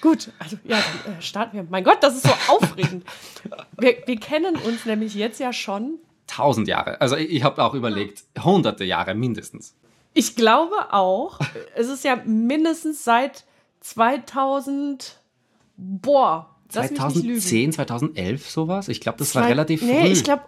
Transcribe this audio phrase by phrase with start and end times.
[0.00, 1.66] gut, also ja, dann äh, starten wir.
[1.68, 3.04] Mein Gott, das ist so aufregend.
[3.78, 5.98] Wir, wir kennen uns nämlich jetzt ja schon.
[6.26, 7.00] Tausend Jahre.
[7.00, 9.74] Also ich, ich habe auch überlegt, hunderte Jahre mindestens.
[10.14, 11.38] Ich glaube auch,
[11.74, 13.44] es ist ja mindestens seit
[13.80, 15.18] 2000,
[15.76, 17.40] boah, lass mich nicht lügen.
[17.40, 18.88] 2010, 2011 sowas.
[18.88, 19.86] Ich glaube, das war Zwei- relativ früh.
[19.86, 20.42] Nee, ich glaube,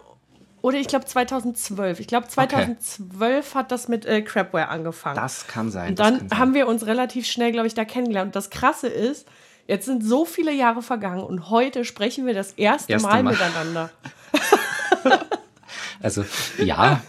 [0.62, 2.00] oder ich glaube 2012.
[2.00, 5.16] Ich glaube 2012 hat das mit äh, Crapware angefangen.
[5.16, 5.90] das kann sein.
[5.90, 6.38] Und dann sein.
[6.38, 8.28] haben wir uns relativ schnell, glaube ich, da kennengelernt.
[8.28, 9.26] Und das Krasse ist,
[9.66, 13.32] jetzt sind so viele Jahre vergangen und heute sprechen wir das erste, Erste Mal, Mal.
[13.32, 13.90] miteinander.
[16.00, 16.24] Also
[16.58, 17.02] ja,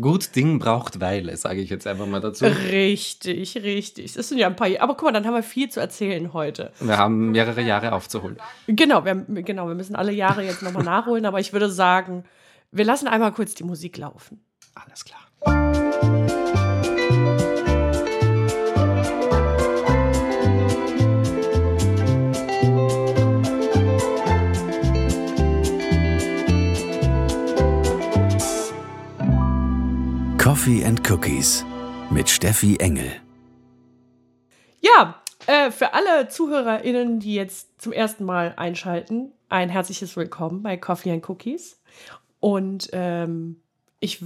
[0.00, 2.44] gut Ding braucht Weile, sage ich jetzt einfach mal dazu.
[2.44, 4.16] Richtig, richtig.
[4.16, 4.84] Es sind ja ein paar Jahre.
[4.84, 6.72] Aber guck mal, dann haben wir viel zu erzählen heute.
[6.80, 8.38] Wir haben mehrere Jahre aufzuholen.
[8.66, 11.26] Genau, wir, genau, wir müssen alle Jahre jetzt nochmal nachholen.
[11.26, 12.24] Aber ich würde sagen,
[12.70, 14.44] wir lassen einmal kurz die Musik laufen.
[14.74, 15.20] Alles klar.
[30.38, 31.64] Coffee and Cookies
[32.10, 33.12] mit Steffi Engel.
[34.80, 40.76] Ja, äh, für alle ZuhörerInnen, die jetzt zum ersten Mal einschalten, ein herzliches Willkommen bei
[40.76, 41.80] Coffee and Cookies.
[42.40, 43.60] Und ähm,
[44.00, 44.20] ich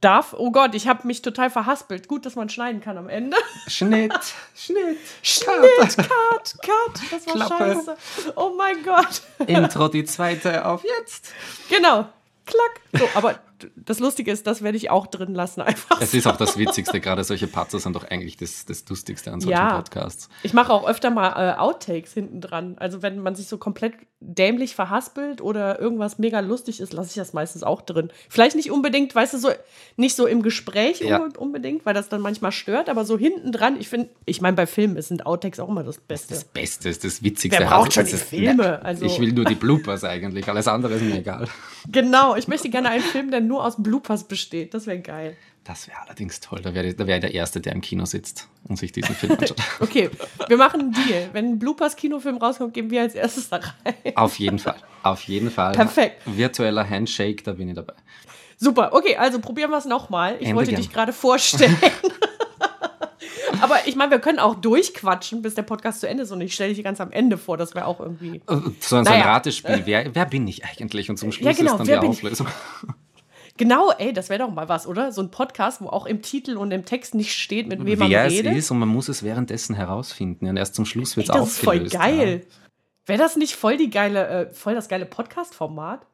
[0.00, 2.08] darf, oh Gott, ich habe mich total verhaspelt.
[2.08, 3.36] Gut, dass man schneiden kann am Ende.
[3.66, 4.12] Schnitt,
[4.54, 7.74] Schnitt, Schnitt, Cut, Cut, das war Klappe.
[7.74, 7.96] scheiße.
[8.36, 9.22] Oh mein Gott.
[9.46, 11.32] Intro, die zweite auf jetzt.
[11.68, 12.06] Genau,
[12.46, 12.80] klack.
[12.92, 13.38] So, aber
[13.74, 16.00] das Lustige ist, das werde ich auch drin lassen einfach.
[16.00, 19.40] Es ist auch das Witzigste, gerade solche Patzer sind doch eigentlich das, das Lustigste an
[19.40, 19.76] solchen Ja.
[19.76, 20.28] Podcasts.
[20.44, 22.76] Ich mache auch öfter mal äh, Outtakes hinten dran.
[22.78, 27.14] Also wenn man sich so komplett dämlich verhaspelt oder irgendwas mega lustig ist, lasse ich
[27.14, 28.10] das meistens auch drin.
[28.28, 29.50] Vielleicht nicht unbedingt, weißt du, so
[29.96, 31.20] nicht so im Gespräch Ja.
[31.20, 34.56] unbe- unbedingt, weil das dann manchmal stört, aber so hinten dran, ich finde, ich meine,
[34.56, 36.34] bei Filmen sind Outtakes auch immer das Beste.
[36.34, 37.60] Das Beste ist das Witzigste.
[37.60, 38.82] Wer braucht schon die Filme?
[38.84, 40.48] Also- Ich will nur die Bloopers eigentlich.
[40.48, 41.46] Alles andere ist mir egal.
[41.90, 44.74] Genau, ich möchte gerne einen Film, der nur aus Bloopers besteht.
[44.74, 45.36] Das wäre geil.
[45.68, 46.60] Das wäre allerdings toll.
[46.62, 49.58] Da wäre wär der Erste, der im Kino sitzt und sich diesen Film anschaut.
[49.80, 50.08] Okay,
[50.48, 51.28] wir machen einen Deal.
[51.34, 53.94] Wenn ein Bloopers-Kinofilm rauskommt, gehen wir als erstes da rein.
[54.16, 54.76] Auf jeden Fall.
[55.02, 55.72] Auf jeden Fall.
[55.72, 56.22] Perfekt.
[56.24, 57.92] Virtueller Handshake, da bin ich dabei.
[58.56, 60.36] Super, okay, also probieren wir es nochmal.
[60.40, 60.80] Ich Ende wollte gern.
[60.80, 61.76] dich gerade vorstellen.
[63.60, 66.54] Aber ich meine, wir können auch durchquatschen, bis der Podcast zu Ende ist und ich
[66.54, 68.36] stelle dich ganz am Ende vor, das wäre auch irgendwie.
[68.48, 69.24] Äh, So ein, Naja.
[69.24, 69.82] Ratespiel.
[69.84, 71.10] Wer, wer bin ich eigentlich?
[71.10, 72.38] Und zum Schluss genau, ist dann die bin ich?
[73.58, 75.12] Genau, ey, das wäre doch mal was, oder?
[75.12, 78.08] So ein Podcast, wo auch im Titel und im Text nicht steht, mit wem man
[78.10, 78.56] Wer es redet.
[78.56, 80.46] ist und man muss es währenddessen herausfinden.
[80.48, 81.94] Und erst zum Schluss wird es das ist voll aufgelöst.
[81.94, 82.46] geil.
[83.04, 86.06] Wäre das nicht voll die geile, äh, voll das geile Podcast-Format?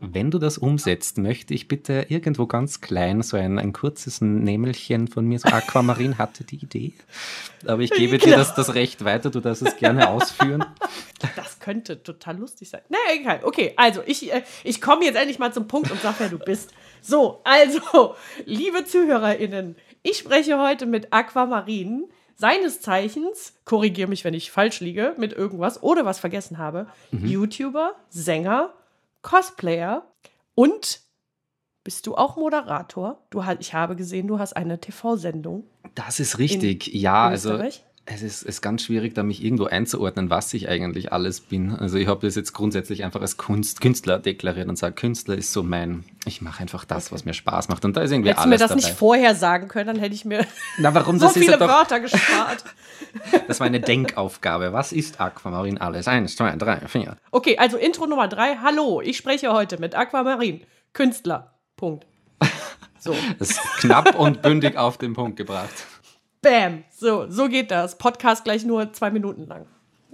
[0.00, 5.08] Wenn du das umsetzt, möchte ich bitte irgendwo ganz klein so ein, ein kurzes Nämelchen
[5.08, 6.92] von mir, so Aquamarin hatte die Idee.
[7.66, 8.36] Aber ich gebe dir Genau.
[8.36, 10.64] das, das Recht weiter, du darfst es gerne ausführen.
[11.34, 12.80] Das könnte total lustig sein.
[12.88, 13.40] Na, egal.
[13.42, 16.38] Okay, also ich, äh, ich komme jetzt endlich mal zum Punkt und sage, wer du
[16.38, 16.70] bist.
[17.02, 18.14] So, also,
[18.44, 22.04] liebe ZuhörerInnen, ich spreche heute mit Aquamarin,
[22.36, 27.96] seines Zeichens, korrigiere mich, wenn ich falsch liege, mit irgendwas oder was vergessen habe, YouTuber,
[28.10, 28.72] Sänger,
[29.22, 30.12] Cosplayer
[30.54, 31.00] und
[31.84, 33.26] bist du auch Moderator?
[33.30, 35.64] Du, ich habe gesehen, du hast eine TV-Sendung.
[35.94, 36.86] Das ist richtig.
[36.88, 37.84] ja, also Österreich?
[38.10, 41.74] Es ist, ist ganz schwierig, da mich irgendwo einzuordnen, was ich eigentlich alles bin.
[41.74, 45.52] Also ich habe das jetzt grundsätzlich einfach als Kunst, Künstler deklariert und sage, Künstler ist
[45.52, 47.84] so mein, ich mache einfach das, was mir Spaß macht.
[47.84, 48.80] Und da ist irgendwie Hättest du mir alles das dabei.
[48.82, 50.46] nicht vorher sagen können, dann hätte ich mir
[50.78, 51.18] Na, warum?
[51.18, 52.64] so viele doch, Wörter gespart.
[53.46, 54.72] das war eine Denkaufgabe.
[54.72, 56.08] Was ist Aquamarin alles?
[56.08, 57.16] Eins, zwei, drei, vier.
[57.30, 58.56] Okay, also Intro Nummer drei.
[58.62, 60.62] Hallo, ich spreche heute mit Aquamarin,
[60.94, 61.54] Künstler.
[61.76, 62.06] Punkt.
[63.00, 65.70] So, Das ist knapp und bündig auf den Punkt gebracht.
[66.42, 66.84] Bam.
[66.90, 67.98] So, so geht das.
[67.98, 69.66] Podcast gleich nur zwei Minuten lang.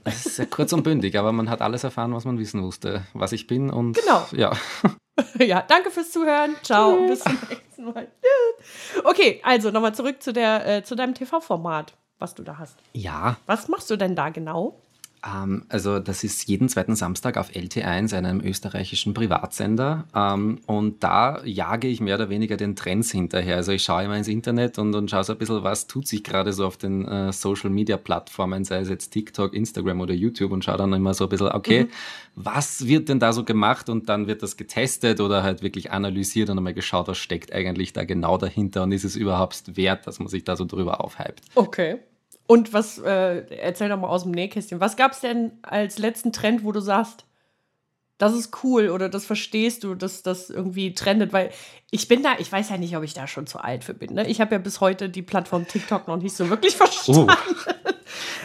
[0.05, 3.07] Es ist sehr kurz und bündig, aber man hat alles erfahren, was man wissen musste,
[3.15, 4.27] was ich bin und Genau.
[4.33, 4.53] ja.
[5.39, 6.57] Ja, danke fürs Zuhören.
[6.65, 8.09] Ciao, bis zum nächsten Mal.
[8.21, 9.03] Tschüss.
[9.05, 12.77] Okay, also nochmal zurück zu, der, äh, zu deinem TV-Format, was du da hast.
[12.95, 14.81] Ja, Was machst du denn da genau?
[15.25, 20.05] Ähm, also das ist jeden zweiten Samstag auf LT1, einem österreichischen Privatsender.
[20.15, 23.56] Ähm, und da jage ich mehr oder weniger den Trends hinterher.
[23.56, 26.25] Also ich schaue immer ins Internet und, und schaue so ein bisschen, was tut sich
[26.25, 30.76] gerade so auf den äh, Social-Media-Plattformen, sei es jetzt TikTok, Instagram oder YouTube und schaue
[30.76, 31.88] dann immer so ein bisschen, okay,
[32.35, 33.88] was wird denn da so gemacht?
[33.88, 37.93] Und dann wird das getestet oder halt wirklich analysiert und einmal geschaut, was steckt eigentlich
[37.93, 41.41] da genau dahinter und ist es überhaupt wert, dass man sich da so drüber aufhypt.
[41.55, 41.99] Okay.
[42.46, 46.32] Und was, äh, erzähl doch mal aus dem Nähkästchen, was gab es denn als letzten
[46.32, 47.25] Trend, wo du sagst,
[48.19, 51.32] das ist cool oder das verstehst du, dass das irgendwie trendet?
[51.32, 51.50] Weil
[51.90, 54.14] ich bin da, ich weiß ja nicht, ob ich da schon zu alt für bin.
[54.14, 54.28] Ne?
[54.28, 57.31] Ich habe ja bis heute die Plattform TikTok noch nicht so wirklich verstanden.
[57.31, 57.55] Oh,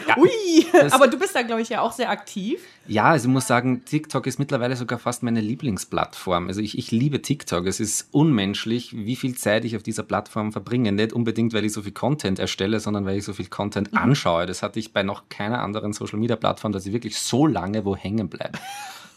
[0.08, 2.60] Ja, Ui, aber du bist da, glaube ich, ja auch sehr aktiv.
[2.86, 6.48] Ja, also ich muss sagen, TikTok ist mittlerweile sogar fast meine Lieblingsplattform.
[6.48, 7.66] Also ich, ich liebe TikTok.
[7.66, 10.92] Es ist unmenschlich, wie viel Zeit ich auf dieser Plattform verbringe.
[10.92, 13.98] Nicht unbedingt, weil ich so viel Content erstelle, sondern weil ich so viel Content mhm.
[13.98, 14.46] anschaue.
[14.46, 18.28] Das hatte ich bei noch keiner anderen Social-Media-Plattform, dass ich wirklich so lange wo hängen
[18.28, 18.58] bleibe.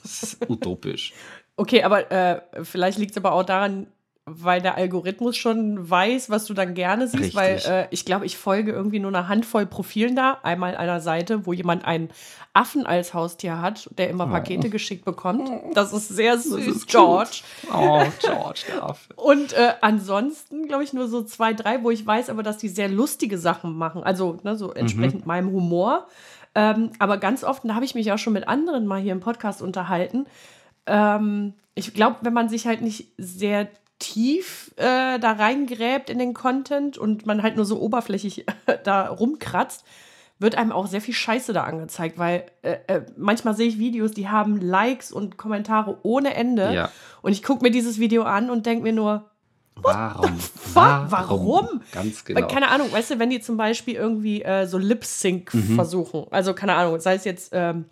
[0.04, 1.14] Das ist utopisch.
[1.56, 3.88] Okay, aber äh, vielleicht liegt es aber auch daran,
[4.26, 7.36] weil der Algorithmus schon weiß, was du dann gerne siehst, Richtig.
[7.36, 10.40] weil äh, ich glaube, ich folge irgendwie nur eine Handvoll Profilen da.
[10.44, 12.10] Einmal einer Seite, wo jemand einen
[12.54, 14.30] Affen als Haustier hat, der immer oh.
[14.30, 15.50] Pakete geschickt bekommt.
[15.74, 17.42] Das ist sehr süß, ist George.
[17.74, 19.14] Oh, George, der Affe.
[19.16, 22.70] Und äh, ansonsten, glaube ich, nur so zwei, drei, wo ich weiß aber, dass die
[22.70, 24.04] sehr lustige Sachen machen.
[24.04, 25.28] Also ne, so entsprechend mhm.
[25.28, 26.08] meinem Humor.
[26.56, 29.20] Ähm, aber ganz oft, da habe ich mich auch schon mit anderen mal hier im
[29.20, 30.26] Podcast unterhalten.
[30.86, 33.70] Ähm, ich glaube, wenn man sich halt nicht sehr
[34.00, 38.46] tief äh, da reingräbt in den Content und man halt nur so oberflächlich
[38.84, 39.86] da rumkratzt,
[40.40, 44.12] wird einem auch sehr viel Scheiße da angezeigt, weil äh, äh, manchmal sehe ich Videos,
[44.12, 46.74] die haben Likes und Kommentare ohne Ende.
[46.74, 46.92] Ja.
[47.22, 49.30] Und ich gucke mir dieses Video an und denke mir nur,
[49.76, 50.40] Warum?
[50.74, 51.12] Warum?
[51.12, 51.82] Warum?
[51.92, 52.48] Ganz genau.
[52.48, 55.76] Keine Ahnung, weißt du, wenn die zum Beispiel irgendwie äh, so Lip-Sync mhm.
[55.76, 57.86] versuchen, also keine Ahnung, sei es jetzt ähm,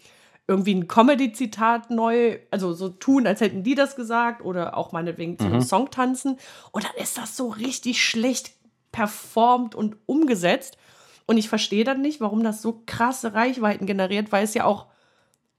[0.48, 5.38] irgendwie ein Comedy-Zitat neu, also so tun, als hätten die das gesagt oder auch meinetwegen
[5.38, 5.62] zu einem mhm.
[5.62, 6.38] Song tanzen.
[6.72, 8.52] Und dann ist das so richtig schlecht
[8.92, 10.78] performt und umgesetzt.
[11.26, 14.88] Und ich verstehe dann nicht, warum das so krasse Reichweiten generiert, weil es ja auch,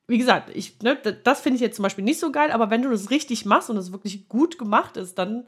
[0.06, 2.82] wie gesagt, ich, ne, das finde ich jetzt zum Beispiel nicht so geil, aber wenn
[2.82, 5.46] du das richtig machst und es wirklich gut gemacht ist, dann,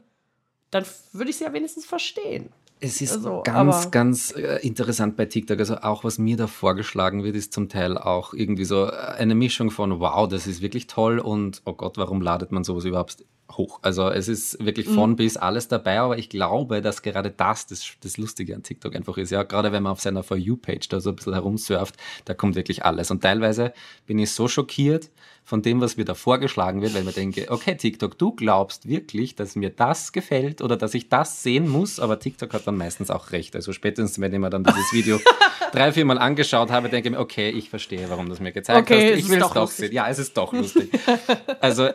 [0.75, 2.49] dann würde ich es ja wenigstens verstehen.
[2.81, 5.57] Es ist also, ganz, ganz äh, interessant bei TikTok.
[5.59, 9.71] Also auch was mir da vorgeschlagen wird, ist zum Teil auch irgendwie so eine Mischung
[9.71, 13.79] von, wow, das ist wirklich toll und oh Gott, warum ladet man sowas überhaupt hoch?
[13.81, 15.15] Also es ist wirklich von mhm.
[15.15, 19.17] bis alles dabei, aber ich glaube, dass gerade das, das das Lustige an TikTok einfach
[19.17, 19.31] ist.
[19.31, 21.95] Ja, gerade wenn man auf seiner For You-Page da so ein bisschen herumsurft,
[22.25, 23.11] da kommt wirklich alles.
[23.11, 23.73] Und teilweise
[24.05, 25.09] bin ich so schockiert,
[25.45, 28.89] von dem, was mir da vorgeschlagen wird, weil ich mir denke, okay, TikTok, du glaubst
[28.89, 32.77] wirklich, dass mir das gefällt oder dass ich das sehen muss, aber TikTok hat dann
[32.77, 33.55] meistens auch recht.
[33.55, 35.19] Also spätestens, wenn ich mir dann dieses Video
[35.71, 38.79] drei, vier Mal angeschaut habe, denke ich mir, okay, ich verstehe, warum das mir gezeigt
[38.79, 39.19] okay, hast.
[39.19, 39.93] Ich will es doch sehen.
[39.93, 40.89] Ja, es ist doch lustig.
[41.61, 41.89] also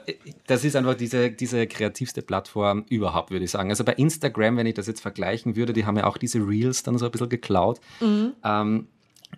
[0.47, 3.71] das ist einfach diese, diese kreativste Plattform überhaupt, würde ich sagen.
[3.71, 6.83] Also bei Instagram, wenn ich das jetzt vergleichen würde, die haben ja auch diese Reels
[6.83, 7.81] dann so ein bisschen geklaut.
[8.01, 8.33] Mhm.
[8.45, 8.87] Ähm,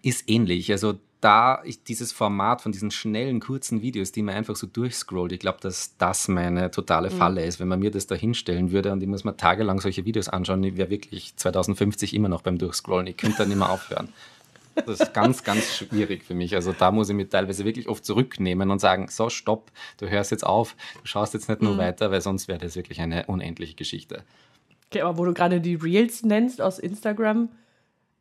[0.02, 0.72] ist ähnlich.
[0.72, 5.30] Also da ich dieses Format von diesen schnellen, kurzen Videos, die man einfach so durchscrollt,
[5.30, 7.14] ich glaube, dass das meine totale mhm.
[7.14, 7.60] Falle ist.
[7.60, 10.64] Wenn man mir das da hinstellen würde und ich muss mir tagelang solche Videos anschauen,
[10.64, 13.06] ich wäre wirklich 2050 immer noch beim Durchscrollen.
[13.06, 14.08] Ich könnte dann nicht mehr aufhören.
[14.74, 16.54] Das ist ganz, ganz schwierig für mich.
[16.54, 20.30] Also da muss ich mich teilweise wirklich oft zurücknehmen und sagen, so, stopp, du hörst
[20.30, 21.78] jetzt auf, du schaust jetzt nicht nur mhm.
[21.78, 24.24] weiter, weil sonst wäre das wirklich eine unendliche Geschichte.
[24.86, 27.48] Okay, aber wo du gerade die Reels nennst aus Instagram,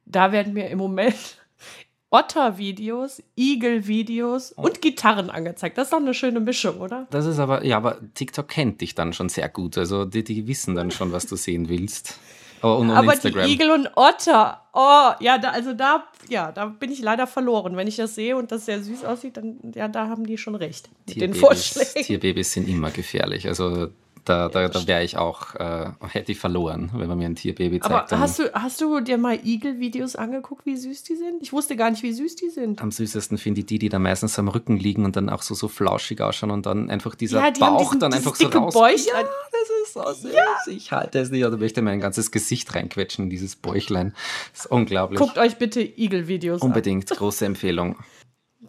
[0.06, 1.16] da werden mir im Moment
[2.12, 4.64] Otter-Videos, Igel-Videos oh.
[4.64, 5.78] und Gitarren angezeigt.
[5.78, 7.08] Das ist doch eine schöne Mischung, oder?
[7.10, 9.78] Das ist aber, ja, aber TikTok kennt dich dann schon sehr gut.
[9.78, 12.20] Also die, die wissen dann schon, was du sehen willst.
[12.64, 13.46] Oh, und, und aber Instagram.
[13.46, 17.76] die Igel und Otter, oh, ja, da, also da, ja, da bin ich leider verloren.
[17.76, 20.56] Wenn ich das sehe und das sehr süß aussieht, dann, ja, da haben die schon
[20.56, 22.04] recht mit den Vorschlägen.
[22.04, 23.48] Tierbabys sind immer gefährlich.
[23.48, 23.90] Also
[24.26, 27.80] da, da, da wäre ich auch, äh, hätte ich verloren, wenn man mir ein Tierbaby
[27.80, 28.12] zeigt.
[28.14, 31.42] Aber hast du, hast du dir mal Igel-Videos angeguckt, wie süß die sind?
[31.42, 32.82] Ich wusste gar nicht, wie süß die sind.
[32.82, 35.56] Am süßesten finde ich die, die da meistens am Rücken liegen und dann auch so,
[35.56, 38.74] so flauschig ausschauen und dann einfach dieser ja, Bauch diesen, dann einfach so raus.
[38.74, 39.24] Bäuchlein.
[39.24, 40.34] Ja, das ist so süß.
[40.34, 40.72] Ja.
[40.72, 44.14] Ich halte es nicht oder möchte mein ganzes Gesicht reinquetschen, dieses Bäuchlein.
[44.52, 45.20] Das ist unglaublich.
[45.20, 46.68] Guckt euch bitte Igel-Videos an.
[46.68, 47.98] Unbedingt, große Empfehlung.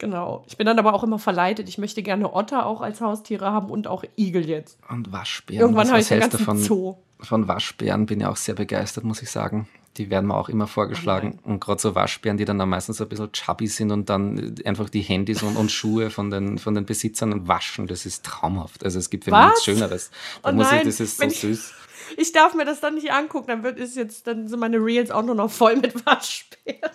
[0.02, 0.42] Genau.
[0.48, 1.68] Ich bin dann aber auch immer verleitet.
[1.68, 4.76] Ich möchte gerne Otter auch als Haustiere haben und auch Igel jetzt.
[4.88, 5.60] Und Waschbären.
[5.60, 6.96] Irgendwann habe ich den ganzen davon, Zoo.
[7.20, 9.68] Von Waschbären bin ich auch sehr begeistert, muss ich sagen.
[9.98, 11.38] Die werden mir auch immer vorgeschlagen.
[11.44, 14.56] Oh und gerade so Waschbären, die dann, dann meistens ein bisschen chubby sind und dann
[14.64, 17.86] einfach die Handys und, und Schuhe von den, von den Besitzern waschen.
[17.86, 18.84] Das ist traumhaft.
[18.84, 19.38] Also es gibt für Was?
[19.38, 20.10] mich nichts Schöneres.
[20.42, 21.74] Da oh muss ich, das ist so ich, süß.
[22.16, 25.12] Ich darf mir das dann nicht angucken, dann wird es jetzt, dann sind meine Reels
[25.12, 26.90] auch nur noch voll mit Waschbären.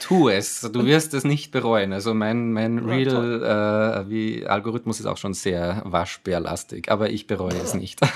[0.00, 1.92] Tu es, du wirst es nicht bereuen.
[1.92, 7.56] Also mein, mein Real äh, wie Algorithmus ist auch schon sehr waschbärlastig, aber ich bereue
[7.56, 8.00] es nicht.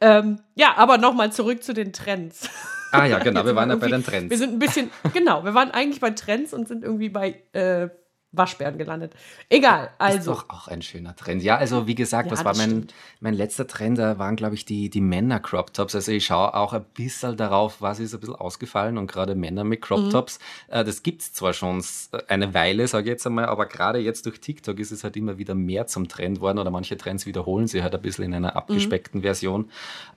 [0.00, 2.50] Ähm, ja, aber nochmal zurück zu den Trends.
[2.90, 4.28] Ah ja, genau, wir waren ja bei den Trends.
[4.28, 7.88] Wir sind ein bisschen, genau, wir waren eigentlich bei Trends und sind irgendwie bei äh,
[8.36, 9.14] Waschbären gelandet.
[9.48, 10.18] Egal, also.
[10.18, 11.42] Ist doch auch ein schöner Trend.
[11.42, 12.88] Ja, also wie gesagt, ja, was war mein,
[13.20, 13.98] mein letzter Trend?
[13.98, 15.94] Da waren, glaube ich, die, die Männer-Crop-Tops.
[15.94, 19.64] Also ich schaue auch ein bisschen darauf, was ist ein bisschen ausgefallen und gerade Männer
[19.64, 20.38] mit Crop-Tops.
[20.68, 20.74] Mhm.
[20.74, 21.82] Äh, das gibt es zwar schon
[22.28, 25.38] eine Weile, sage ich jetzt einmal, aber gerade jetzt durch TikTok ist es halt immer
[25.38, 28.56] wieder mehr zum Trend worden oder manche Trends wiederholen sie halt ein bisschen in einer
[28.56, 29.24] abgespeckten mhm.
[29.24, 29.70] Version.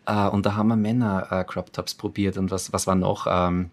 [0.05, 3.27] Äh, und da haben wir Männer-Crop-Tops probiert und was, was war noch?
[3.29, 3.71] Ähm,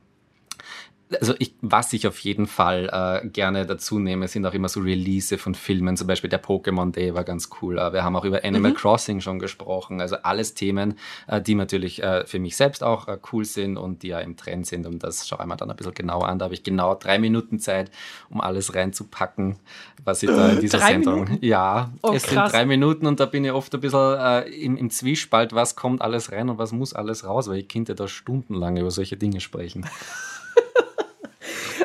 [1.21, 4.81] also ich, was ich auf jeden Fall äh, gerne dazu nehme, sind auch immer so
[4.81, 5.97] Release von Filmen.
[5.97, 7.79] Zum Beispiel der Pokémon Day war ganz cool.
[7.79, 8.77] Äh, wir haben auch über Animal mhm.
[8.77, 10.01] Crossing schon gesprochen.
[10.01, 10.95] Also alles Themen,
[11.27, 14.37] äh, die natürlich äh, für mich selbst auch äh, cool sind und die ja im
[14.37, 14.87] Trend sind.
[14.87, 16.39] Und das schaue ich mir dann ein bisschen genauer an.
[16.39, 17.91] Da habe ich genau drei Minuten Zeit,
[18.31, 19.57] um alles reinzupacken,
[20.05, 21.25] was ich da in dieser drei Sendung.
[21.25, 21.39] Minuten?
[21.45, 22.51] Ja, oh, es krass.
[22.51, 25.77] sind drei Minuten und da bin ich oft ein bisschen äh, im, im Zwiespalt, was
[25.77, 29.17] kommt alles rein und was muss alles raus, weil ich könnte da stundenlang über solche
[29.17, 29.87] Dinge sprechen.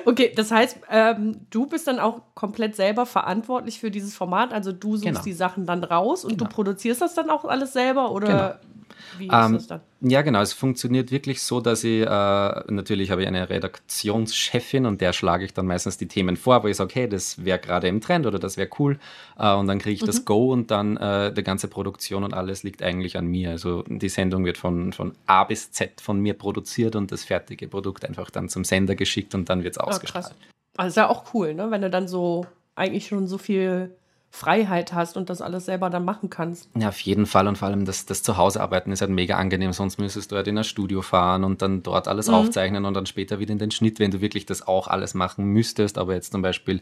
[0.10, 4.52] Okay, das heißt, ähm, du bist dann auch komplett selber verantwortlich für dieses Format.
[4.52, 5.22] Also du suchst genau.
[5.22, 6.46] die Sachen dann raus und genau.
[6.46, 9.20] du produzierst das dann auch alles selber oder genau.
[9.20, 9.82] wie ist ähm, das dann?
[10.02, 10.42] Ja, genau.
[10.42, 15.44] Es funktioniert wirklich so, dass ich, äh, natürlich habe ich eine Redaktionschefin und der schlage
[15.44, 18.26] ich dann meistens die Themen vor, wo ich sage, okay, das wäre gerade im Trend
[18.26, 18.98] oder das wäre cool.
[19.38, 20.06] Äh, und dann kriege ich mhm.
[20.06, 23.50] das Go und dann äh, die ganze Produktion und alles liegt eigentlich an mir.
[23.50, 27.68] Also die Sendung wird von, von A bis Z von mir produziert und das fertige
[27.68, 30.28] Produkt einfach dann zum Sender geschickt und dann wird es ah, ausgestrahlt.
[30.30, 30.44] Oh,
[30.78, 31.72] also ist ja auch cool, ne?
[31.72, 33.94] wenn du dann so eigentlich schon so viel
[34.32, 36.70] Freiheit hast und das alles selber dann machen kannst.
[36.78, 39.98] Ja, auf jeden Fall und vor allem das, das Zuhausearbeiten ist halt mega angenehm, sonst
[39.98, 42.36] müsstest du halt in ein Studio fahren und dann dort alles mhm.
[42.36, 45.46] aufzeichnen und dann später wieder in den Schnitt, wenn du wirklich das auch alles machen
[45.46, 45.98] müsstest.
[45.98, 46.82] Aber jetzt zum Beispiel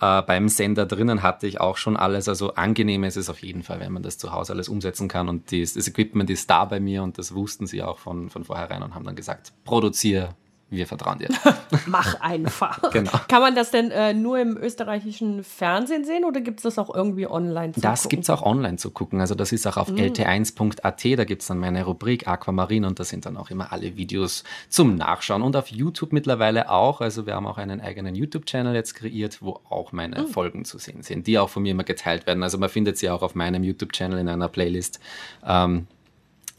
[0.00, 3.62] äh, beim Sender drinnen hatte ich auch schon alles, also angenehm ist es auf jeden
[3.62, 6.64] Fall, wenn man das zu Hause alles umsetzen kann und die, das Equipment ist da
[6.64, 10.34] bei mir und das wussten sie auch von, von vornherein und haben dann gesagt, produziere
[10.70, 11.28] wir vertrauen dir.
[11.86, 12.90] Mach einfach.
[12.90, 13.12] genau.
[13.28, 16.94] Kann man das denn äh, nur im österreichischen Fernsehen sehen oder gibt es das auch
[16.94, 19.20] irgendwie online zu Das gibt es auch online zu gucken.
[19.20, 19.96] Also das ist auch auf mm.
[19.96, 23.96] lt1.at, da gibt es dann meine Rubrik Aquamarin und da sind dann auch immer alle
[23.96, 25.42] Videos zum Nachschauen.
[25.42, 27.00] Und auf YouTube mittlerweile auch.
[27.00, 30.26] Also wir haben auch einen eigenen YouTube-Channel jetzt kreiert, wo auch meine mm.
[30.28, 32.42] Folgen zu sehen sind, die auch von mir immer geteilt werden.
[32.42, 35.00] Also man findet sie auch auf meinem YouTube-Channel in einer Playlist.
[35.46, 35.86] Ähm,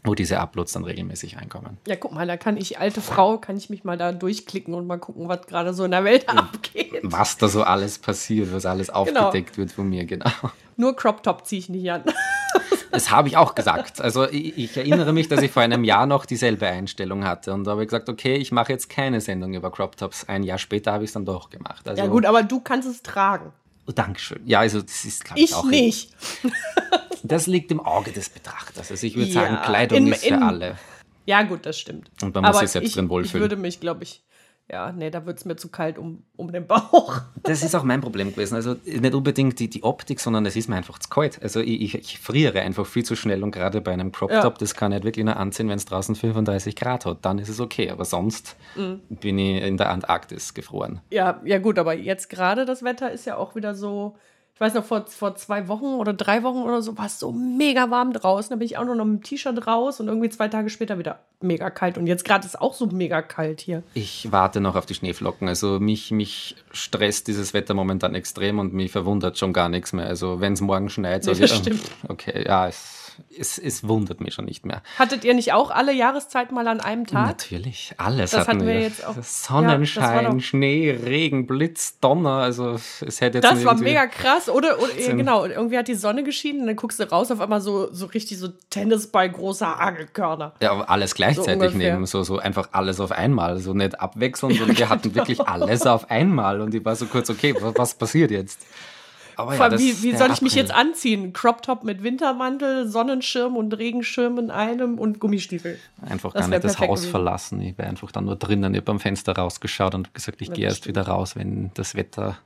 [0.04, 1.78] wo diese Uploads dann regelmäßig reinkommen.
[1.86, 4.86] Ja, guck mal, da kann ich, alte Frau, kann ich mich mal da durchklicken und
[4.86, 7.00] mal gucken, was gerade so in der Welt abgeht.
[7.02, 9.00] Was da so alles passiert, was alles genau.
[9.00, 9.58] aufgedeckt genau.
[9.58, 10.30] wird von mir, genau.
[10.76, 12.04] Nur Crop Top ziehe ich nicht an.
[12.92, 14.00] Das habe ich auch gesagt.
[14.00, 17.62] Also ich, ich, erinnere mich, dass ich vor einem Jahr noch dieselbe Einstellung hatte und
[17.62, 20.28] da habe ich gesagt, okay, ich mache jetzt keine Sendung über Crop Tops.
[20.28, 21.88] Ein Jahr später habe ich es dann doch gemacht.
[21.88, 23.52] Also, ja gut, aber du kannst es tragen.
[23.86, 24.42] Oh, Dankeschön.
[24.44, 25.64] Ja, also das ist, glaube ich, ich auch...
[25.66, 26.16] Ich nicht.
[27.22, 28.90] Das liegt im Auge des Betrachters.
[28.90, 30.76] Also ich würde ja, sagen, Kleidung in, ist für in, alle.
[31.26, 32.10] Ja, gut, das stimmt.
[32.22, 33.36] Und man muss sich selbst ich, drin wohlfühlen.
[33.36, 34.22] Ich würde mich, glaube ich,
[34.70, 37.20] ja, nee, da wird es mir zu kalt um, um den Bauch.
[37.42, 38.54] Das ist auch mein Problem gewesen.
[38.54, 41.42] Also nicht unbedingt die, die Optik, sondern es ist mir einfach zu kalt.
[41.42, 44.42] Also ich, ich, ich friere einfach viel zu schnell und gerade bei einem Crop Top,
[44.42, 44.58] ja.
[44.58, 47.18] das kann ich halt wirklich nur anziehen, wenn es draußen 35 Grad hat.
[47.22, 47.90] Dann ist es okay.
[47.90, 49.00] Aber sonst mhm.
[49.08, 51.00] bin ich in der Antarktis gefroren.
[51.10, 54.16] Ja, ja gut, aber jetzt gerade das Wetter ist ja auch wieder so
[54.60, 57.32] ich weiß noch, vor, vor zwei Wochen oder drei Wochen oder so war es so
[57.32, 58.50] mega warm draußen.
[58.50, 60.98] Da bin ich auch nur noch mit dem T-Shirt raus und irgendwie zwei Tage später
[60.98, 61.96] wieder mega kalt.
[61.96, 63.82] Und jetzt gerade ist es auch so mega kalt hier.
[63.94, 65.48] Ich warte noch auf die Schneeflocken.
[65.48, 70.04] Also mich, mich stresst dieses Wetter momentan extrem und mich verwundert schon gar nichts mehr.
[70.04, 71.80] Also wenn es morgen schneit, so nee, das stimmt.
[72.08, 72.99] Okay, ja, es
[73.36, 74.82] es, es, wundert mich schon nicht mehr.
[74.98, 77.26] Hattet ihr nicht auch alle Jahreszeiten mal an einem Tag?
[77.26, 78.74] Natürlich, alles das hatten, wir.
[78.74, 78.80] wir.
[78.80, 79.14] jetzt auch.
[79.22, 84.78] Sonnenschein, ja, Schnee, Regen, Blitz, Donner, also es hätte jetzt Das war mega krass, oder?
[84.78, 87.92] oder genau, irgendwie hat die Sonne geschienen und dann guckst du raus, auf einmal so,
[87.92, 90.52] so richtig so Tennisball große Hagelkörner.
[90.60, 94.56] Ja, aber alles gleichzeitig so nehmen, so, so einfach alles auf einmal, so nicht abwechselnd,
[94.56, 98.30] sondern wir hatten wirklich alles auf einmal und ich war so kurz, okay, was passiert
[98.30, 98.60] jetzt?
[99.40, 101.32] Aber ja, wie, wie soll ich mich jetzt anziehen?
[101.32, 105.78] Crop Top mit Wintermantel, Sonnenschirm und Regenschirm in einem und Gummistiefel.
[106.02, 107.10] Einfach das gar nicht das Haus gewesen.
[107.10, 107.60] verlassen.
[107.60, 110.64] Ich wäre einfach dann nur drinnen, ich habe am Fenster rausgeschaut und gesagt, ich gehe
[110.64, 112.38] erst wieder raus, wenn das Wetter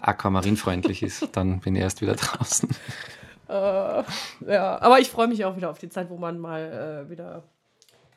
[0.00, 1.28] aquamarinfreundlich ist.
[1.32, 2.68] Dann bin ich erst wieder draußen.
[3.48, 7.10] Äh, ja, aber ich freue mich auch wieder auf die Zeit, wo man mal äh,
[7.10, 7.42] wieder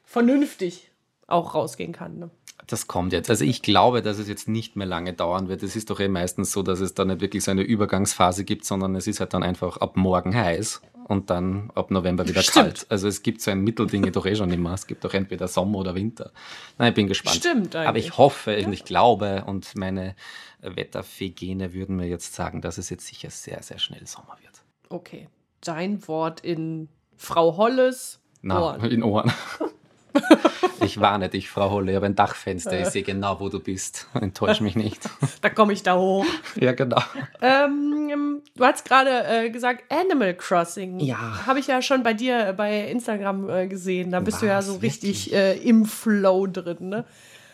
[0.05, 0.91] vernünftig
[1.27, 2.19] auch rausgehen kann.
[2.19, 2.29] Ne?
[2.67, 3.29] Das kommt jetzt.
[3.29, 5.63] Also ich glaube, dass es jetzt nicht mehr lange dauern wird.
[5.63, 8.65] Es ist doch eh meistens so, dass es da nicht wirklich so eine Übergangsphase gibt,
[8.65, 12.65] sondern es ist halt dann einfach ab morgen heiß und dann ab November wieder Stimmt.
[12.65, 12.85] kalt.
[12.89, 14.73] Also es gibt so ein Mittelding doch eh schon immer.
[14.73, 16.31] Es gibt doch entweder Sommer oder Winter.
[16.77, 17.37] Nein, ich bin gespannt.
[17.37, 17.87] Stimmt eigentlich.
[17.87, 18.65] Aber ich hoffe ja.
[18.65, 20.15] und ich glaube und meine
[20.61, 24.63] Wetterfegene würden mir jetzt sagen, dass es jetzt sicher sehr, sehr schnell Sommer wird.
[24.89, 25.27] Okay.
[25.61, 28.91] Dein Wort in Frau Holles Na, Ohren.
[28.91, 29.31] in Ohren.
[30.93, 34.05] Ich warne dich, Frau Holle, ich habe ein Dachfenster, ich sehe genau, wo du bist.
[34.13, 35.01] Enttäusch mich nicht.
[35.41, 36.25] Da komme ich da hoch.
[36.55, 37.01] Ja, genau.
[37.41, 40.99] Ähm, du hast gerade äh, gesagt, Animal Crossing.
[40.99, 41.45] Ja.
[41.47, 44.11] Habe ich ja schon bei dir bei Instagram äh, gesehen.
[44.11, 46.89] Da bist Was, du ja so richtig äh, im Flow drin.
[46.89, 47.05] Ne?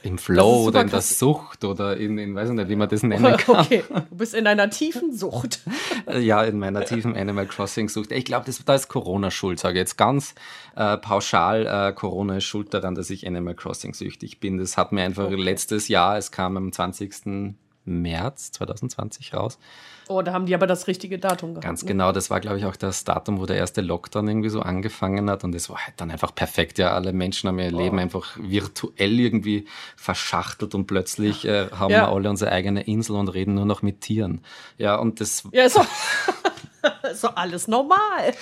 [0.02, 3.04] Im Flow oder in der Sucht oder in, in, weiß ich nicht, wie man das
[3.04, 3.58] nennen kann.
[3.66, 5.60] Okay, du bist in einer tiefen Sucht.
[6.20, 8.12] ja, in meiner tiefen Animal Crossing Sucht.
[8.12, 10.36] Ich glaube, da ist Corona schuld, sage ich jetzt ganz
[10.76, 11.68] äh, pauschal.
[11.68, 14.58] Äh, Corona ist schuld daran, dass ich Animal Crossing süchtig bin.
[14.58, 15.36] Das hat mir einfach okay.
[15.36, 17.56] letztes Jahr, es kam am 20.
[17.90, 19.60] März 2020 raus.
[20.08, 21.66] Oh, da haben die aber das richtige Datum gehabt.
[21.66, 21.90] Ganz ne?
[21.90, 25.30] genau, das war, glaube ich, auch das Datum, wo der erste Lockdown irgendwie so angefangen
[25.30, 25.44] hat.
[25.44, 26.80] Und es war halt dann einfach perfekt.
[26.80, 27.78] Ja, alle Menschen haben ihr oh.
[27.78, 32.08] Leben einfach virtuell irgendwie verschachtelt und plötzlich äh, haben ja.
[32.08, 34.42] wir alle unsere eigene Insel und reden nur noch mit Tieren.
[34.80, 35.44] Ja, und das.
[35.52, 35.82] Ja, so.
[37.22, 38.34] doch alles normal.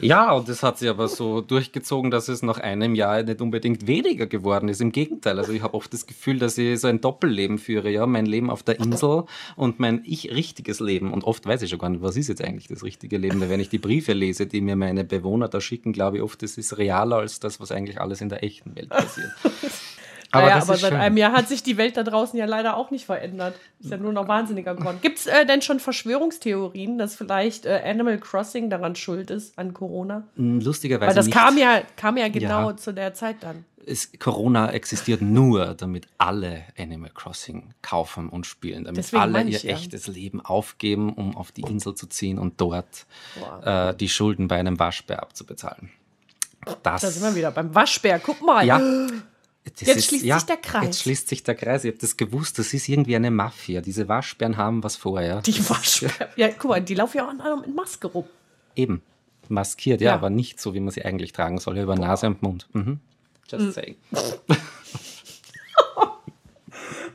[0.00, 3.86] Ja, und das hat sich aber so durchgezogen, dass es nach einem Jahr nicht unbedingt
[3.86, 4.80] weniger geworden ist.
[4.80, 5.38] Im Gegenteil.
[5.38, 7.90] Also ich habe oft das Gefühl, dass ich so ein Doppelleben führe.
[7.90, 9.24] Ja, mein Leben auf der Insel
[9.56, 11.12] und mein ich richtiges Leben.
[11.12, 13.40] Und oft weiß ich schon gar nicht, was ist jetzt eigentlich das richtige Leben.
[13.40, 16.42] Weil wenn ich die Briefe lese, die mir meine Bewohner da schicken, glaube ich oft,
[16.42, 19.32] das ist realer als das, was eigentlich alles in der echten Welt passiert.
[20.34, 21.00] Aber, naja, aber seit schön.
[21.00, 23.54] einem Jahr hat sich die Welt da draußen ja leider auch nicht verändert.
[23.80, 24.98] Ist ja nur noch wahnsinniger geworden.
[25.00, 29.74] Gibt es äh, denn schon Verschwörungstheorien, dass vielleicht äh, Animal Crossing daran schuld ist, an
[29.74, 30.24] Corona?
[30.36, 31.08] Hm, lustigerweise.
[31.08, 31.36] Weil das nicht.
[31.36, 32.76] Kam, ja, kam ja genau ja.
[32.76, 33.64] zu der Zeit dann.
[33.86, 39.58] Es, Corona existiert nur, damit alle Animal Crossing kaufen und spielen, damit Deswegen alle ihr
[39.58, 39.74] ja.
[39.74, 43.06] echtes Leben aufgeben, um auf die Insel zu ziehen und dort
[43.62, 45.90] äh, die Schulden bei einem Waschbär abzubezahlen.
[46.82, 48.18] Das, da sind wir wieder beim Waschbär.
[48.18, 48.64] Guck mal.
[48.64, 48.80] Ja.
[49.64, 50.84] Das jetzt ist, schließt ja, sich der Kreis.
[50.84, 51.84] Jetzt schließt sich der Kreis.
[51.84, 53.80] Ich habe das gewusst, das ist irgendwie eine Mafia.
[53.80, 55.40] Diese Waschbären haben was vor, ja.
[55.40, 56.28] Die Waschbären.
[56.36, 58.26] Ja, guck mal, die laufen ja auch mit Maske rum.
[58.76, 59.02] Eben.
[59.48, 62.06] Maskiert, ja, ja, aber nicht so, wie man sie eigentlich tragen soll, über Boah.
[62.06, 62.66] Nase und Mund.
[62.72, 63.00] Mhm.
[63.48, 63.72] Just mhm.
[63.72, 63.96] saying.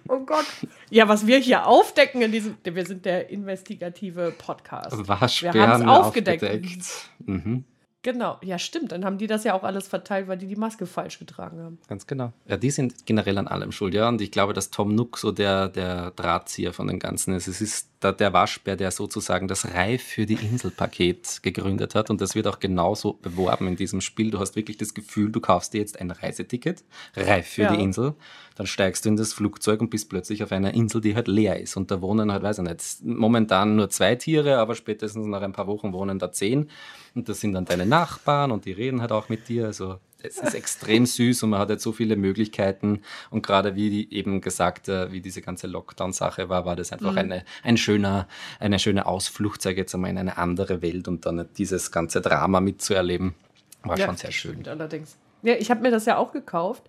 [0.08, 0.46] oh Gott.
[0.90, 5.08] Ja, was wir hier aufdecken in diesem, wir sind der investigative Podcast.
[5.08, 6.44] Waschbären wir haben es aufgedeckt.
[6.44, 7.10] aufgedeckt.
[7.26, 7.64] Mhm.
[8.02, 8.94] Genau, ja, stimmt.
[8.94, 11.80] Dann haben die das ja auch alles verteilt, weil die die Maske falsch getragen haben.
[11.88, 12.32] Ganz genau.
[12.48, 14.08] Ja, die sind generell an allem schuld, ja.
[14.08, 17.48] Und ich glaube, dass Tom Nook so der, der Drahtzieher von dem Ganzen ist.
[17.48, 22.10] Es ist der, der Waschbär, der sozusagen das Reif für die Insel-Paket gegründet hat.
[22.10, 24.32] Und das wird auch genauso beworben in diesem Spiel.
[24.32, 26.84] Du hast wirklich das Gefühl, du kaufst dir jetzt ein Reiseticket,
[27.16, 27.76] Reif für ja.
[27.76, 28.14] die Insel.
[28.56, 31.60] Dann steigst du in das Flugzeug und bist plötzlich auf einer Insel, die halt leer
[31.60, 31.76] ist.
[31.78, 35.54] Und da wohnen halt, weiß ich nicht, momentan nur zwei Tiere, aber spätestens nach ein
[35.54, 36.70] paar Wochen wohnen da zehn.
[37.16, 39.66] Und das sind dann deine Nachbarn und die reden halt auch mit dir.
[39.66, 43.02] Also es ist extrem süß und man hat jetzt so viele Möglichkeiten.
[43.30, 47.18] Und gerade wie eben gesagt, äh, wie diese ganze Lockdown-Sache war, war das einfach mhm.
[47.18, 48.28] eine, ein schöner,
[48.60, 52.22] eine schöne Ausflucht, sage ich jetzt einmal, in eine andere Welt und dann dieses ganze
[52.22, 53.36] Drama mitzuerleben.
[53.84, 54.68] War ja, schon sehr schön.
[54.68, 55.18] Allerdings.
[55.42, 56.84] Ja, ich habe mir das ja auch gekauft.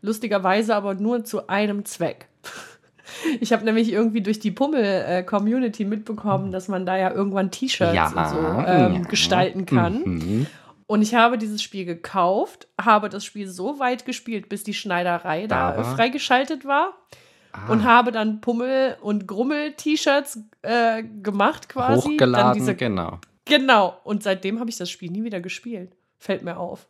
[0.00, 2.28] Lustigerweise aber nur zu einem Zweck.
[3.40, 8.08] Ich habe nämlich irgendwie durch die Pummel-Community mitbekommen, dass man da ja irgendwann T-Shirts ja,
[8.08, 9.00] und so ähm, ja.
[9.08, 10.02] gestalten kann.
[10.04, 10.46] Mhm.
[10.88, 15.46] Und ich habe dieses Spiel gekauft, habe das Spiel so weit gespielt, bis die Schneiderei
[15.46, 16.94] da, da freigeschaltet war.
[17.52, 17.70] Ah.
[17.70, 22.12] Und habe dann Pummel- und Grummel-T-Shirts äh, gemacht quasi.
[22.12, 23.18] Hochgeladen, diese, genau.
[23.44, 23.98] Genau.
[24.02, 25.94] Und seitdem habe ich das Spiel nie wieder gespielt.
[26.18, 26.88] Fällt mir auf.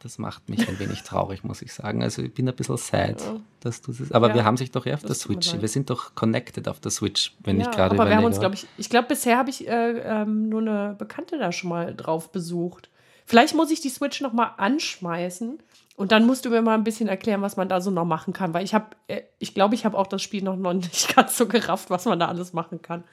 [0.00, 2.02] Das macht mich ein wenig traurig, muss ich sagen.
[2.02, 3.40] Also ich bin ein bisschen sad, ja.
[3.60, 4.12] dass du das.
[4.12, 5.58] Aber ja, wir haben sich doch ja auf der Switch.
[5.58, 8.38] Wir sind doch connected auf der Switch, wenn ja, ich gerade Aber wir haben uns,
[8.38, 11.94] glaube ich, ich glaube, bisher habe ich äh, ähm, nur eine Bekannte da schon mal
[11.94, 12.89] drauf besucht.
[13.30, 15.60] Vielleicht muss ich die Switch noch mal anschmeißen
[15.94, 18.32] und dann musst du mir mal ein bisschen erklären, was man da so noch machen
[18.32, 21.14] kann, weil ich habe, äh, ich glaube, ich habe auch das Spiel noch, noch nicht
[21.14, 23.04] ganz so gerafft, was man da alles machen kann.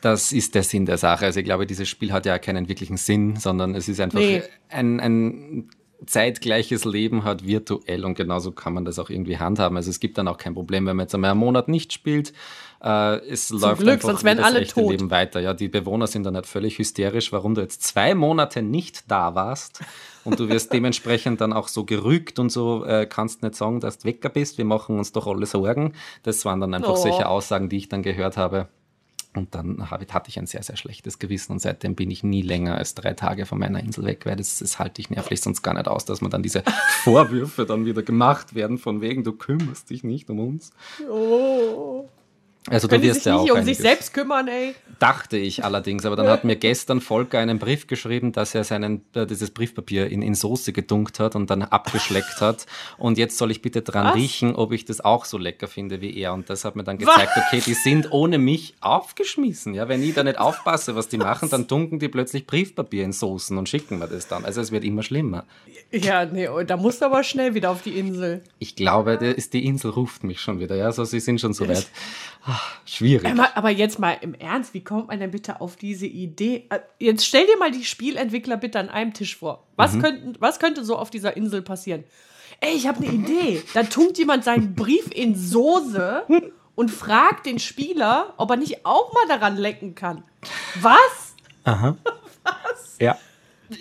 [0.00, 1.24] Das ist der Sinn der Sache.
[1.24, 4.44] Also ich glaube, dieses Spiel hat ja keinen wirklichen Sinn, sondern es ist einfach nee.
[4.68, 5.70] ein, ein
[6.06, 9.76] zeitgleiches Leben hat virtuell und genauso kann man das auch irgendwie handhaben.
[9.76, 12.32] Also es gibt dann auch kein Problem, wenn man jetzt einmal einen Monat nicht spielt.
[12.82, 14.90] Äh, es Zum läuft Glück, einfach sonst wären alle tot.
[14.90, 15.40] Leben weiter.
[15.40, 19.34] Ja, die Bewohner sind dann halt völlig hysterisch, warum du jetzt zwei Monate nicht da
[19.34, 19.80] warst
[20.24, 23.98] und du wirst dementsprechend dann auch so gerügt und so äh, kannst nicht sagen, dass
[23.98, 24.58] du Wecker bist.
[24.58, 25.94] Wir machen uns doch alle Sorgen.
[26.22, 26.96] Das waren dann einfach oh.
[26.96, 28.68] solche Aussagen, die ich dann gehört habe.
[29.34, 32.76] Und dann hatte ich ein sehr, sehr schlechtes Gewissen und seitdem bin ich nie länger
[32.76, 35.74] als drei Tage von meiner Insel weg, weil das, das halte ich nervlich sonst gar
[35.74, 36.62] nicht aus, dass man dann diese
[37.02, 40.70] Vorwürfe dann wieder gemacht werden von wegen, du kümmerst dich nicht um uns.
[41.10, 42.08] Oh.
[42.70, 44.74] Also du wirst sich ja auch nicht um sich selbst kümmern, ey.
[44.98, 49.04] Dachte ich allerdings, aber dann hat mir gestern Volker einen Brief geschrieben, dass er seinen,
[49.14, 52.64] äh, dieses Briefpapier in, in Soße gedunkt hat und dann abgeschleckt hat.
[52.96, 54.14] Und jetzt soll ich bitte dran was?
[54.14, 56.32] riechen, ob ich das auch so lecker finde wie er.
[56.32, 57.44] Und das hat mir dann gezeigt, was?
[57.46, 59.74] okay, die sind ohne mich aufgeschmissen.
[59.74, 63.12] Ja, wenn ich da nicht aufpasse, was die machen, dann dunken die plötzlich Briefpapier in
[63.12, 64.46] Soßen und schicken mir das dann.
[64.46, 65.44] Also es wird immer schlimmer.
[65.90, 68.42] Ja, nee, oh, da musst du aber schnell wieder auf die Insel.
[68.58, 70.76] Ich glaube, die Insel ruft mich schon wieder.
[70.76, 71.88] Ja, so sie sind schon so weit.
[72.56, 73.26] Ach, schwierig.
[73.56, 76.66] Aber jetzt mal im Ernst, wie kommt man denn bitte auf diese Idee?
[76.70, 79.66] Äh, jetzt stell dir mal die Spielentwickler bitte an einem Tisch vor.
[79.74, 80.02] Was, mhm.
[80.02, 82.04] könnten, was könnte so auf dieser Insel passieren?
[82.60, 83.62] Ey, ich habe eine Idee.
[83.74, 86.22] Da tunkt jemand seinen Brief in Soße
[86.76, 90.22] und fragt den Spieler, ob er nicht auch mal daran lecken kann.
[90.80, 91.34] Was?
[91.64, 91.96] Aha.
[93.00, 93.18] Ja.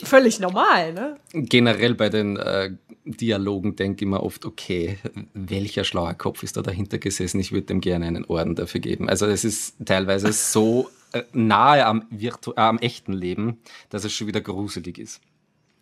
[0.03, 1.17] Völlig normal, ne?
[1.33, 2.71] Generell bei den äh,
[3.05, 4.97] Dialogen denke ich mir oft, okay,
[5.33, 7.39] welcher schlauer Kopf ist da dahinter gesessen?
[7.39, 9.09] Ich würde dem gerne einen Orden dafür geben.
[9.09, 14.13] Also es ist teilweise so äh, nahe am, Virtu äh, am echten Leben, dass es
[14.13, 15.21] schon wieder gruselig ist.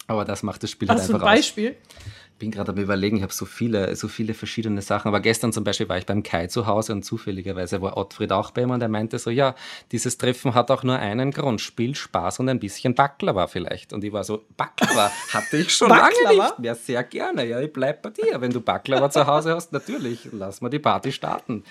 [0.08, 1.54] Aber das macht das Spiel halt Hast du ein einfach aus.
[2.42, 5.10] Bin gerade am überlegen, ich habe so viele, so viele verschiedene Sachen.
[5.10, 8.50] Aber gestern zum Beispiel war ich beim Kai zu Hause und zufälligerweise war Ottfried auch
[8.50, 9.54] bei ihm und er meinte so, ja,
[9.92, 13.94] dieses Treffen hat auch nur einen Grund, Spiel, Spaß und ein bisschen Baklava vielleicht.
[13.94, 17.46] Und ich war so, Baklava hatte ich schon lange nicht mehr, sehr gerne.
[17.46, 18.42] Ja, ich bleib bei dir.
[18.42, 21.64] Wenn du Baklava zu Hause hast, natürlich, lass mal die Party starten.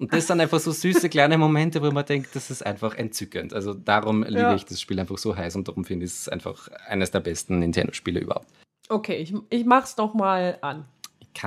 [0.00, 3.54] Und das sind einfach so süße kleine Momente, wo man denkt, das ist einfach entzückend.
[3.54, 4.54] Also darum liebe Ja.
[4.56, 7.60] ich das Spiel einfach so heiß und darum finde ich es einfach eines der besten
[7.60, 8.48] Nintendo-Spiele überhaupt.
[8.88, 10.84] Okay, ich, ich mach's doch mal an.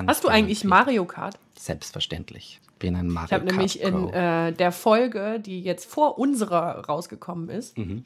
[0.07, 0.63] Hast du eigentlich.
[0.63, 1.39] Mario Kart?
[1.57, 2.61] Selbstverständlich.
[2.79, 6.85] Bin ein Mario Ich habe Kart nämlich in äh, der Folge, die jetzt vor unserer
[6.85, 8.05] rausgekommen ist, Mhm.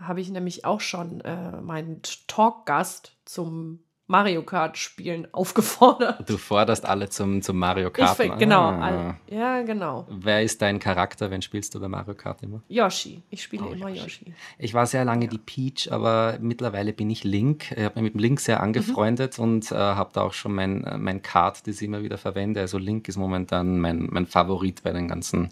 [0.00, 6.28] habe ich nämlich auch schon äh, meinen Talkgast zum Mario Kart Spielen aufgefordert.
[6.28, 8.16] Du forderst alle zum, zum Mario Ich, Kart.
[8.16, 8.80] find- genau, Ah.
[8.84, 10.06] all- ja, genau.
[10.10, 12.62] Wer ist dein Charakter, wenn spielst du bei Mario Kart immer?
[12.68, 13.22] Yoshi.
[13.30, 14.02] Ich spiele Oh, immer Yoshi.
[14.02, 14.34] Yoshi.
[14.58, 17.72] Ich war sehr lange die Peach, aber mittlerweile bin ich Link.
[17.72, 20.84] Ich habe mich mit dem Link sehr angefreundet und äh, habe da auch schon mein,
[20.84, 22.60] äh, mein Card, das ich immer wieder verwende.
[22.60, 25.48] Also Link ist momentan mein, mein Favorit bei den ganzen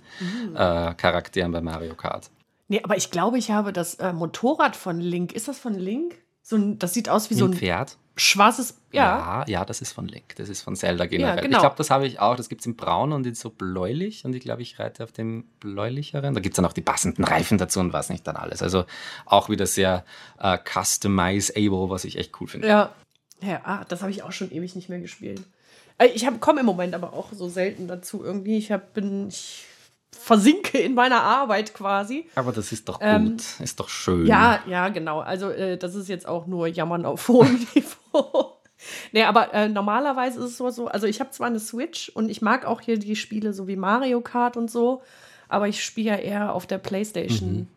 [0.55, 2.31] äh, Charakteren bei Mario Kart.
[2.69, 5.33] Nee, aber ich glaube, ich habe das äh, Motorrad von Link.
[5.33, 6.17] Ist das von Link?
[6.43, 7.97] So ein, das sieht aus wie so ein ein Pferd?
[8.16, 8.77] Schwarzes.
[8.92, 9.03] Ja.
[9.03, 10.35] ja, ja, das ist von Link.
[10.37, 11.42] Das ist von Zelda generell.
[11.42, 11.59] genau.
[11.59, 12.37] Ich glaube, das habe ich auch.
[12.37, 14.25] Das gibt es in braun und in so bläulich.
[14.25, 16.35] Und ich glaube, ich reite auf dem bläulicheren.
[16.35, 18.62] Da gibt es dann auch die passenden Reifen dazu und was nicht dann alles.
[18.62, 18.85] Also
[19.27, 20.05] auch wieder sehr
[20.38, 22.68] äh, customizable, was ich echt cool finde.
[22.68, 22.92] Ja.
[23.42, 25.42] Ja, ah, das habe ich auch schon ewig nicht mehr gespielt.
[25.99, 28.59] Äh, Ich komme im Moment aber auch so selten dazu irgendwie.
[28.59, 29.64] Ich hab, bin, ich
[30.12, 32.29] versinke in meiner Arbeit quasi.
[32.35, 33.09] Aber das ist doch gut.
[33.09, 34.27] Ähm, ist doch schön.
[34.27, 35.20] Ja, ja, genau.
[35.20, 38.57] Also äh, das ist jetzt auch nur Jammern auf hohem Niveau.
[39.12, 42.31] Nee, aber äh, normalerweise ist es so, so, also ich habe zwar eine Switch und
[42.31, 45.03] ich mag auch hier die Spiele so wie Mario Kart und so,
[45.49, 47.68] aber ich spiele ja eher auf der Playstation.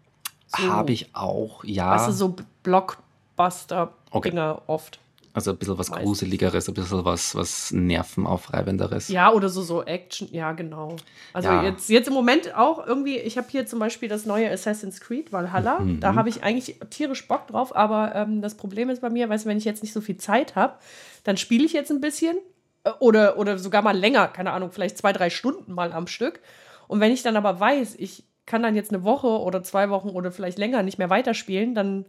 [0.56, 1.92] So, Habe ich auch, ja.
[1.92, 5.00] Weißt du, so Blockbuster-Dinger oft.
[5.34, 6.06] Also ein bisschen was meistens.
[6.06, 9.08] Gruseligeres, ein bisschen was, was Nervenaufreibenderes.
[9.10, 10.96] Ja, oder so, so Action, ja, genau.
[11.34, 11.64] Also Ja.
[11.64, 15.32] jetzt, jetzt im Moment auch irgendwie, ich habe hier zum Beispiel das neue Assassin's Creed
[15.34, 15.80] Valhalla.
[15.80, 16.00] Mhm.
[16.00, 19.46] Da habe ich eigentlich tierisch Bock drauf, aber ähm, das Problem ist bei mir, weißt
[19.46, 20.76] du, wenn ich jetzt nicht so viel Zeit habe,
[21.24, 22.38] dann spiele ich jetzt ein bisschen
[22.84, 26.42] äh, oder, oder sogar mal länger, keine Ahnung, vielleicht zwei, drei Stunden mal am Stück.
[26.88, 30.10] Und wenn ich dann aber weiß, ich kann dann jetzt eine Woche oder zwei Wochen
[30.10, 32.06] oder vielleicht länger nicht mehr weiterspielen, dann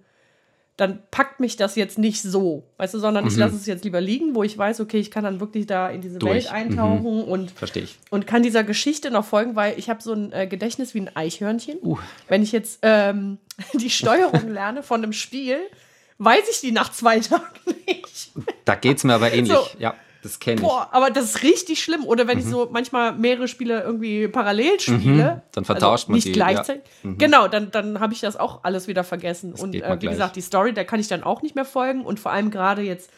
[0.76, 3.38] dann packt mich das jetzt nicht so, weißt du, sondern ich Mhm.
[3.40, 6.00] lasse es jetzt lieber liegen, wo ich weiß, okay, ich kann dann wirklich da in
[6.00, 6.32] diese Durch.
[6.46, 7.96] Welt eintauchen und, Verstehe ich.
[8.10, 11.14] und kann dieser Geschichte noch folgen, weil ich habe so ein äh, Gedächtnis wie ein
[11.16, 11.78] Eichhörnchen.
[11.82, 11.98] Uh.
[12.26, 13.38] Wenn ich jetzt ähm,
[13.74, 15.58] die Steuerung lerne von einem Spiel,
[16.18, 17.44] weiß ich die nach zwei Tagen
[17.86, 18.32] nicht.
[18.64, 19.52] Da geht es mir aber ähnlich.
[19.52, 19.64] So.
[19.78, 20.66] Ja, das kenne ich.
[20.66, 22.04] Boah, aber das ist richtig schlimm.
[22.04, 25.34] Oder wenn ich so manchmal mehrere Spiele irgendwie parallel spiele.
[25.36, 25.40] Mhm.
[25.52, 26.82] Dann vertauscht man nicht die, gleichzeitig.
[27.02, 29.52] Genau, dann, dann habe ich das auch alles wieder vergessen.
[29.52, 30.12] Und geht äh, wie gleich.
[30.14, 32.06] gesagt, die Story, da kann ich dann auch nicht mehr folgen.
[32.06, 33.10] Und vor allem gerade jetzt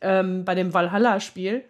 [0.00, 1.64] ähm, bei dem Valhalla-Spiel,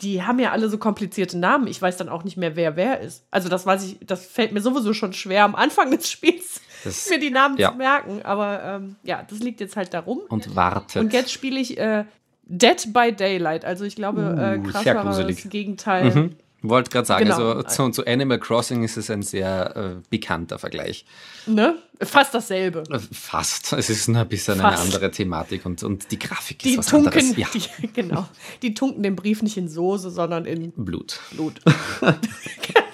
[0.00, 1.68] die haben ja alle so komplizierte Namen.
[1.68, 3.24] Ich weiß dann auch nicht mehr, wer wer ist.
[3.30, 7.08] Also das weiß ich, das fällt mir sowieso schon schwer am Anfang des Spiels, Das-
[7.10, 7.70] mir die Namen ja.
[7.70, 8.22] zu merken.
[8.24, 10.18] Aber ähm, ja, das liegt jetzt halt darum.
[10.28, 11.02] Und wartet.
[11.02, 12.04] Und jetzt spiele ich äh,
[12.48, 13.64] Dead by Daylight.
[13.64, 16.10] Also ich glaube, äh, Uh, krass sehr war das Gegenteil.
[16.14, 16.36] Mhm.
[16.60, 17.50] Wollte gerade sagen, Genau.
[17.52, 21.04] also zu, zu Animal Crossing ist es ein sehr äh, bekannter Vergleich.
[21.46, 21.76] Ne?
[22.00, 22.82] Fast dasselbe.
[22.90, 23.72] Äh, Fast.
[23.74, 24.74] Es ist nur ein bisschen Fast.
[24.80, 27.36] eine andere Thematik und, und die Grafik Die ist was tunken, anderes.
[27.36, 27.46] Ja.
[27.54, 28.26] die, genau.
[28.62, 31.20] Die tunken den Brief nicht in Soße, sondern in Blut.
[31.30, 31.60] Blut.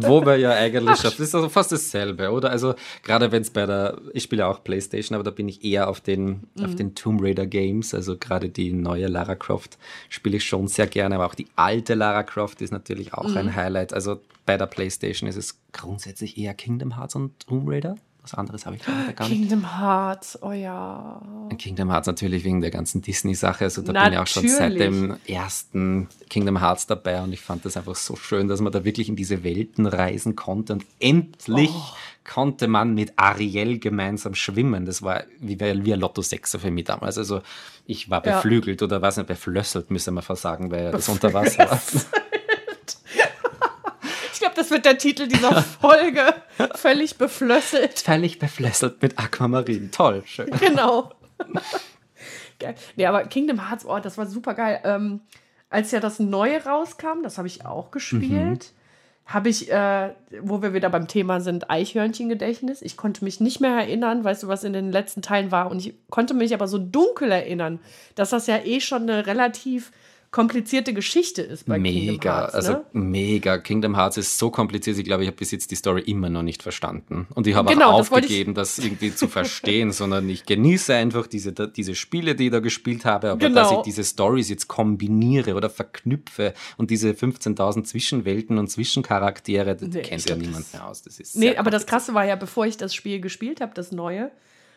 [0.00, 2.50] Wo wir ja eigentlich schon, das ist also fast dasselbe, oder?
[2.50, 5.88] Also gerade wenn es bei der, ich spiele auch Playstation, aber da bin ich eher
[5.88, 6.64] auf den, Mhm.
[6.64, 9.78] auf den Tomb Raider Games, also gerade die neue Lara Croft
[10.08, 13.36] spiele ich schon sehr gerne, aber auch die alte Lara Croft ist natürlich auch Mhm.
[13.36, 13.92] ein Highlight.
[13.92, 17.96] Also bei der Playstation ist es grundsätzlich eher Kingdom Hearts und Tomb Raider.
[18.22, 19.36] Was anderes habe ich leider gar nicht.
[19.40, 21.20] Kingdom Hearts, oh ja.
[21.58, 23.64] Kingdom Hearts natürlich wegen der ganzen Disney-Sache.
[23.64, 27.64] Also da bin ich auch schon seit dem ersten Kingdom Hearts dabei und ich fand
[27.64, 31.70] das einfach so schön, dass man da wirklich in diese Welten reisen konnte und endlich
[31.72, 31.94] Oh.
[32.24, 34.86] konnte man mit Ariel gemeinsam schwimmen.
[34.86, 37.18] Das war wie, wie ein Lotto 6 für mich damals.
[37.18, 37.42] Also
[37.86, 38.36] ich war Ja.
[38.36, 41.80] beflügelt oder was nicht, beflösselt, müsste man fast sagen, weil das unter Wasser war.
[44.62, 46.34] Das wird der Titel dieser Folge.
[46.76, 47.98] Völlig beflösselt.
[47.98, 49.90] Völlig beflösselt mit Aquamarin.
[49.90, 50.52] Toll, schön.
[50.60, 51.10] Genau.
[52.60, 52.76] geil.
[52.94, 54.80] Nee, aber Kingdom Hearts, oh, das war super geil.
[54.84, 55.22] Ähm,
[55.68, 58.70] als ja das Neue rauskam, das habe ich auch gespielt,
[59.26, 60.10] habe ich, äh,
[60.42, 62.82] wo wir wieder beim Thema sind, Eichhörnchen-Gedächtnis.
[62.82, 65.72] Ich konnte mich nicht mehr erinnern, weißt du, was in den letzten Teilen war.
[65.72, 67.80] Und ich konnte mich aber so dunkel erinnern,
[68.14, 69.90] dass das ja eh schon eine relativ
[70.32, 72.54] komplizierte Geschichte ist bei Kingdom Mega, Hearts.
[72.54, 72.84] also ne?
[72.94, 73.58] mega.
[73.58, 76.42] Kingdom Hearts ist so kompliziert, ich glaube, ich habe bis jetzt die Story immer noch
[76.42, 77.28] nicht verstanden.
[77.34, 81.26] Und ich habe Genau, auch das aufgegeben, das irgendwie zu verstehen, sondern ich genieße einfach
[81.26, 83.60] diese, diese Spiele, die ich da gespielt habe, aber Genau.
[83.60, 89.88] dass ich diese Stories jetzt kombiniere oder verknüpfe und diese 15.000 Zwischenwelten und Zwischencharaktere, das
[89.90, 91.02] Nee, kennt ja niemand das- mehr aus.
[91.02, 91.86] Das ist Nee, aber das.
[91.86, 94.30] Krasse war ja, bevor ich das Spiel gespielt habe, das Neue,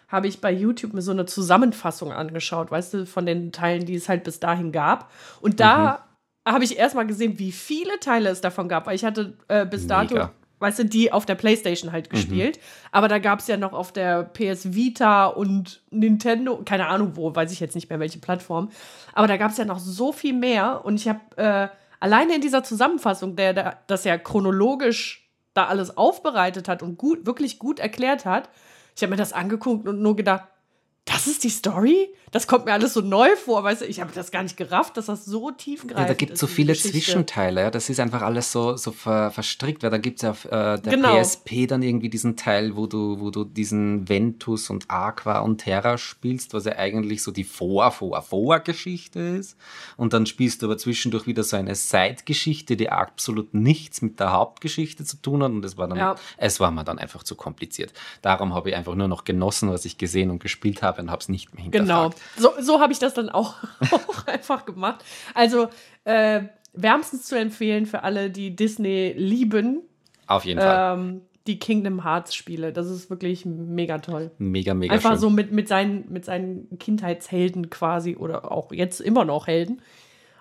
[0.07, 3.95] habe ich bei YouTube mir so eine Zusammenfassung angeschaut, weißt du, von den Teilen, die
[3.95, 5.11] es halt bis dahin gab.
[5.41, 6.01] Und da
[6.45, 6.51] Mhm.
[6.53, 9.87] habe ich erstmal gesehen, wie viele Teile es davon gab, weil ich hatte äh, bis
[9.87, 10.25] dato, Mega.
[10.27, 10.31] Mhm.
[10.59, 12.59] weißt du, die auf der Playstation halt gespielt.
[12.91, 17.35] Aber da gab es ja noch auf der PS Vita und Nintendo, keine Ahnung wo,
[17.35, 18.69] weiß ich jetzt nicht mehr, welche Plattform.
[19.13, 20.85] Aber da gab es ja noch so viel mehr.
[20.85, 21.67] Und ich habe äh,
[21.99, 27.25] alleine in dieser Zusammenfassung, der, der das ja chronologisch da alles aufbereitet hat und gut,
[27.25, 28.49] wirklich gut erklärt hat,
[28.95, 30.45] ich habe mir das angeguckt und nur gedacht,
[31.05, 32.09] das ist die Story?
[32.31, 33.85] Das kommt mir alles so neu vor, weißt du?
[33.85, 36.39] Ich habe das gar nicht gerafft, dass das so tiefgreifend Ja, da gibt es ist,
[36.41, 36.91] so viele Geschichte.
[36.99, 37.61] Zwischenteile.
[37.61, 37.71] Ja.
[37.71, 40.49] Das ist einfach alles so, so ver, verstrickt, weil da gibt es ja auf äh,
[40.49, 41.17] der Genau.
[41.21, 45.97] PSP dann irgendwie diesen Teil, wo du, wo du diesen Ventus und Aqua und Terra
[45.97, 49.55] spielst, was ja eigentlich so die Vor, Vor, Vor-Geschichte ist.
[49.95, 54.33] Und dann spielst du aber zwischendurch wieder so eine Side-Geschichte, die absolut nichts mit der
[54.33, 55.51] Hauptgeschichte zu tun hat.
[55.51, 56.15] Und es war dann, Ja.
[56.37, 57.93] es war mir dann einfach zu kompliziert.
[58.21, 61.21] Darum habe ich einfach nur noch genossen, was ich gesehen und gespielt habe und habe
[61.21, 62.03] es nicht mehr Genau.
[62.11, 62.21] hinterfragt.
[62.37, 63.55] So, so habe ich das dann auch,
[63.91, 65.03] auch einfach gemacht.
[65.33, 65.67] Also
[66.03, 66.41] äh,
[66.73, 69.81] wärmstens zu empfehlen für alle, die Disney lieben,
[70.27, 70.97] Auf jeden Fall.
[70.97, 72.73] ähm, die Kingdom Hearts Spiele.
[72.73, 74.31] Das ist wirklich mega toll.
[74.39, 75.19] Mega, mega Einfach schön.
[75.19, 79.81] so mit, mit, seinen, mit seinen Kindheitshelden quasi oder auch jetzt immer noch Helden.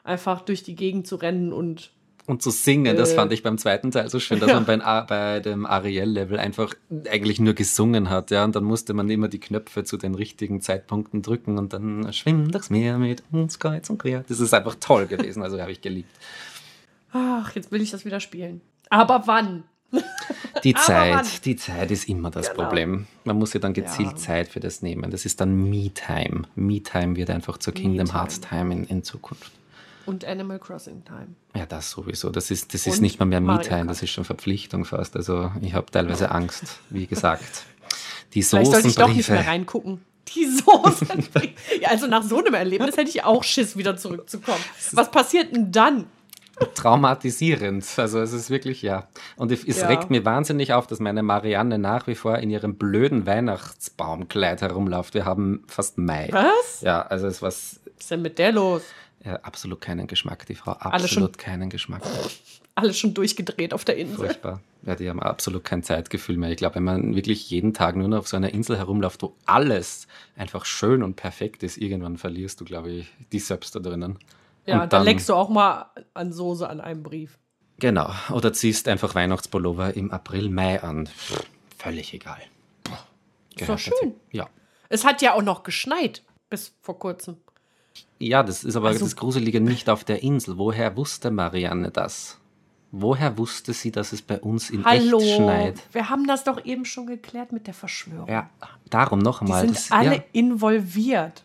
[0.02, 1.90] Einfach durch die Gegend zu rennen und
[2.26, 3.16] Und zu singen, das Äh.
[3.16, 4.54] fand ich beim zweiten Teil so schön, dass Ja.
[4.60, 6.72] man bei, bei dem Ariel-Level einfach
[7.10, 10.62] eigentlich nur gesungen hat, ja, und dann musste man immer die Knöpfe zu den richtigen
[10.62, 14.24] Zeitpunkten drücken und dann schwimm durchs Meer mit uns kreuz und quer.
[14.26, 16.08] Das ist einfach toll gewesen, also habe ich geliebt.
[17.12, 18.60] ach, jetzt will ich das wieder spielen.
[18.90, 19.64] Aber wann?
[20.64, 20.74] Die?
[20.74, 22.62] Zeit, die Zeit ist immer das Genau.
[22.64, 23.06] Problem.
[23.24, 24.16] Man muss ja dann gezielt Ja.
[24.16, 25.10] Zeit für das nehmen.
[25.10, 26.42] Das ist dann Me-Time.
[26.56, 28.12] Me-Time wird einfach zur Kingdom.
[28.12, 29.52] Hearts Time in, in Zukunft.
[30.06, 31.28] Und Animal Crossing Time.
[31.54, 32.30] Ja, das sowieso.
[32.30, 35.16] Das ist, das ist Und nicht mal mehr Me-Time, das ist schon Verpflichtung fast.
[35.16, 37.64] Also ich habe teilweise Angst, wie gesagt.
[38.34, 39.50] Die Vielleicht sollte ich doch nicht mehr Soßenbriefe.
[39.50, 40.04] reingucken.
[40.34, 41.08] Die Soßen.
[41.80, 44.62] ja, also nach so einem Erlebnis hätte ich auch Schiss, wieder zurückzukommen.
[44.92, 46.06] Was passiert denn dann?
[46.74, 47.84] Traumatisierend.
[47.96, 49.08] Also es ist wirklich, ja.
[49.36, 49.86] Und es Ja.
[49.88, 55.14] regt mir wahnsinnig auf, dass meine Marianne nach wie vor in ihrem blöden Weihnachtsbaumkleid herumläuft.
[55.14, 56.28] Wir haben fast Mai.
[56.30, 56.80] Was?
[56.80, 58.82] Ja, also es war Was ist denn mit der los?
[59.24, 60.72] Ja, absolut keinen Geschmack, die Frau.
[60.72, 62.02] Alle schon- Absolut keinen Geschmack.
[62.76, 64.16] Alles schon durchgedreht auf der Insel.
[64.26, 64.60] Furchtbar.
[64.82, 66.50] Ja, die haben absolut kein Zeitgefühl mehr.
[66.50, 69.36] Ich glaube, wenn man wirklich jeden Tag nur noch auf so einer Insel herumläuft, wo
[69.46, 74.18] alles einfach schön und perfekt ist, irgendwann verlierst du, glaube ich, die selbst da drinnen.
[74.66, 77.38] Ja, Und da leckst du auch mal an Soße an einem Brief.
[77.78, 78.10] Genau.
[78.32, 81.06] Oder ziehst einfach Weihnachtspullover im April, Mai an.
[81.06, 81.44] Pff,
[81.78, 82.38] Völlig egal.
[83.56, 84.14] Ist doch schön.
[84.32, 84.48] Ja.
[84.88, 87.36] Es hat ja auch noch geschneit bis vor kurzem.
[88.18, 90.56] Ja, das ist aber Also- das Gruselige nicht auf der Insel.
[90.58, 92.38] Woher wusste Marianne das?
[92.96, 95.80] Woher wusste sie, dass es bei uns in Hallo, echt schneit?
[95.92, 98.28] wir haben das doch eben schon geklärt mit der Verschwörung.
[98.28, 98.48] Ja,
[98.88, 99.62] darum noch Die einmal.
[99.62, 101.42] sind das, alle ja, involviert.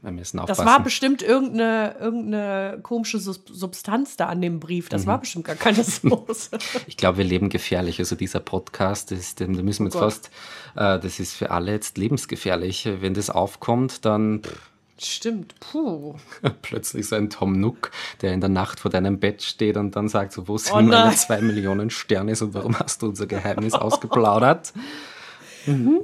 [0.00, 0.66] wir müssen Das aufpassen.
[0.66, 4.88] war bestimmt irgendeine, irgendeine komische Sub- Substanz da an dem Brief.
[4.88, 5.06] Das Mhm.
[5.08, 6.50] war bestimmt gar keine Soße.
[6.86, 7.98] Ich glaube, wir leben gefährlich.
[7.98, 10.30] Also dieser Podcast, ist, den, da müssen wir jetzt Oh fast,
[10.74, 12.88] äh, das ist für alle jetzt lebensgefährlich.
[13.00, 15.54] Wenn das aufkommt, dann pff, Stimmt.
[15.60, 16.14] Puh.
[16.62, 17.90] plötzlich so ein Tom Nook,
[18.22, 20.80] der in der Nacht vor deinem Bett steht und dann sagt so, wo sind Oh
[20.80, 24.72] meine zwei Millionen Sterne und warum hast du unser Geheimnis ausgeplaudert?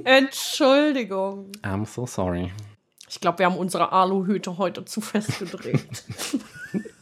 [0.03, 1.51] Entschuldigung.
[1.63, 2.51] I'm so sorry.
[3.09, 6.03] Ich glaube, wir haben unsere Aluhüte heute zu fest gedreht.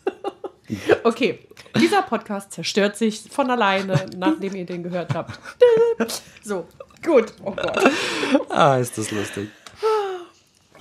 [1.04, 1.40] okay,
[1.76, 5.40] dieser Podcast zerstört sich von alleine, nachdem ihr den gehört habt.
[6.44, 6.68] So,
[7.04, 7.34] gut.
[7.44, 7.92] Oh Gott.
[8.50, 9.50] Ah, ist das lustig.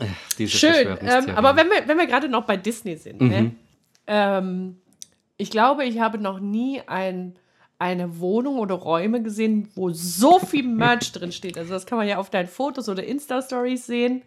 [0.46, 0.98] Schön.
[1.02, 3.52] Ähm, aber wenn wir, wenn wir gerade noch bei Disney sind, ne?
[4.06, 4.76] ähm,
[5.36, 7.36] ich glaube, ich habe noch nie ein,
[7.78, 11.56] eine Wohnung oder Räume gesehen, wo so viel Merch drin steht.
[11.56, 14.22] Also das kann man ja auf deinen Fotos oder Insta-Stories sehen.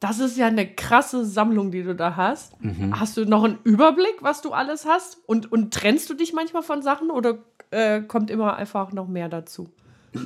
[0.00, 2.52] Das ist ja eine krasse Sammlung, die du da hast.
[2.92, 5.18] Hast du noch einen Überblick, was du alles hast?
[5.26, 7.38] Und, und trennst du dich manchmal von Sachen oder
[7.72, 9.68] äh, kommt immer einfach noch mehr dazu?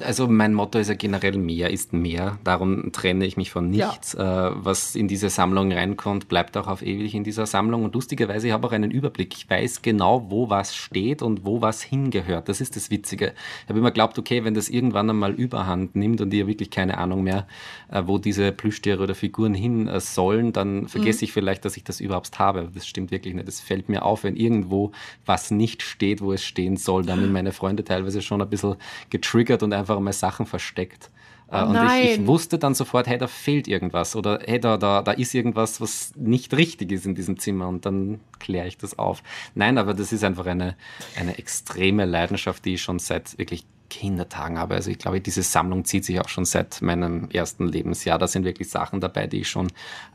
[0.00, 2.38] Also mein Motto ist ja generell mehr ist mehr.
[2.44, 4.12] Darum trenne ich mich von nichts.
[4.12, 4.50] Ja.
[4.50, 7.82] Äh, was in diese Sammlung reinkommt, bleibt auch auf ewig in dieser Sammlung.
[7.82, 9.34] Und lustigerweise, ich habe auch einen Überblick.
[9.36, 12.48] Ich weiß genau, wo was steht und wo was hingehört.
[12.48, 13.34] Das ist das Witzige.
[13.64, 16.98] Ich habe immer geglaubt, okay, wenn das irgendwann einmal überhand nimmt und ihr wirklich keine
[16.98, 17.48] Ahnung mehr,
[17.90, 21.24] äh, wo diese Plüschtiere oder Figuren hin äh, sollen, dann vergesse mhm.
[21.24, 22.70] ich vielleicht, dass ich das überhaupt habe.
[22.72, 23.48] Das stimmt wirklich nicht.
[23.48, 24.92] Es fällt mir auf, wenn irgendwo
[25.26, 27.04] was nicht steht, wo es stehen soll.
[27.04, 28.76] Dann sind meine Freunde teilweise schon ein bisschen
[29.10, 31.10] getriggert und und einfach mal Sachen versteckt.
[31.52, 35.02] Äh, und ich, ich, wusste dann sofort, hey, da fehlt irgendwas oder hey, da, da,
[35.02, 38.98] da ist irgendwas, was nicht richtig ist in diesem Zimmer und dann kläre ich das
[38.98, 39.22] auf.
[39.54, 40.76] Nein, aber das ist einfach eine,
[41.18, 44.74] eine extreme Leidenschaft, die ich schon seit wirklich Kindertagen habe.
[44.74, 48.18] Also ich glaube, diese Sammlung zieht sich auch schon seit meinem ersten Lebensjahr.
[48.18, 49.66] Da sind wirklich Sachen dabei, die ich schon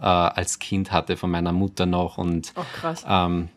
[0.02, 3.06] äh, als Kind hatte von meiner Mutter noch und oh, krass.
[3.08, 3.50] Ähm,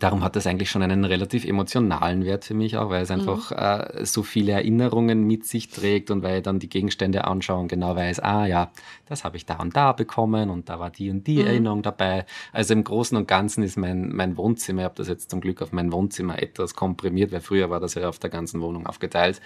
[0.00, 3.50] Darum hat das eigentlich schon einen relativ emotionalen Wert für mich auch, weil es einfach
[3.50, 4.00] mhm.
[4.00, 7.68] äh, so viele Erinnerungen mit sich trägt und weil ich dann die Gegenstände anschaue und
[7.68, 8.70] genau weiß, ah ja,
[9.06, 11.46] das habe ich da und da bekommen und da war die und die mhm.
[11.46, 12.26] Erinnerung dabei.
[12.52, 15.62] Also im Großen und Ganzen ist mein, mein Wohnzimmer, ich habe das jetzt zum Glück
[15.62, 19.40] auf mein Wohnzimmer etwas komprimiert, weil früher war das ja auf der ganzen Wohnung aufgeteilt.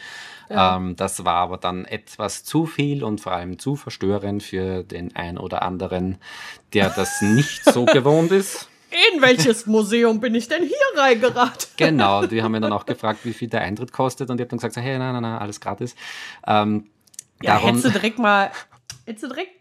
[0.49, 0.77] Ja.
[0.77, 5.15] Ähm, das war aber dann etwas zu viel und vor allem zu verstörend für den
[5.15, 6.19] ein oder anderen,
[6.73, 8.70] der das nicht so gewohnt ist
[9.13, 11.69] in welches Museum bin ich denn hier reingeraten?
[11.77, 14.51] Genau, die haben mir dann auch gefragt, wie viel der Eintritt kostet und ich habe
[14.51, 15.95] dann gesagt, hey, nein, nein, nein, alles gratis.
[16.47, 16.91] Ähm,
[17.43, 18.51] ja, darum, hättest du direkt mal,
[19.07, 19.53] hättest du direkt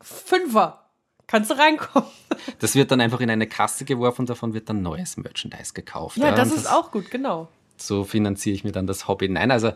[0.00, 0.84] Fünfer.
[1.26, 2.08] Kannst du reinkommen.
[2.58, 6.16] Das wird dann einfach in eine Kasse geworfen und davon wird dann neues Merchandise gekauft.
[6.16, 7.48] Ja, das, das ist auch gut, genau.
[7.76, 9.28] So finanziere ich mir dann das Hobby.
[9.28, 9.72] Nein, also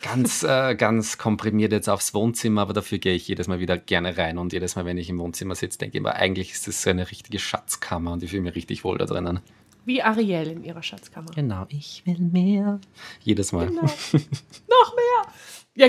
[0.00, 4.16] ganz, äh, ganz komprimiert jetzt aufs Wohnzimmer, aber dafür gehe ich jedes Mal wieder gerne
[4.16, 6.82] rein und jedes Mal, wenn ich im Wohnzimmer sitze, denke ich immer, eigentlich ist das
[6.82, 9.40] so eine richtige Schatzkammer und ich fühle mich richtig wohl da drinnen.
[9.84, 11.30] Wie Ariel in ihrer Schatzkammer.
[11.34, 12.80] Genau, ich will mehr.
[13.22, 13.68] Jedes Mal.
[13.68, 13.82] Genau.
[13.82, 15.32] Noch mehr.
[15.74, 15.86] Ja,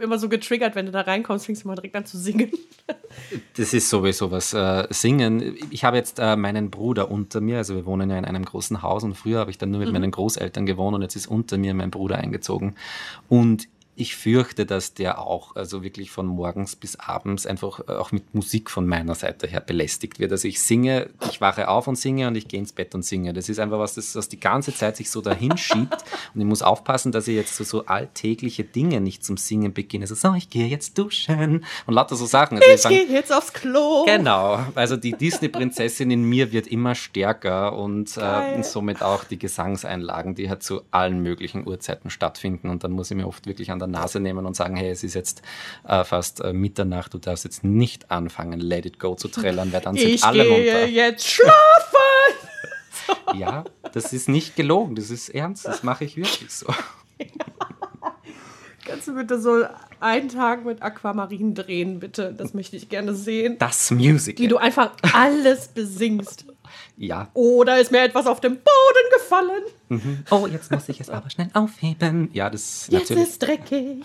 [0.00, 2.50] immer so getriggert, wenn du da reinkommst, fängst du mal direkt an zu singen.
[3.56, 4.54] Das ist sowieso was.
[4.54, 5.56] Äh, singen.
[5.70, 8.80] Ich habe jetzt äh, meinen Bruder unter mir, also wir wohnen ja in einem großen
[8.80, 9.94] Haus und früher habe ich dann nur mit mhm.
[9.94, 12.74] meinen Großeltern gewohnt und jetzt ist unter mir mein Bruder eingezogen.
[13.28, 18.10] Und ich fürchte, dass der auch, also wirklich von morgens bis abends einfach äh, auch
[18.10, 20.32] mit Musik von meiner Seite her belästigt wird.
[20.32, 23.34] Also ich singe, ich wache auf und singe und ich gehe ins Bett und singe.
[23.34, 26.04] Das ist einfach was, das, das die ganze Zeit sich so dahin schiebt.
[26.34, 30.04] Und ich muss aufpassen, dass ich jetzt so, so alltägliche Dinge nicht zum Singen beginne.
[30.04, 32.60] Also, so, ich gehe jetzt duschen und lauter so Sachen.
[32.62, 34.06] Also ich gehe jetzt aufs Klo.
[34.06, 34.64] Genau.
[34.74, 40.48] Also die Disney-Prinzessin in mir wird immer stärker und äh, somit auch die Gesangseinlagen, die
[40.48, 42.70] halt zu allen möglichen Uhrzeiten stattfinden.
[42.70, 45.04] Und dann muss ich mir oft wirklich an der Nase nehmen und sagen, hey, es
[45.04, 45.42] ist jetzt
[45.86, 49.80] äh, fast äh, Mitternacht, du darfst jetzt nicht anfangen, Let It Go zu trällern, weil
[49.80, 50.86] dann sind ich alle gehe runter.
[50.88, 51.52] jetzt schlafen!
[53.38, 56.66] ja, das ist nicht gelogen, das ist ernst, das mache ich wirklich so.
[58.84, 59.64] Kannst du bitte so
[60.00, 62.34] einen Tag mit Aquamarin drehen, bitte?
[62.36, 63.56] Das möchte ich gerne sehen.
[63.58, 64.42] Das Musical.
[64.42, 66.46] Wie du einfach alles besingst.
[66.96, 67.30] Ja.
[67.34, 69.62] Oder ist mir etwas auf dem Boden gefallen?
[69.88, 70.24] Mhm.
[70.30, 72.30] Oh, jetzt muss ich es aber schnell aufheben.
[72.32, 73.28] Ja, das Jetzt natürlich.
[73.30, 74.04] ist dreckig.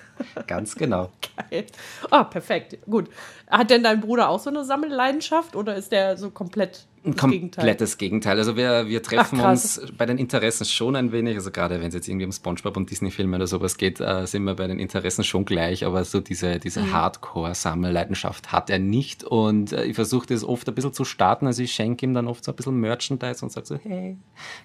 [0.46, 1.10] Ganz genau.
[1.50, 1.66] Geil.
[2.10, 2.78] Oh, perfekt.
[2.86, 3.08] Gut.
[3.48, 7.98] Hat denn dein Bruder auch so eine Sammelleidenschaft oder ist der so komplett das Komplettes
[7.98, 8.18] Gegenteil.
[8.18, 8.38] Gegenteil.
[8.38, 11.88] Also wir, wir treffen Ach, uns bei den Interessen schon ein wenig, also gerade wenn
[11.88, 14.78] es jetzt irgendwie um Spongebob und Disney-Filme oder sowas geht, äh, sind wir bei den
[14.78, 16.92] Interessen schon gleich, aber so diese, diese mhm.
[16.92, 21.62] Hardcore-Sammelleidenschaft hat er nicht und äh, ich versuche das oft ein bisschen zu starten, also
[21.62, 24.16] ich schenke ihm dann oft so ein bisschen Merchandise und sage so, hey,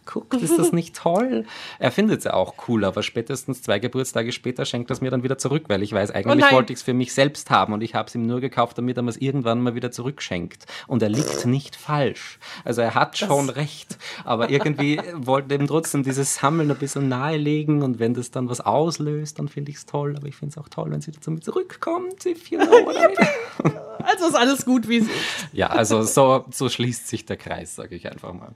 [0.05, 1.45] guck, ist das nicht toll?
[1.79, 5.11] Er findet es ja auch cool, aber spätestens zwei Geburtstage später schenkt er es mir
[5.11, 7.73] dann wieder zurück, weil ich weiß, eigentlich oh wollte ich es für mich selbst haben
[7.73, 10.65] und ich habe es ihm nur gekauft, damit er mir es irgendwann mal wieder zurückschenkt
[10.87, 12.22] und er liegt nicht falsch.
[12.63, 17.07] Also er hat schon das recht, aber irgendwie wollte ihm trotzdem dieses Sammeln ein bisschen
[17.07, 20.51] nahelegen und wenn das dann was auslöst, dann finde ich es toll, aber ich finde
[20.51, 23.73] es auch toll, wenn sie dazu mit zurückkommt, if you know what I mean.
[23.99, 25.13] Also ist alles gut, wie es ist.
[25.53, 28.53] Ja, also so, so schließt sich der Kreis, sage ich einfach mal.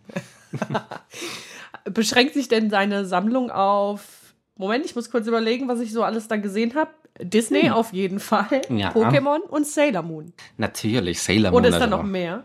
[1.86, 4.18] Beschränkt sich denn seine Sammlung auf
[4.58, 6.90] Moment, ich muss kurz überlegen, was ich so alles da gesehen habe.
[7.20, 7.74] Disney hm.
[7.74, 8.92] auf jeden Fall, ja.
[8.92, 10.34] Pokémon und Sailor Moon.
[10.58, 11.62] Natürlich, Sailor Moon.
[11.62, 12.44] Oder ist da also noch mehr?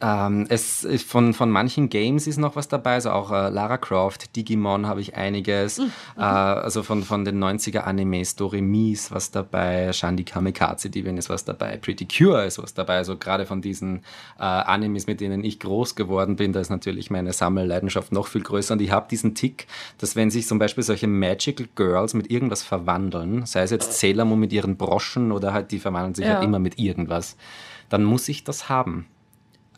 [0.00, 4.36] Ähm, es von, von manchen Games ist noch was dabei, also auch äh, Lara Croft,
[4.36, 5.90] Digimon habe ich einiges, mhm.
[6.18, 11.30] äh, also von, von den 90er Animes, Doremi ist was dabei, Shandy Kamikaze Divin ist
[11.30, 14.00] was dabei, Pretty Cure ist was dabei, also gerade von diesen
[14.38, 18.42] äh, Animes, mit denen ich groß geworden bin, da ist natürlich meine Sammelleidenschaft noch viel
[18.42, 19.66] größer und ich habe diesen Tick,
[19.96, 24.26] dass wenn sich zum Beispiel solche Magical Girls mit irgendwas verwandeln, sei es jetzt Sailor
[24.26, 26.34] Moon mit ihren Broschen oder halt die verwandeln sich ja.
[26.34, 27.38] halt immer mit irgendwas,
[27.88, 29.06] dann muss ich das haben.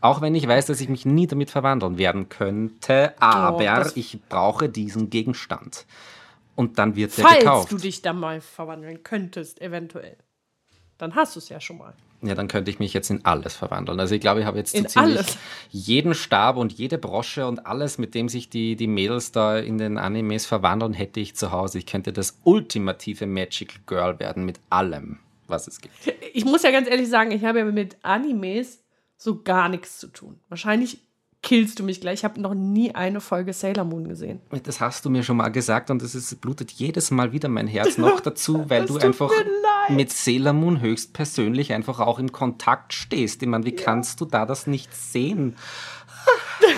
[0.01, 4.19] Auch wenn ich weiß, dass ich mich nie damit verwandeln werden könnte, aber oh, ich
[4.29, 5.87] brauche diesen Gegenstand.
[6.59, 7.73] und dann wird der Falls gekauft.
[7.73, 10.17] du dich da mal verwandeln könntest, eventuell.
[10.99, 11.95] Dann hast du es ja schon mal.
[12.21, 14.01] Ja, dann könnte ich mich jetzt in alles verwandeln.
[14.01, 15.39] Also ich glaube, ich habe jetzt so ziemlich alles?
[15.71, 19.79] jeden Stab und jede Brosche und alles, mit dem sich die, die Mädels da in
[19.79, 21.79] den Animes verwandeln, hätte ich zu Hause.
[21.79, 25.95] Ich könnte das ultimative Magical Girl werden mit allem, was es gibt.
[26.33, 28.81] Ich muss ja ganz ehrlich sagen, ich habe ja mit Animes
[29.19, 30.41] so gar nichts zu tun.
[30.49, 31.03] Wahrscheinlich
[31.43, 32.21] killst du mich gleich.
[32.21, 34.41] Ich habe noch nie eine Folge Sailor Moon gesehen.
[34.63, 37.99] Das hast du mir schon mal gesagt und es blutet jedes Mal wieder mein Herz
[37.99, 39.31] noch dazu, weil du einfach
[39.89, 43.43] mit Sailor Moon höchstpersönlich einfach auch im Kontakt stehst.
[43.43, 45.57] Ich meine, wie kannst du da das nicht sehen?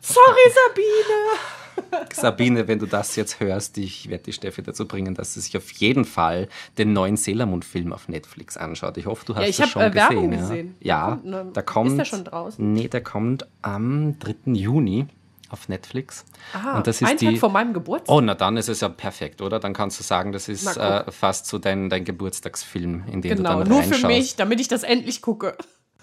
[0.00, 1.63] Sorry, Sabine.
[2.12, 5.56] Sabine, wenn du das jetzt hörst, ich werde die Steffi dazu bringen, dass sie sich
[5.56, 6.48] auf jeden Fall
[6.78, 8.96] den neuen Sailor Moon Film auf Netflix anschaut.
[8.96, 10.30] Ich hoffe, du hast Ja, ich das hab, schon äh, gesehen.
[10.30, 10.74] gesehen.
[10.80, 11.98] Ja, ne, da ist kommt.
[11.98, 12.72] der schon draußen?
[12.72, 14.52] Nee, der kommt am 3.
[14.52, 15.06] Juni
[15.50, 16.24] auf Netflix.
[16.52, 18.12] Aha, Und das ist ein die, Tag vor meinem Geburtstag.
[18.14, 19.60] Oh, na dann ist es ja perfekt, oder?
[19.60, 23.52] Dann kannst du sagen, das ist äh, fast so dein, dein Geburtstagsfilm, in den genau,
[23.52, 24.00] du dann nur reinschaust.
[24.00, 25.56] für mich, damit ich das endlich gucke.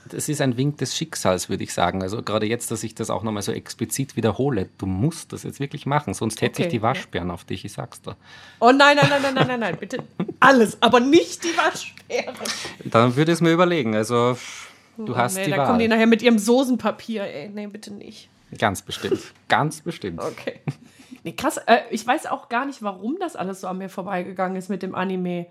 [0.10, 2.02] Das ist ein Wink des Schicksals, würde ich sagen.
[2.02, 5.60] Also gerade jetzt, dass ich das auch nochmal so explizit wiederhole, du musst das jetzt
[5.60, 6.82] wirklich machen, sonst hätte Okay, ich die.
[6.82, 8.16] Waschbären auf dich, ich sag's dir.
[8.60, 10.04] Oh nein, nein, nein, nein, nein, nein, nein, bitte
[10.39, 12.36] alles, aber nicht die Waschbären.
[12.86, 13.95] Dann würde ich es mir überlegen.
[13.95, 14.38] Also,
[14.97, 15.68] du hast nee, die da Wahl.
[15.68, 17.24] kommen die nachher mit ihrem Soßenpapier.
[17.24, 18.30] Ey, nee, bitte nicht.
[18.58, 19.22] Ganz bestimmt.
[19.47, 20.20] Ganz bestimmt.
[20.22, 20.60] Okay.
[21.24, 21.58] Nee, krass.
[21.58, 24.82] Äh, ich weiß auch gar nicht, warum das alles so an mir vorbeigegangen ist mit
[24.84, 25.45] dem Anime.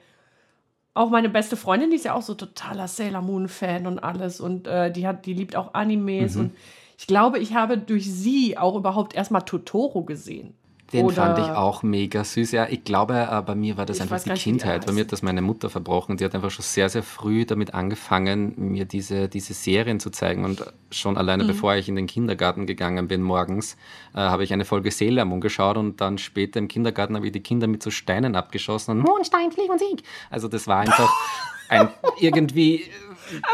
[0.92, 4.40] Auch meine beste Freundin, die ist ja auch so totaler Sailor Moon-Fan und alles.
[4.40, 6.34] Und äh, die, hat, die liebt auch Animes.
[6.34, 6.40] Mhm.
[6.40, 6.56] Und
[6.98, 10.54] ich glaube, ich habe durch sie auch überhaupt erstmal Totoro gesehen.
[10.92, 12.50] Den Oder- fand ich auch mega süß.
[12.52, 14.86] Ja, ich glaube, äh, bei mir war das einfach die Kindheit.
[14.86, 16.16] Bei mir hat das meine Mutter verbrochen.
[16.16, 20.44] Die hat einfach schon sehr, sehr früh damit angefangen, mir diese, diese Serien zu zeigen.
[20.44, 21.18] Und schon Mhm.
[21.18, 23.76] alleine bevor ich in den Kindergarten gegangen bin morgens,
[24.14, 27.40] äh, habe ich eine Folge Sailor geschaut und dann später im Kindergarten habe ich die
[27.40, 30.02] Kinder mit so Steinen abgeschossen und Mondstein, Flieg und Sieg.
[30.28, 31.08] Also das war einfach
[31.68, 31.88] ein
[32.18, 32.84] irgendwie,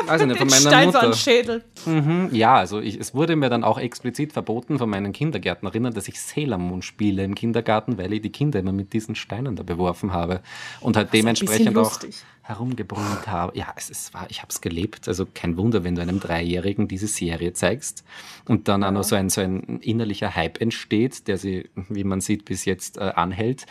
[0.07, 1.13] weiß ich nicht, von meiner Stein Mutter.
[1.13, 1.65] Schädel.
[1.85, 6.09] Mhm, ja, also ich, es wurde mir dann auch explizit verboten von meinen Kindergärtnerinnen, dass
[6.09, 9.63] ich Sailor Moon spiele im Kindergarten, weil ich die Kinder immer mit diesen Steinen da
[9.63, 10.41] beworfen habe
[10.81, 11.99] und halt dementsprechend auch
[12.47, 13.59] herumgebrüllt habe.
[13.59, 15.09] Ja, es, es war, ich habe es gelebt.
[15.09, 18.05] Also kein Wunder, wenn du einem Dreijährigen diese Serie zeigst
[18.47, 22.21] und dann auch noch so ein, so ein innerlicher Hype entsteht, der sie, wie man
[22.21, 23.67] sieht, bis jetzt äh, anhält,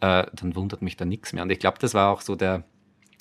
[0.00, 1.42] äh, dann wundert mich da nichts mehr.
[1.42, 2.64] Und ich glaube, das war auch so der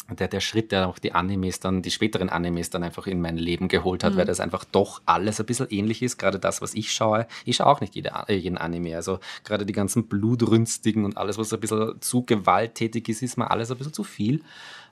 [0.09, 3.37] der, der Schritt, der auch die Animes dann, die späteren Animes dann einfach in mein
[3.37, 6.17] Leben geholt hat, weil das einfach doch alles ein bisschen ähnlich ist.
[6.17, 7.27] Gerade das, was ich schaue.
[7.45, 8.95] Ich schaue auch nicht jede, äh, jeden Anime.
[8.95, 13.51] Also gerade die ganzen Blutrünstigen und alles, was ein bisschen zu gewalttätig ist, ist mir
[13.51, 14.41] alles ein bisschen zu viel.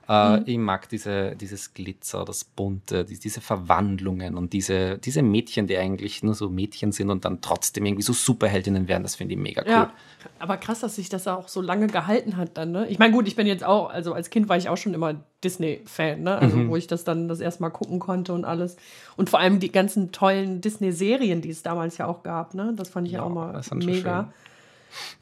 [0.08, 5.66] Äh, Ich mag diese, dieses Glitzer, das Bunte, die, diese Verwandlungen und diese, diese Mädchen,
[5.66, 9.34] die eigentlich nur so Mädchen sind und dann trotzdem irgendwie so Superheldinnen werden, das finde
[9.34, 9.68] ich mega cool.
[9.70, 9.92] Ja,
[10.38, 12.86] aber krass, dass sich das auch so lange gehalten hat dann, ne?
[12.88, 15.14] Ich meine, gut, ich bin jetzt auch, also als Kind war ich auch schon immer
[15.42, 16.38] Disney-Fan, ne?
[16.38, 16.68] Also, Mhm.
[16.68, 18.76] wo ich das dann das erste Mal gucken konnte und alles.
[19.16, 22.72] Und vor allem die ganzen tollen Disney-Serien, die es damals ja auch gab, ne?
[22.76, 24.22] Das fand ich ja, Ja, auch mal mega.
[24.24, 24.32] schön.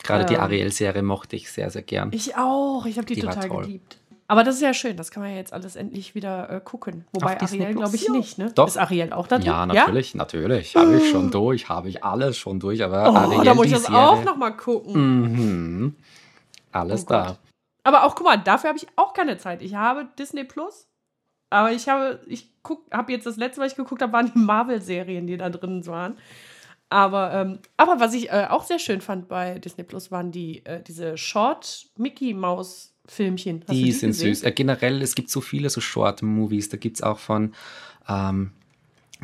[0.02, 2.10] Gerade die Ähm, Ariel-Serie mochte ich sehr, sehr gern.
[2.12, 3.98] Ich auch, ich habe die, Die total geliebt.
[4.34, 7.04] Aber das ist ja schön, das kann man ja jetzt alles endlich wieder äh, gucken.
[7.12, 8.12] Wobei Disney Ariel, glaube ich, ja.
[8.12, 8.50] nicht, ne?
[8.52, 8.66] Doch.
[8.66, 9.46] Ist Ariel auch da drin?
[9.46, 10.74] Ja, natürlich, natürlich.
[10.74, 13.72] Habe ich schon durch, habe ich alles schon durch, aber Oh, Ariel, da muss ich
[13.74, 15.20] das Serie, auch noch mal gucken.
[15.20, 15.96] Mhm.
[16.72, 17.26] Alles Oh da.
[17.26, 17.38] Gott.
[17.84, 19.62] Aber auch, guck mal, dafür habe ich auch keine Zeit.
[19.62, 20.88] Ich habe Disney Plus,
[21.50, 24.38] aber ich habe, ich guck, habe jetzt das letzte, was ich geguckt habe, waren die
[24.40, 26.18] Marvel-Serien, die da drin waren.
[26.90, 30.66] Aber, ähm, aber was ich äh, auch sehr schön fand bei Disney Plus, waren die,
[30.66, 31.16] äh, diese
[33.08, 33.60] Short-Mickey-Maus-Filmchen.
[33.66, 34.34] Hast du Die sind gesehen?
[34.34, 34.42] süß.
[34.44, 36.68] Äh, generell, es gibt so viele so Short-Movies.
[36.68, 37.54] Da gibt es auch von
[38.08, 38.50] ähm,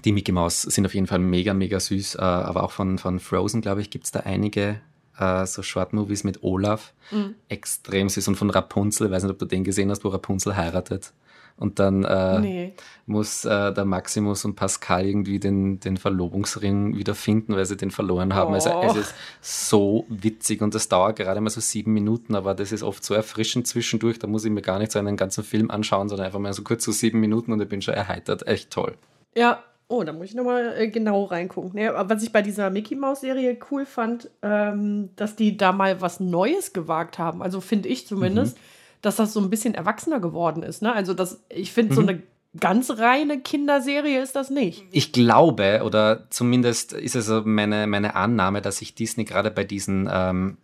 [0.04, 2.16] die Mickey Mouse sind auf jeden Fall mega, mega süß.
[2.16, 4.80] Äh, aber auch von, von Frozen, glaube ich, gibt es da einige
[5.18, 6.92] äh, so Short-Movies mit Olaf.
[7.10, 7.34] Mhm.
[7.48, 8.28] Extrem süß.
[8.28, 11.12] Und von Rapunzel, ich weiß nicht, ob du den gesehen hast, wo Rapunzel heiratet.
[11.60, 12.72] Und dann äh, Nee.
[13.06, 18.34] muss äh, der Maximus und Pascal irgendwie den, den Verlobungsring wiederfinden, weil sie den verloren
[18.34, 18.54] haben.
[18.54, 18.82] Also Oh.
[18.90, 22.82] es ist so witzig und das dauert gerade mal so sieben Minuten, aber das ist
[22.82, 24.18] oft so erfrischend zwischendurch.
[24.18, 26.62] Da muss ich mir gar nicht so einen ganzen Film anschauen, sondern einfach mal so
[26.62, 28.46] kurz so sieben Minuten und ich bin schon erheitert.
[28.46, 28.94] Echt toll.
[29.36, 31.78] Ja, oh, da muss ich nochmal äh, genau reingucken.
[31.88, 36.20] Aber was ich bei dieser Mickey Mouse-Serie cool fand, ähm, dass die da mal was
[36.20, 37.42] Neues gewagt haben.
[37.42, 38.56] Also finde ich zumindest,
[39.02, 40.82] dass das so ein bisschen erwachsener geworden ist.
[40.82, 40.92] Ne?
[40.92, 42.22] Also das, ich finde, so eine
[42.58, 44.84] ganz reine Kinderserie ist das nicht.
[44.90, 50.08] Ich glaube, oder zumindest ist es meine, meine Annahme, dass sich Disney gerade bei diesen
[50.12, 50.56] ähm,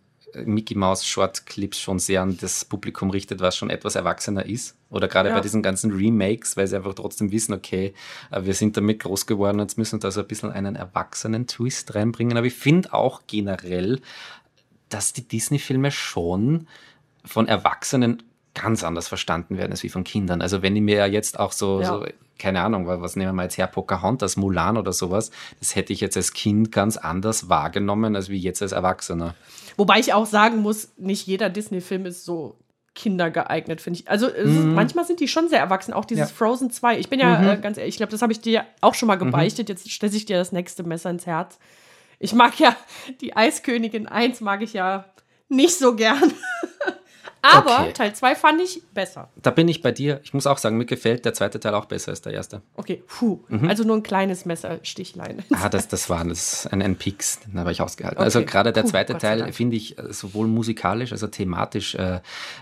[0.45, 4.75] Mickey Mouse Short Clips schon sehr an das Publikum richtet, was schon etwas erwachsener ist.
[4.89, 5.35] Oder gerade Ja.
[5.35, 7.93] bei diesen ganzen Remakes, weil sie einfach trotzdem wissen, okay,
[8.31, 11.47] äh, wir sind damit groß geworden, jetzt müssen wir da so ein bisschen einen erwachsenen
[11.47, 12.37] Twist reinbringen.
[12.37, 14.01] Aber ich finde auch generell,
[14.89, 16.67] dass die Disney-Filme schon
[17.27, 18.23] von Erwachsenen
[18.53, 20.41] ganz anders verstanden werden als wie von Kindern.
[20.41, 21.87] Also wenn ich mir jetzt auch so, ja.
[21.87, 22.05] so
[22.39, 26.17] keine Ahnung, was nehmen wir jetzt her, Pocahontas, Mulan oder sowas, das hätte ich jetzt
[26.17, 29.35] als Kind ganz anders wahrgenommen, als wie jetzt als Erwachsener.
[29.75, 32.57] Wobei ich auch sagen muss, nicht jeder Disney-Film ist so
[32.95, 34.09] kindergeeignet, finde ich.
[34.09, 34.73] Also mhm.
[34.73, 36.35] manchmal sind die schon sehr erwachsen, auch dieses ja.
[36.35, 36.97] Frozen 2.
[36.97, 37.47] Ich bin ja mhm.
[37.47, 39.25] äh, ganz ehrlich, ich glaube, das habe ich dir auch schon mal mhm.
[39.25, 39.75] gebeichtet, mhm.
[39.75, 41.59] jetzt stelle ich dir das nächste Messer ins Herz.
[42.19, 42.75] Ich mag ja
[43.21, 45.05] die Eiskönigin 1 mag ich ja
[45.47, 46.33] nicht so gern.
[47.41, 47.93] Aber okay.
[47.93, 49.29] Teil 2 fand ich besser.
[49.41, 50.19] Da bin ich bei dir.
[50.23, 52.61] Ich muss auch sagen, mir gefällt der zweite Teil auch besser als der erste.
[52.75, 53.39] Okay, puh.
[53.47, 53.69] Mhm.
[53.69, 55.43] Also nur ein kleines Messerstichlein.
[55.53, 58.19] Ah, das, das war das, ein, ein Pix, den habe ich ausgehalten.
[58.19, 58.45] Also okay.
[58.45, 62.21] Also gerade der puh, zweite Teil finde ich äh, sowohl musikalisch als auch thematisch äh,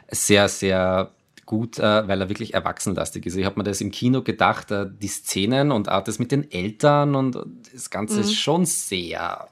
[0.10, 1.12] sehr, sehr
[1.46, 3.36] gut, äh, weil er wirklich erwachsenlastig ist.
[3.36, 6.52] Ich habe mir das im Kino gedacht, äh, die Szenen und auch das mit den
[6.52, 7.38] Eltern und
[7.74, 8.22] das Ganze mhm.
[8.22, 9.48] ist schon sehr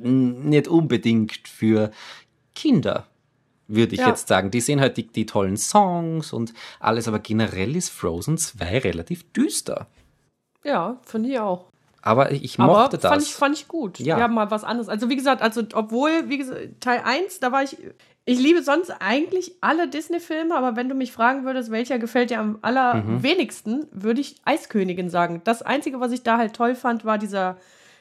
[0.00, 1.90] nicht unbedingt für
[2.54, 3.06] Kinder
[3.68, 4.08] würde ich ja.
[4.08, 4.50] jetzt sagen.
[4.50, 9.30] Die sehen halt die, die tollen Songs und alles, aber generell ist Frozen 2 relativ
[9.32, 9.86] düster.
[10.64, 11.66] Ja, finde ich auch.
[12.02, 13.10] Aber ich mochte aber das.
[13.10, 13.98] Fand ich, fand ich gut.
[13.98, 14.16] Ja.
[14.16, 14.88] Wir haben mal was anderes.
[14.88, 17.76] Also, wie gesagt, also, obwohl, wie gesagt, Teil 1, da war ich.
[18.24, 22.40] Ich liebe sonst eigentlich alle Disney-Filme, aber wenn du mich fragen würdest, welcher gefällt dir
[22.40, 23.86] am allerwenigsten, mhm.
[23.90, 25.40] würde ich Eiskönigin sagen.
[25.44, 27.56] Das Einzige, was ich da halt toll fand, war dieser,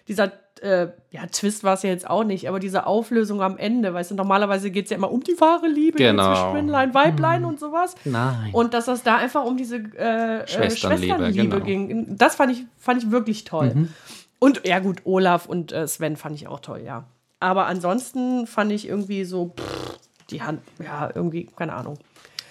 [0.07, 0.31] dieser
[0.61, 4.11] äh, ja, Twist war es ja jetzt auch nicht, aber diese Auflösung am Ende, weißt
[4.11, 6.33] du, normalerweise geht es ja immer um die wahre Liebe genau.
[6.33, 7.49] zwischen Männlein, Weiblein hm.
[7.49, 7.95] und sowas.
[8.05, 8.49] Nein.
[8.53, 11.65] Und dass das da einfach um diese äh, Schwesternliebe, Schwesternliebe genau.
[11.65, 12.17] ging.
[12.17, 13.73] Das fand ich, fand ich wirklich toll.
[13.73, 13.93] Mhm.
[14.39, 17.05] Und ja, gut, Olaf und äh, Sven fand ich auch toll, ja.
[17.39, 19.99] Aber ansonsten fand ich irgendwie so, pff,
[20.29, 21.97] die Hand, ja, irgendwie, keine Ahnung.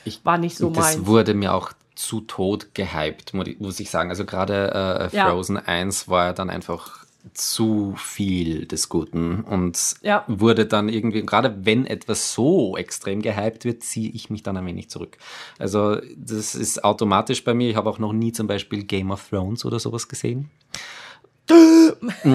[0.05, 0.97] Ich, war nicht so das meins.
[0.97, 4.11] Das wurde mir auch zu tot gehypt, muss ich sagen.
[4.11, 5.63] Also gerade äh, Frozen ja.
[5.63, 10.25] 1 war ja dann einfach zu viel des Guten und ja.
[10.29, 14.67] wurde dann irgendwie, gerade wenn etwas so extrem gehypt wird, ziehe ich mich dann ein
[14.67, 15.19] wenig zurück.
[15.59, 17.71] Also das ist automatisch bei mir.
[17.71, 20.51] Ich habe auch noch nie zum Beispiel Game of Thrones oder sowas gesehen.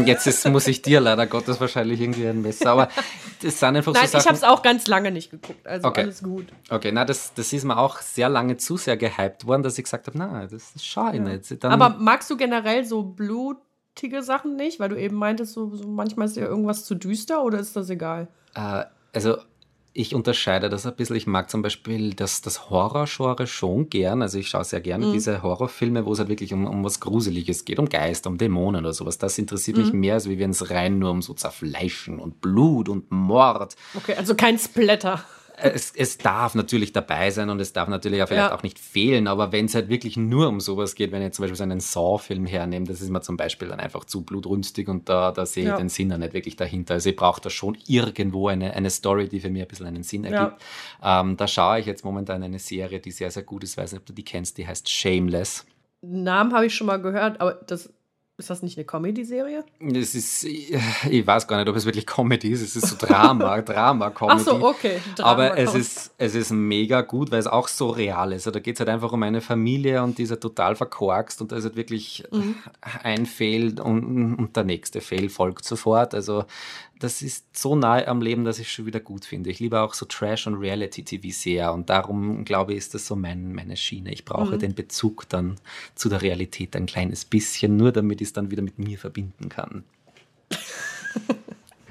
[0.05, 2.89] Jetzt ist, muss ich dir leider Gottes wahrscheinlich irgendwie ein Messer, aber
[3.41, 4.21] das sind einfach Nein, so Sachen.
[4.21, 6.03] ich habe es auch ganz lange nicht geguckt, also okay.
[6.03, 6.47] alles gut.
[6.69, 9.83] Okay, na, das, das ist mir auch sehr lange zu sehr gehypt worden, dass ich
[9.83, 11.21] gesagt habe, na, das schaue ich ja.
[11.23, 11.63] nicht.
[11.63, 13.57] Dann, aber magst du generell so Blut
[14.21, 14.79] Sachen nicht?
[14.79, 17.89] Weil du eben meintest, so, so manchmal ist dir irgendwas zu düster oder ist das
[17.89, 18.27] egal?
[18.55, 19.37] Äh, also
[19.93, 21.17] ich unterscheide das ein bisschen.
[21.17, 24.21] Ich mag zum Beispiel das, das Horror-Genre schon gern.
[24.21, 25.13] Also ich schaue sehr gerne mhm.
[25.13, 28.85] diese Horrorfilme, wo es halt wirklich um, um was Gruseliges geht, um Geister, um Dämonen
[28.85, 29.17] oder sowas.
[29.17, 29.83] Das interessiert mhm.
[29.83, 33.75] mich mehr, als wie wenn es rein nur um so Zerfleischen und Blut und Mord.
[33.95, 35.25] Okay, also kein Splatter
[35.62, 38.55] es, es darf natürlich dabei sein und es darf natürlich auch vielleicht ja.
[38.55, 41.43] auch nicht fehlen, aber wenn es halt wirklich nur um sowas geht, wenn ich zum
[41.43, 45.09] Beispiel so einen Saw-Film hernehme, das ist mir zum Beispiel dann einfach zu blutrünstig und
[45.09, 45.78] da, da sehe ich ja.
[45.78, 46.95] den Sinn dann nicht wirklich dahinter.
[46.95, 50.03] Also ich brauche da schon irgendwo eine, eine Story, die für mich ein bisschen einen
[50.03, 50.62] Sinn ergibt.
[51.01, 51.22] Ja.
[51.22, 53.93] Ähm, da schaue ich jetzt momentan eine Serie, die sehr, sehr gut ist, ich weiß
[53.93, 55.66] nicht, ob du die kennst, die heißt Shameless.
[56.01, 57.93] Namen habe ich schon mal gehört, aber das
[58.41, 59.63] ist das nicht eine Comedy-Serie?
[59.93, 62.61] Es ist, ich weiß gar nicht, ob es wirklich Comedy ist.
[62.61, 64.41] Es ist so Drama, Drama-Comedy.
[64.41, 64.99] Ach so, okay.
[65.15, 68.47] Drama Aber es ist, es ist mega gut, weil es auch so real ist.
[68.47, 71.41] Also da geht es halt einfach um eine Familie und die ist halt total verkorkst
[71.41, 72.55] und da ist halt wirklich mhm.
[73.03, 76.15] ein Fail und, und der nächste Fail folgt sofort.
[76.15, 76.45] Also
[77.02, 79.49] das ist so nahe am Leben, dass ich es schon wieder gut finde.
[79.49, 83.16] Ich liebe auch so Trash- und Reality-TV sehr und darum, glaube ich, ist das so
[83.16, 84.14] mein, meine Schiene.
[84.14, 84.60] Ich brauche mhm.
[84.60, 85.56] den Bezug dann
[85.95, 89.49] zu der Realität ein kleines bisschen, nur damit ich es dann wieder mit mir verbinden
[89.49, 89.84] kann.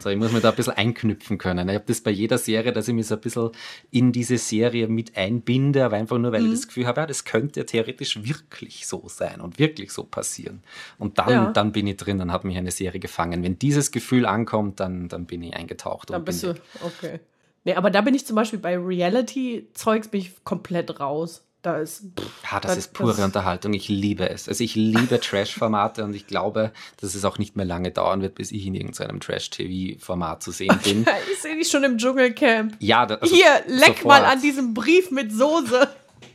[0.01, 1.69] So, ich muss mir da ein bisschen einknüpfen können.
[1.69, 3.51] Ich habe das bei jeder Serie, dass ich mich so ein bisschen
[3.91, 6.49] in diese Serie mit einbinde, aber einfach nur, weil mhm.
[6.49, 10.05] ich das Gefühl habe, ja, das könnte ja theoretisch wirklich so sein und wirklich so
[10.05, 10.63] passieren.
[10.99, 11.53] Und dann, ja.
[11.53, 13.43] dann bin ich drin, dann hat mich eine Serie gefangen.
[13.43, 16.11] Wenn dieses Gefühl ankommt, dann, dann bin ich eingetaucht.
[16.11, 17.21] Dann bist du, okay.
[17.65, 21.45] Nee, aber da bin ich zum Beispiel bei Reality-Zeugs bin ich komplett raus.
[21.63, 22.05] Da ist.
[22.19, 23.75] Pff, ja, das, das ist pure das Unterhaltung.
[23.75, 24.49] Ich liebe es.
[24.49, 28.35] Also ich liebe Trash-Formate und ich glaube, dass es auch nicht mehr lange dauern wird,
[28.35, 31.07] bis ich in irgendeinem Trash-TV-Format zu sehen bin.
[31.33, 32.77] ich sehe dich schon im Dschungelcamp.
[32.79, 34.05] Ja, das, also Hier, leck sofort.
[34.05, 35.89] mal an diesem Brief mit Soße.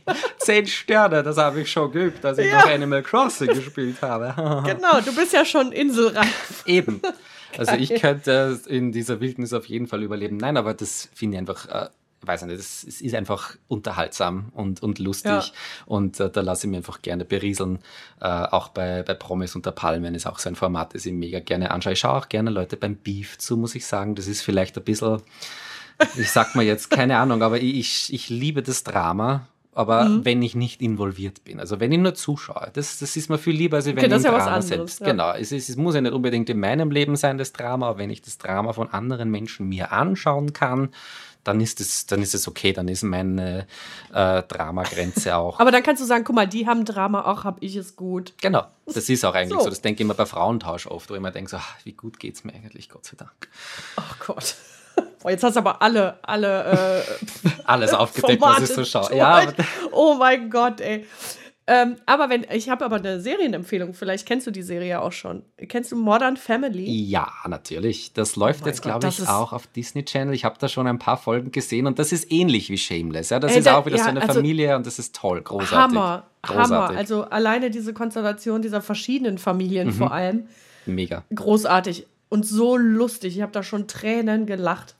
[0.38, 2.60] Zehn Sterne, das habe ich schon geübt, als ich ja.
[2.60, 4.62] noch Animal Crossing gespielt habe.
[4.64, 6.62] genau, du bist ja schon inselreif.
[6.66, 7.02] Eben.
[7.58, 10.36] Also ich könnte in dieser Wildnis auf jeden Fall überleben.
[10.36, 11.90] Nein, aber das finde ich einfach
[12.26, 15.44] weiß nicht, es, ist einfach unterhaltsam und, und lustig ja.
[15.86, 17.78] und äh, da lasse ich mich einfach gerne berieseln.
[18.20, 21.40] Äh, auch bei, bei Promis unter Palmen ist auch so ein Format, das ich mega
[21.40, 21.92] gerne anschaue.
[21.94, 24.14] Ich schaue auch gerne Leute beim Beef zu, muss ich sagen.
[24.14, 25.22] Das ist vielleicht ein bisschen,
[26.16, 29.46] ich sag mal jetzt, keine Ahnung, aber ich, ich liebe das Drama
[29.76, 30.24] aber mhm.
[30.24, 31.60] wenn ich nicht involviert bin.
[31.60, 34.10] Also wenn ich nur zuschaue, das, das ist mir viel lieber, als wenn okay, ich
[34.10, 35.00] das im ja Drama anderes, selbst.
[35.00, 35.06] Ja.
[35.08, 37.98] Genau, es, ist, es muss ja nicht unbedingt in meinem Leben sein, das Drama, aber
[37.98, 40.88] wenn ich das Drama von anderen Menschen mir anschauen kann,
[41.46, 43.66] dann ist es, dann ist es okay, dann ist meine
[44.12, 45.60] äh, Dramagrenze auch.
[45.60, 48.34] Aber dann kannst du sagen, guck mal, die haben Drama, auch habe ich es gut.
[48.40, 49.64] Genau, das ist auch eigentlich so.
[49.64, 49.70] so.
[49.70, 52.18] Das denke ich immer bei Frauentausch oft, wo ich immer denke, so, ach, wie gut
[52.18, 53.48] geht es mir eigentlich, Gott sei Dank.
[53.96, 54.56] Oh Gott.
[55.22, 59.14] Boah, jetzt hast du aber alle, alle äh, alles aufgedeckt, was ich so schaue.
[59.14, 59.46] Ja,
[59.92, 61.06] oh mein Gott, ey.
[61.68, 65.42] Ähm, aber wenn, ich habe aber eine Serienempfehlung, vielleicht kennst du die Serie auch schon.
[65.68, 66.88] Kennst du Modern Family?
[66.88, 68.12] Ja, natürlich.
[68.12, 70.32] Das läuft oh jetzt, glaube ich, auch auf Disney Channel.
[70.32, 73.30] Ich habe da schon ein paar Folgen gesehen und das ist ähnlich wie Shameless.
[73.30, 73.40] Ja?
[73.40, 75.42] Das Ey, ist da, auch wieder ja, so eine also, Familie und das ist toll,
[75.42, 75.98] großartig.
[75.98, 76.70] Hammer, großartig.
[76.72, 76.98] Hammer.
[76.98, 79.92] Also alleine diese Konstellation dieser verschiedenen Familien mhm.
[79.92, 80.46] vor allem.
[80.86, 81.24] Mega.
[81.34, 83.36] Großartig und so lustig.
[83.36, 84.94] Ich habe da schon Tränen gelacht.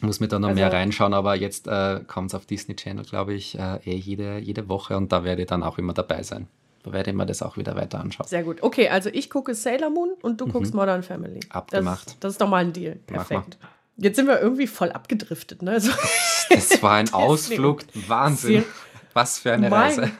[0.00, 3.04] Muss mir da noch also, mehr reinschauen, aber jetzt äh, kommt es auf Disney Channel,
[3.04, 6.22] glaube ich, äh, eh jede, jede Woche und da werde ich dann auch immer dabei
[6.22, 6.48] sein.
[6.82, 8.26] Da werde ich mir das auch wieder weiter anschauen.
[8.26, 8.62] Sehr gut.
[8.62, 10.52] Okay, also ich gucke Sailor Moon und du mhm.
[10.52, 11.40] guckst Modern Family.
[11.50, 12.06] Abgemacht.
[12.06, 12.96] Das, das, ist doch mal ein Deal.
[13.06, 13.58] Perfekt.
[13.96, 15.72] Jetzt sind wir irgendwie voll abgedriftet, ne?
[15.72, 15.90] Also,
[16.48, 17.82] das war ein Ausflug.
[18.06, 18.64] Wahnsinn.
[19.12, 20.12] Was für eine mein Reise.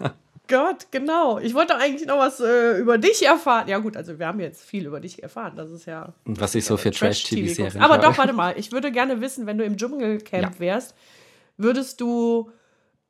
[0.51, 1.39] Gott, genau.
[1.39, 3.69] Ich wollte eigentlich noch was äh, über dich erfahren.
[3.69, 5.55] Ja, gut, also wir haben jetzt viel über dich erfahren.
[5.57, 6.13] Das ist ja.
[6.25, 8.59] Und was ich so für Trash-TV-Serien Aber doch, warte mal.
[8.59, 10.59] Ich würde gerne wissen, wenn du im Dschungelcamp ja.
[10.59, 10.95] wärst,
[11.57, 12.51] würdest du.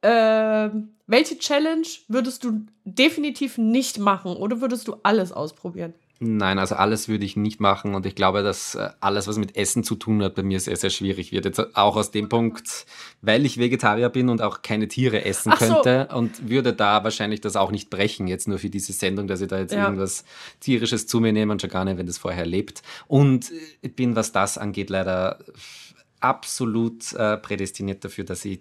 [0.03, 0.71] Äh,
[1.07, 5.93] welche Challenge würdest du definitiv nicht machen oder würdest du alles ausprobieren?
[6.23, 9.57] Nein, also alles würde ich nicht machen und ich glaube, dass äh, alles, was mit
[9.57, 11.47] Essen zu tun hat, bei mir sehr, sehr schwierig wird.
[11.47, 12.85] Jetzt auch aus dem Punkt,
[13.23, 16.17] weil ich Vegetarier bin und auch keine Tiere essen Ach könnte so.
[16.19, 19.49] und würde da wahrscheinlich das auch nicht brechen, jetzt nur für diese Sendung, dass ich
[19.49, 19.85] da jetzt ja.
[19.85, 20.27] irgendwas
[20.61, 22.83] Tierisches zu mir nehme und schon gar nicht, wenn das vorher lebt.
[23.07, 23.51] Und
[23.81, 25.39] ich bin, was das angeht, leider
[26.21, 28.61] absolut äh, prädestiniert dafür, dass ich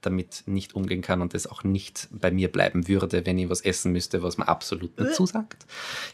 [0.00, 3.60] damit nicht umgehen kann und es auch nicht bei mir bleiben würde, wenn ich was
[3.60, 5.66] essen müsste, was man absolut nicht zusagt.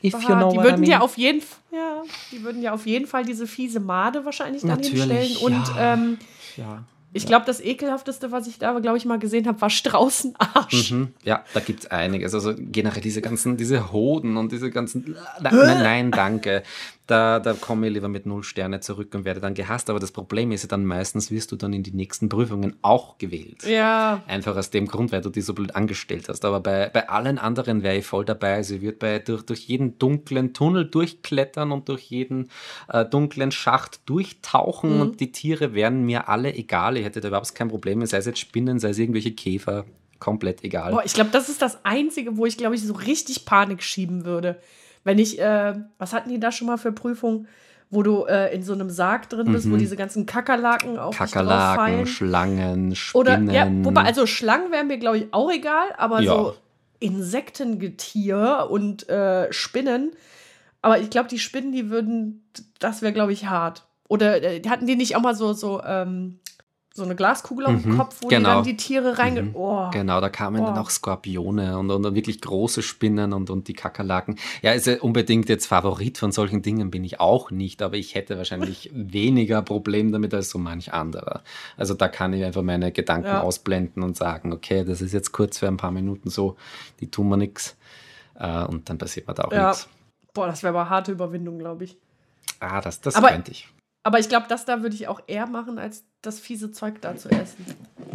[0.02, 3.24] If you know die würden ja auf jeden ja, die würden ja auf jeden Fall
[3.24, 5.94] diese fiese Made wahrscheinlich dann hinstellen und ja.
[5.94, 6.18] Ähm,
[6.56, 6.84] ja.
[7.16, 10.90] Ich glaube, das ekelhafteste, was ich da, glaube ich, mal gesehen habe, war Straußenarsch.
[10.90, 11.14] Mhm.
[11.24, 12.34] Ja, da gibt es einiges.
[12.34, 15.16] Also generell diese ganzen, diese Hoden und diese ganzen.
[15.40, 16.62] Nein, nein, danke.
[17.06, 19.88] Da, da komme ich lieber mit null Sterne zurück und werde dann gehasst.
[19.90, 23.18] Aber das Problem ist ja dann meistens, wirst du dann in die nächsten Prüfungen auch
[23.18, 23.64] gewählt.
[23.64, 24.22] Ja.
[24.26, 26.44] Einfach aus dem Grund, weil du die so blöd angestellt hast.
[26.44, 28.62] Aber bei, bei allen anderen wäre ich voll dabei.
[28.64, 32.50] Sie wird bei, durch, durch jeden dunklen Tunnel durchklettern und durch jeden
[32.88, 35.00] äh, dunklen Schacht durchtauchen mhm.
[35.00, 36.96] und die Tiere wären mir alle egal.
[36.96, 39.84] Ich hätte da überhaupt kein Problem, sei es jetzt Spinnen, sei es irgendwelche Käfer
[40.18, 40.92] komplett egal.
[40.92, 44.24] Boah, ich glaube, das ist das Einzige, wo ich, glaube ich, so richtig Panik schieben
[44.24, 44.58] würde.
[45.06, 47.46] Wenn ich, äh, was hatten die da schon mal für Prüfungen?
[47.88, 49.72] wo du äh, in so einem Sarg drin bist, mhm.
[49.72, 53.48] wo diese ganzen Kakerlaken auf Kakerlaken, Schlangen, Spinnen.
[53.48, 56.32] Oder, ja, wobei, also Schlangen wären mir, glaube ich, auch egal, aber ja.
[56.32, 56.56] so
[56.98, 60.12] Insektengetier und äh, Spinnen.
[60.82, 62.44] Aber ich glaube, die Spinnen, die würden,
[62.80, 63.86] das wäre, glaube ich, hart.
[64.08, 66.40] Oder äh, hatten die nicht auch mal so, so ähm,
[66.96, 68.48] so eine Glaskugel auf dem mhm, Kopf, wo genau.
[68.48, 69.48] die dann die Tiere reingehen.
[69.48, 69.56] Mhm.
[69.56, 69.90] Oh.
[69.90, 70.66] Genau, da kamen oh.
[70.66, 74.36] dann auch Skorpione und, und, wirklich große Spinnen und, und die Kakerlaken.
[74.62, 78.14] Ja, ist ja unbedingt jetzt Favorit von solchen Dingen bin ich auch nicht, aber ich
[78.14, 81.42] hätte wahrscheinlich weniger Problem damit als so manch anderer.
[81.76, 83.42] Also da kann ich einfach meine Gedanken ja.
[83.42, 86.56] ausblenden und sagen, okay, das ist jetzt kurz für ein paar Minuten so,
[87.00, 87.76] die tun mir nichts.
[88.38, 89.68] Äh, und dann passiert mir da auch ja.
[89.68, 89.88] nichts.
[90.32, 91.96] Boah, das wäre aber harte Überwindung, glaube ich.
[92.60, 93.68] Ah, das, das aber, könnte ich.
[94.06, 97.16] Aber ich glaube, das da würde ich auch eher machen, als das fiese Zeug da
[97.16, 97.66] zu essen.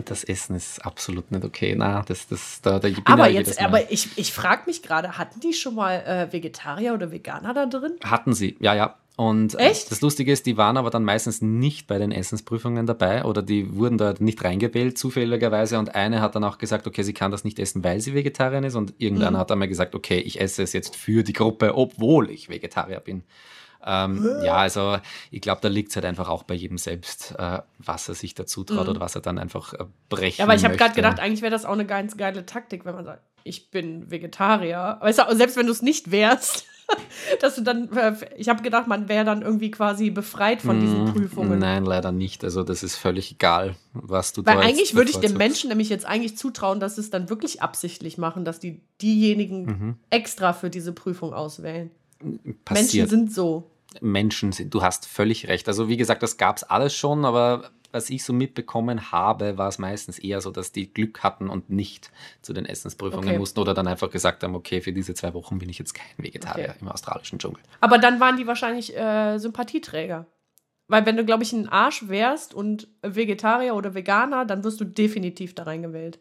[0.05, 1.75] Das Essen ist absolut nicht okay.
[1.77, 5.51] Na, das, das, da, da aber jetzt, aber ich, ich frage mich gerade, hatten die
[5.51, 7.95] schon mal äh, Vegetarier oder Veganer da drin?
[8.05, 8.95] Hatten sie, ja, ja.
[9.17, 9.91] Und äh, Echt?
[9.91, 13.75] das Lustige ist, die waren aber dann meistens nicht bei den Essensprüfungen dabei oder die
[13.75, 15.77] wurden da nicht reingewählt, zufälligerweise.
[15.77, 18.63] Und eine hat dann auch gesagt, okay, sie kann das nicht essen, weil sie Vegetarierin
[18.63, 18.75] ist.
[18.75, 19.41] Und irgendeiner mhm.
[19.41, 23.01] hat dann mal gesagt, okay, ich esse es jetzt für die Gruppe, obwohl ich Vegetarier
[23.01, 23.23] bin.
[23.85, 24.97] Ähm, ja, also
[25.31, 28.35] ich glaube, da liegt es halt einfach auch bei jedem selbst, äh, was er sich
[28.35, 28.89] dazu traut mhm.
[28.91, 31.51] oder was er dann einfach äh, brechen Ja, aber ich habe gerade gedacht, eigentlich wäre
[31.51, 34.97] das auch eine ganz geile Taktik, wenn man sagt, ich bin Vegetarier.
[35.01, 36.65] Weißt du, selbst wenn du es nicht wärst,
[37.41, 41.05] dass du dann, äh, ich habe gedacht, man wäre dann irgendwie quasi befreit von diesen
[41.05, 41.59] mm, Prüfungen.
[41.59, 42.43] Nein, leider nicht.
[42.43, 46.05] Also das ist völlig egal, was du Weil eigentlich würde ich den Menschen nämlich jetzt
[46.05, 49.95] eigentlich zutrauen, dass sie es dann wirklich absichtlich machen, dass die diejenigen mhm.
[50.09, 51.91] extra für diese Prüfung auswählen.
[52.65, 53.09] Passiert.
[53.09, 53.71] Menschen sind so.
[53.99, 54.73] Menschen sind.
[54.73, 55.67] Du hast völlig recht.
[55.67, 59.67] Also wie gesagt, das gab es alles schon, aber was ich so mitbekommen habe, war
[59.67, 62.11] es meistens eher so, dass die Glück hatten und nicht
[62.41, 63.37] zu den Essensprüfungen okay.
[63.37, 66.05] mussten oder dann einfach gesagt haben, okay, für diese zwei Wochen bin ich jetzt kein
[66.17, 66.77] Vegetarier okay.
[66.81, 67.61] im australischen Dschungel.
[67.81, 70.25] Aber dann waren die wahrscheinlich äh, Sympathieträger.
[70.87, 74.85] Weil wenn du, glaube ich, ein Arsch wärst und Vegetarier oder Veganer, dann wirst du
[74.85, 76.19] definitiv da reingewählt.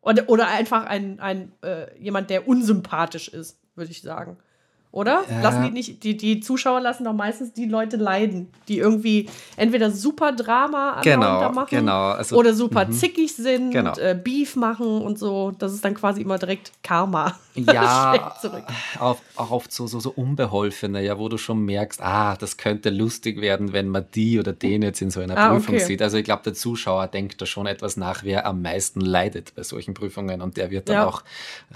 [0.00, 4.38] Oder, oder einfach ein, ein äh, jemand, der unsympathisch ist, würde ich sagen.
[4.96, 5.24] Oder?
[5.28, 5.42] Ja.
[5.42, 9.28] Lassen die nicht, die, die Zuschauer lassen doch meistens die Leute leiden, die irgendwie
[9.58, 13.92] entweder super Drama Genau, machen genau, also- oder super zickig sind, Genau.
[13.98, 15.52] äh, Beef machen und so.
[15.58, 17.36] Das ist dann quasi immer direkt Karma.
[17.58, 18.34] Ja,
[18.98, 22.90] auf, auch oft so, so, so unbeholfene, ja, wo du schon merkst, ah, das könnte
[22.90, 25.84] lustig werden, wenn man die oder den jetzt in so einer Ah, Prüfung okay.
[25.84, 26.02] sieht.
[26.02, 29.62] Also ich glaube, der Zuschauer denkt da schon etwas nach, wer am meisten leidet bei
[29.62, 31.06] solchen Prüfungen und der wird dann Ja.
[31.06, 31.22] auch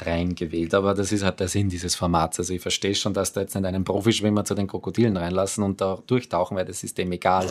[0.04, 0.74] reingewählt.
[0.74, 2.38] Aber das ist halt der Sinn dieses Formats.
[2.38, 5.80] Also ich verstehe schon, dass da jetzt nicht einen Profischwimmer zu den Krokodilen reinlassen und
[5.80, 7.46] da durchtauchen, weil das ist dem egal.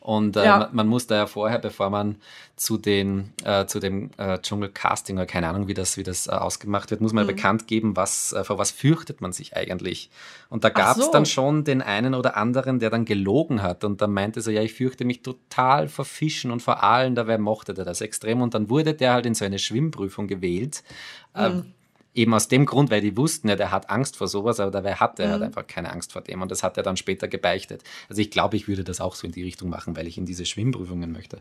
[0.00, 0.58] Und äh, Ja.
[0.58, 2.14] man, man muss da ja vorher, bevor man
[2.54, 6.30] zu, den, äh, zu dem äh, Dschungelcasting oder keine Ahnung, wie das, wie das äh,
[6.30, 10.08] ausgemacht wird, muss man ja bekannt geben, was, äh, vor was fürchtet man sich eigentlich.
[10.48, 11.10] Und da gab es so.
[11.10, 14.62] dann schon den einen oder anderen, der dann gelogen hat und dann meinte so, ja,
[14.62, 18.42] ich fürchte mich total vor Fischen und vor Aalen, dabei mochte der das extrem.
[18.42, 20.84] Und dann wurde der halt in so eine Schwimmprüfung gewählt.
[21.34, 21.50] Äh,
[22.16, 24.94] Eben aus dem Grund, weil die wussten ja, der hat Angst vor sowas, aber dabei
[24.94, 27.82] hatte er halt einfach keine Angst vor dem und das hat er dann später gebeichtet.
[28.08, 30.24] Also ich glaube, ich würde das auch so in die Richtung machen, weil ich in
[30.24, 31.38] diese Schwimmprüfungen möchte.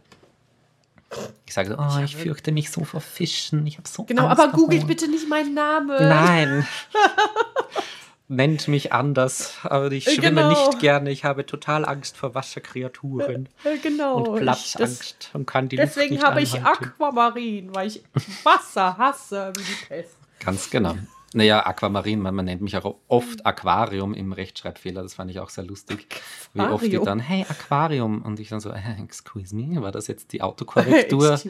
[1.46, 4.42] Ich sage so, oh, ich fürchte mich so vor Fischen, ich habe so Genau, Angst
[4.44, 5.88] aber googelt bitte nicht meinen Namen.
[6.10, 6.68] Nein.
[8.28, 10.50] Nennt mich anders, aber ich Äh, schwimme genau.
[10.50, 11.12] nicht gerne.
[11.12, 14.18] Ich habe total Angst vor Wasserkreaturen Äh, Genau.
[14.18, 16.56] und Platzangst und kann die Luft Deswegen nicht habe ich.
[16.64, 18.04] Aquamarin, weil ich
[18.44, 20.18] Wasser hasse wie die Pest.
[20.46, 20.96] Ganz genau.
[21.34, 25.50] Naja, Aquamarin, man, man nennt mich auch oft Aquarium im Rechtschreibfehler, das fand ich auch
[25.50, 26.08] sehr lustig.
[26.54, 27.06] Wie oft die Aquarium.
[27.06, 28.22] dann, hey, Aquarium.
[28.22, 31.40] Und ich dann so, äh, excuse me, war das jetzt die Autokorrektur?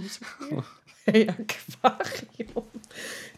[1.07, 2.65] Hey, Aquarium.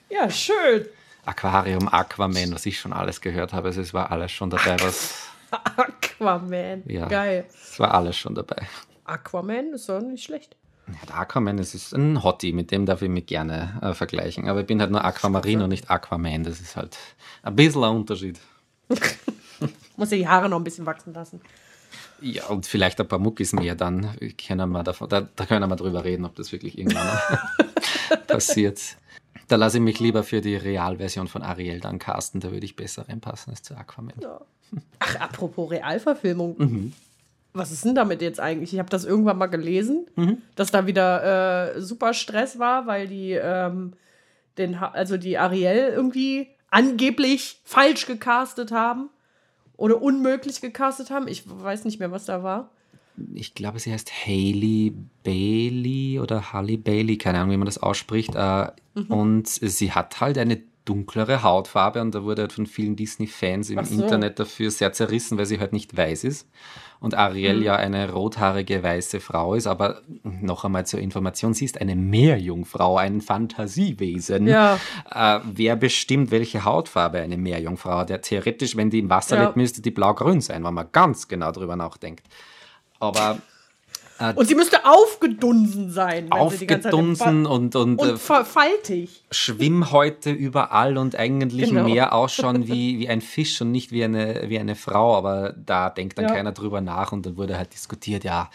[0.09, 0.85] Ja, schön.
[1.25, 5.27] Aquarium, Aquaman, was ich schon alles gehört habe, also es war alles schon dabei, was,
[5.51, 6.83] Aquaman.
[6.87, 7.07] Ja.
[7.07, 7.45] Geil.
[7.49, 8.65] es war alles schon dabei.
[9.03, 10.55] Aquaman ist doch nicht schlecht.
[10.87, 14.47] Ja, der Aquaman, das ist ein Hottie, mit dem darf ich mich gerne äh, vergleichen.
[14.47, 16.97] Aber ich bin halt nur Aquamarin und nicht Aquaman, das ist halt
[17.43, 18.39] ein bisschen ein Unterschied.
[19.97, 21.41] Muss ja die Haare noch ein bisschen wachsen lassen.
[22.21, 25.75] Ja, und vielleicht ein paar Muckis mehr, dann können wir davon, da, da können wir
[25.75, 27.07] drüber reden, ob das wirklich irgendwann
[28.27, 28.79] passiert.
[29.47, 32.75] Da lasse ich mich lieber für die Realversion von Ariel dann casten, da würde ich
[32.75, 34.15] besser reinpassen als zu Aquaman.
[34.99, 36.55] Ach, apropos Realverfilmung.
[36.57, 36.93] Mhm.
[37.53, 38.73] Was ist denn damit jetzt eigentlich?
[38.73, 40.37] Ich habe das irgendwann mal gelesen, Mhm.
[40.55, 43.93] dass da wieder äh, super Stress war, weil die, ähm,
[44.57, 49.09] den, also die Ariel irgendwie angeblich falsch gecastet haben
[49.77, 51.27] oder unmöglich gecastet haben.
[51.27, 52.71] Ich weiß nicht mehr, was da war.
[53.33, 54.93] Ich glaube, sie heißt Hailey
[55.23, 58.35] Bailey oder Halle Bailey, keine Ahnung, wie man das ausspricht.
[58.35, 58.67] Äh,
[59.09, 63.83] Und sie hat halt eine dunklere Hautfarbe und da wurde halt von vielen Disney-Fans im
[63.83, 64.01] so.
[64.03, 66.47] Internet dafür sehr zerrissen, weil sie halt nicht weiß ist.
[66.99, 67.19] Und Mhm.
[67.19, 71.95] Ariel ja eine rothaarige weiße Frau ist, aber noch einmal zur Information, sie ist eine
[71.95, 74.47] Meerjungfrau, ein Fantasiewesen.
[74.47, 74.79] Ja.
[75.11, 78.09] Äh, wer bestimmt, welche Hautfarbe eine Meerjungfrau hat?
[78.09, 79.43] Ja, theoretisch, wenn die im Wasser Ja.
[79.43, 82.25] lebt, müsste die blau-grün sein, wenn man ganz genau drüber nachdenkt.
[82.99, 83.37] Aber
[84.35, 86.31] Und sie müsste aufgedunsen sein.
[86.31, 89.23] Aufgedunsen und, und, und äh, fa- faltig.
[89.31, 91.83] Schwimmhäute überall und eigentlich Genau.
[91.83, 95.15] mehr ausschauen wie, wie ein Fisch und nicht wie eine, wie eine Frau.
[95.15, 96.33] Aber da denkt dann Ja.
[96.33, 98.49] keiner drüber nach und dann wurde halt diskutiert, ja,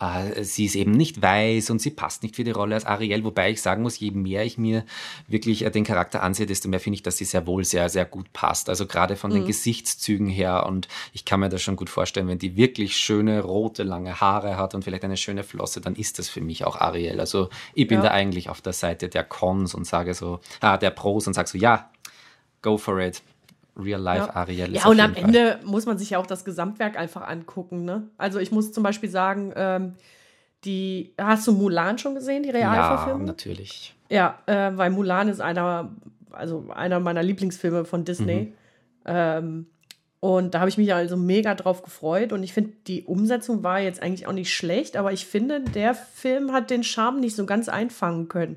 [0.00, 3.24] äh, sie ist eben nicht weiß und sie passt nicht für die Rolle als Ariel.
[3.24, 4.84] Wobei ich sagen muss, je mehr ich mir
[5.28, 8.04] wirklich äh, den Charakter ansehe, desto mehr finde ich, dass sie sehr wohl sehr, sehr
[8.04, 8.68] gut passt.
[8.68, 9.34] Also gerade von Mhm.
[9.36, 13.42] den Gesichtszügen her und ich kann mir das schon gut vorstellen, wenn die wirklich schöne,
[13.42, 16.76] rote, lange Haare hat und vielleicht eine schöne Flosse, dann ist das für mich auch
[16.80, 17.20] Ariel.
[17.20, 18.04] Also ich bin Ja.
[18.04, 21.48] da eigentlich auf der Seite der Cons und sage so, ah, der Pros und sage
[21.48, 21.90] so, ja,
[22.62, 23.22] go for it.
[23.76, 24.36] Real life Ja.
[24.36, 27.26] Ariel ist Ja, und am Fall- Ende muss man sich ja auch das Gesamtwerk einfach
[27.26, 27.84] angucken.
[27.84, 28.08] Ne?
[28.16, 29.94] Also ich muss zum Beispiel sagen, ähm,
[30.64, 33.24] die, hast du Mulan schon gesehen, die Ja, Realverfilmung?
[33.24, 33.94] natürlich.
[34.08, 35.90] Ja, äh, weil Mulan ist einer,
[36.30, 38.52] also einer meiner Lieblingsfilme von Disney.
[39.04, 39.66] Ähm,
[40.20, 42.32] und da habe ich mich also mega drauf gefreut.
[42.32, 45.94] Und ich finde, die Umsetzung war jetzt eigentlich auch nicht schlecht, aber ich finde, der
[45.94, 48.56] Film hat den Charme nicht so ganz einfangen können.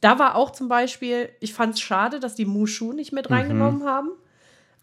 [0.00, 3.84] Da war auch zum Beispiel, ich fand es schade, dass die Mushu nicht mit reingenommen
[3.84, 4.10] haben,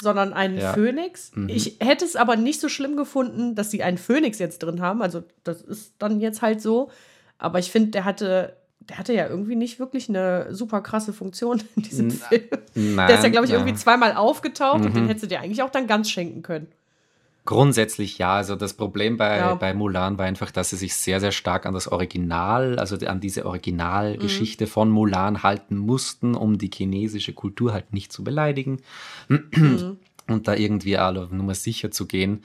[0.02, 0.74] sondern einen Ja.
[0.74, 1.32] Phönix.
[1.47, 5.02] Ich hätte es aber nicht so schlimm gefunden, dass sie einen Phönix jetzt drin haben.
[5.02, 6.89] Also, das ist dann jetzt halt so.
[7.38, 11.62] Aber ich finde, der hatte, der hatte ja irgendwie nicht wirklich eine super krasse Funktion
[11.76, 12.43] in diesem Film.
[12.76, 13.62] Nein, Der ist ja, glaube ich, nein.
[13.62, 15.08] irgendwie zweimal aufgetaucht und den Mhm.
[15.08, 16.68] hättest du dir eigentlich auch dann ganz schenken können.
[17.50, 18.34] Grundsätzlich ja.
[18.36, 19.56] Also das Problem bei, Ja.
[19.56, 23.20] bei Mulan war einfach, dass sie sich sehr, sehr stark an das Original, also an
[23.20, 24.70] diese Originalgeschichte Mhm.
[24.70, 28.82] von Mulan halten mussten, um die chinesische Kultur halt nicht zu beleidigen
[29.30, 29.97] Mhm.
[30.28, 32.43] und da irgendwie alle auf Nummer sicher zu gehen.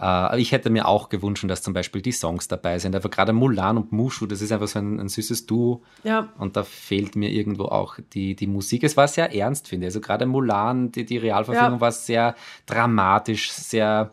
[0.00, 2.96] Äh, ich hätte mir auch gewünscht, dass zum Beispiel die Songs dabei sind.
[2.96, 5.82] Aber gerade Mulan und Mushu, das ist einfach so ein, ein süßes Duo.
[6.02, 6.32] Ja.
[6.38, 8.84] Und da fehlt mir irgendwo auch die, die Musik.
[8.84, 9.88] Es war sehr ernst, finde ich.
[9.88, 11.80] Also gerade Mulan, die, die Realverfilmung Ja.
[11.82, 12.34] war sehr
[12.64, 14.12] dramatisch, sehr,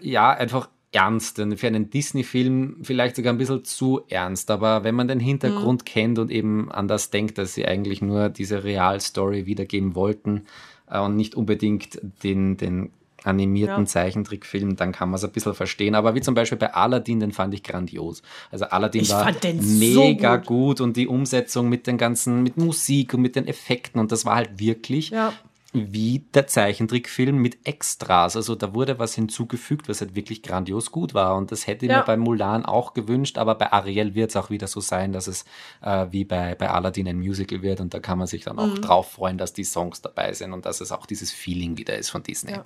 [0.00, 1.38] ja, einfach ernst.
[1.38, 4.50] Und für einen Disney-Film vielleicht sogar ein bisschen zu ernst.
[4.50, 8.28] Aber wenn man den Hintergrund kennt und eben an das denkt, dass sie eigentlich nur
[8.28, 10.46] diese Realstory wiedergeben wollten
[10.90, 12.90] äh, und nicht unbedingt den, den
[13.24, 13.86] animierten Ja.
[13.86, 15.96] Zeichentrickfilm, dann kann man es ein bisschen verstehen.
[15.96, 18.22] Aber wie zum Beispiel bei Aladdin, den fand ich grandios.
[18.52, 20.46] Also Aladdin Ich war den so mega gut.
[20.46, 20.80] gut.
[20.80, 24.36] und die Umsetzung mit den ganzen, mit Musik und mit den Effekten und das war
[24.36, 25.32] halt wirklich Ja.
[25.72, 28.34] Wie der Zeichentrickfilm mit Extras.
[28.36, 31.36] Also da wurde was hinzugefügt, was halt wirklich grandios gut war.
[31.36, 31.98] Und das hätte ich Ja.
[31.98, 35.26] mir bei Mulan auch gewünscht, aber bei Ariel wird es auch wieder so sein, dass
[35.26, 35.44] es
[35.82, 38.62] äh, wie bei, bei Aladdin ein Musical wird und da kann man sich dann Mhm.
[38.62, 41.96] auch drauf freuen, dass die Songs dabei sind und dass es auch dieses Feeling wieder
[41.98, 42.52] ist von Disney.
[42.52, 42.64] Ja.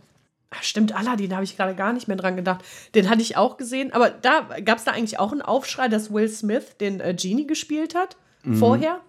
[0.60, 2.64] Stimmt, Aladdin, da habe ich gerade gar nicht mehr dran gedacht.
[2.96, 6.12] Den hatte ich auch gesehen, aber da gab es da eigentlich auch einen Aufschrei, dass
[6.12, 8.16] Will Smith den äh, Genie gespielt hat
[8.54, 9.00] vorher.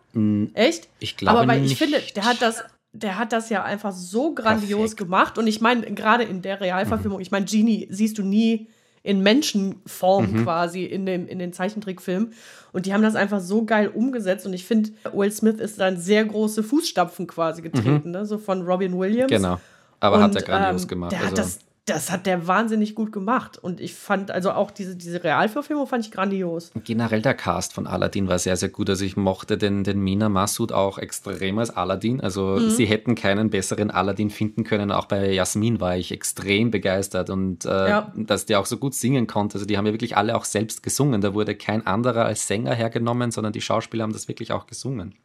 [0.54, 0.88] Echt?
[1.00, 1.78] Ich glaube aber weil ich nicht.
[1.80, 2.64] finde, der hat das,
[2.94, 4.98] der hat das ja einfach so grandios Perfekt.
[4.98, 5.38] gemacht.
[5.38, 8.68] Und ich meine, gerade in der Realverfilmung, ich meine, Genie siehst du nie
[9.04, 10.44] in Menschenform Mhm.
[10.44, 12.34] quasi in, dem, in den Zeichentrickfilmen.
[12.72, 14.46] Und die haben das einfach so geil umgesetzt.
[14.46, 18.26] Und ich finde, Will Smith ist dann sehr große Fußstapfen quasi getreten, ne?
[18.26, 19.32] so von Robin Williams.
[19.32, 19.36] Mhm.
[19.36, 19.58] Genau.
[20.00, 21.12] Aber hat Und, er grandios ähm, gemacht.
[21.14, 21.60] Der hat also, das,
[21.94, 23.58] das hat der wahnsinnig gut gemacht.
[23.58, 26.72] Und ich fand, also auch diese, diese Realverfilmung fand ich grandios.
[26.84, 28.90] Generell der Cast von Aladdin war sehr, sehr gut.
[28.90, 32.22] Also ich mochte den, den Mina Massoud auch extrem als Aladdin.
[32.22, 32.70] Also Mhm.
[32.70, 34.92] sie hätten keinen besseren Aladdin finden können.
[34.92, 38.12] Auch bei Jasmin war ich extrem begeistert und äh, Ja.
[38.16, 39.56] dass der auch so gut singen konnte.
[39.56, 41.22] Also die haben ja wirklich alle auch selbst gesungen.
[41.22, 45.16] Da wurde kein anderer als Sänger hergenommen, sondern die Schauspieler haben das wirklich auch gesungen.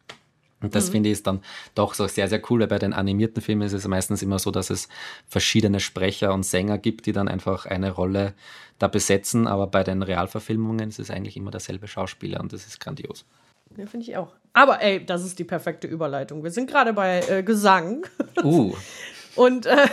[0.66, 0.78] Und Mhm.
[0.78, 1.40] das finde ich ist dann
[1.74, 4.50] doch so sehr, sehr cool, weil bei den animierten Filmen ist es meistens immer so,
[4.50, 4.88] dass es
[5.26, 8.34] verschiedene Sprecher und Sänger gibt, die dann einfach eine Rolle
[8.78, 9.46] da besetzen.
[9.46, 13.24] Aber bei den Realverfilmungen ist es eigentlich immer derselbe Schauspieler und das ist grandios.
[13.76, 14.32] Ja, finde ich auch.
[14.52, 16.44] Aber ey, das ist die perfekte Überleitung.
[16.44, 18.06] Wir sind gerade bei äh, Gesang.
[18.42, 18.74] Uh,
[19.36, 19.86] Und äh,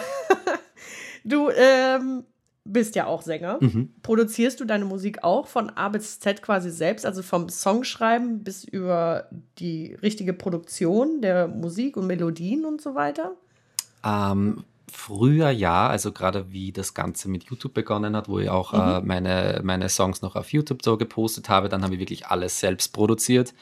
[1.23, 2.23] du ähm,
[2.65, 3.57] bist ja auch Sänger.
[3.61, 3.93] Mhm.
[4.03, 8.63] Produzierst du deine Musik auch von A bis Z quasi selbst, also vom Songschreiben bis
[8.63, 9.27] über
[9.59, 13.35] die richtige Produktion der Musik und Melodien und so weiter?
[14.03, 18.73] ähm, früher ja, also gerade wie das Ganze mit YouTube begonnen hat, wo ich auch
[18.73, 22.59] äh, meine, meine Songs noch auf YouTube so gepostet habe, dann habe ich wirklich alles
[22.59, 23.53] selbst produziert.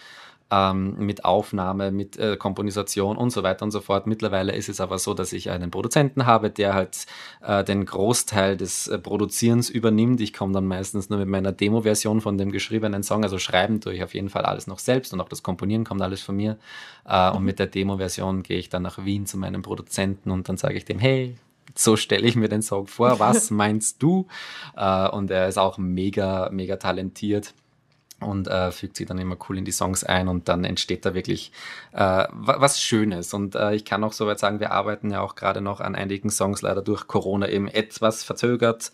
[0.51, 4.05] Ähm, mit Aufnahme, mit äh, Komposition und so weiter und so fort.
[4.05, 7.05] Mittlerweile ist es aber so, dass ich einen Produzenten habe, der halt
[7.41, 10.19] äh, den Großteil des äh, Produzierens übernimmt.
[10.19, 13.93] Ich komme dann meistens nur mit meiner Demo-Version von dem geschriebenen Song, also schreiben tue
[13.93, 16.57] ich auf jeden Fall alles noch selbst und auch das Komponieren kommt alles von mir.
[17.05, 20.57] Äh, Und mit der Demo-Version gehe ich dann nach Wien zu meinem Produzenten und dann
[20.57, 21.37] sage ich dem, hey,
[21.75, 24.27] so stelle ich mir den Song vor, was meinst du?
[24.75, 27.53] Äh, und er ist auch mega, mega talentiert
[28.21, 31.13] und äh, fügt sie dann immer cool in die Songs ein und dann entsteht da
[31.13, 31.51] wirklich
[31.91, 32.27] äh, wa-
[32.59, 33.33] was Schönes.
[33.33, 36.29] Und äh, ich kann auch soweit sagen, wir arbeiten ja auch gerade noch an einigen
[36.29, 38.91] Songs, leider durch Corona eben etwas verzögert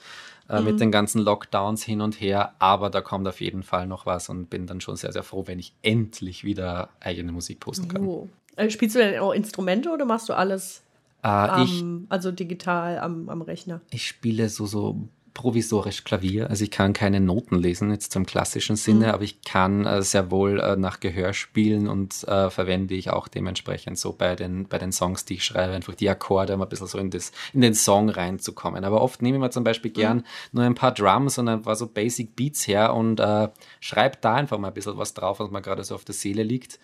[0.49, 4.05] äh, mit den ganzen Lockdowns hin und her, aber da kommt auf jeden Fall noch
[4.05, 7.87] was und bin dann schon sehr, sehr froh, wenn ich endlich wieder eigene Musik posten
[7.89, 8.05] kann.
[8.05, 8.29] Oh.
[8.55, 10.81] Äh, spielst du denn auch Instrumente oder machst du alles
[11.23, 13.81] Äh, ich, am, also digital am, am Rechner?
[13.91, 15.07] ich spiele so, so
[15.37, 16.49] provisorisch Klavier.
[16.49, 20.31] Also ich kann keine Noten lesen, jetzt zum klassischen Sinne, aber ich kann äh, sehr
[20.31, 24.79] wohl äh, nach Gehör spielen und äh, verwende ich auch dementsprechend so bei den, bei
[24.79, 27.61] den Songs, die ich schreibe, einfach die Akkorde, um ein bisschen so in, das, in
[27.61, 28.83] den Song reinzukommen.
[28.83, 30.23] Aber oft nehme ich mir zum Beispiel gern
[30.53, 34.33] nur ein paar Drums und ein paar so Basic Beats her und äh, schreibe da
[34.33, 36.79] einfach mal ein bisschen was drauf, was mir gerade so auf der Seele liegt.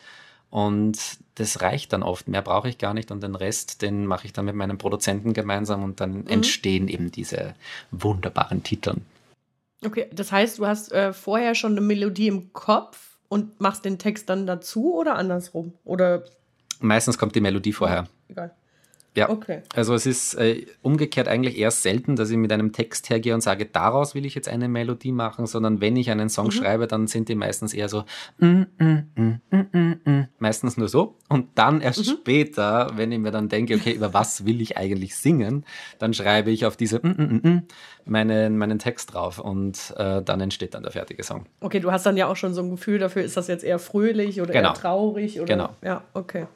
[0.54, 1.00] Und
[1.34, 2.28] das reicht dann oft.
[2.28, 3.10] Mehr brauche ich gar nicht.
[3.10, 7.12] Und den Rest, den mache ich dann mit meinem Produzenten gemeinsam und dann entstehen eben
[7.12, 7.56] diese
[7.90, 9.04] wunderbaren Titeln.
[9.84, 13.98] Okay, das heißt, du hast äh, vorher schon eine Melodie im Kopf und machst den
[13.98, 15.74] Text dann dazu oder andersrum?
[15.86, 16.24] Oder
[16.80, 18.08] Meistens kommt die Melodie vorher.
[18.30, 18.52] egal.
[19.16, 19.30] Ja.
[19.30, 19.62] Okay.
[19.76, 23.42] Also es ist äh, umgekehrt eigentlich eher selten, dass ich mit einem Text hergehe und
[23.42, 27.08] sage, daraus will ich jetzt eine Melodie machen, sondern wenn ich einen Song schreibe, dann
[27.08, 28.06] sind die meistens eher so
[28.40, 30.28] mm, mm, mm, mm, mm, mm.
[30.40, 34.46] meistens nur so und dann erst später, wenn ich mir dann denke, okay, über was
[34.46, 35.66] will ich eigentlich singen,
[36.00, 37.62] dann schreibe ich auf diese mm, mm, mm, mm,
[38.06, 41.46] meinen, meinen Text drauf und äh, dann entsteht dann der fertige Song.
[41.60, 43.80] Okay, du hast dann ja auch schon so ein Gefühl dafür, ist das jetzt eher
[43.80, 44.70] fröhlich oder Genau.
[44.70, 45.70] eher traurig oder Genau.
[45.84, 46.48] ja, okay.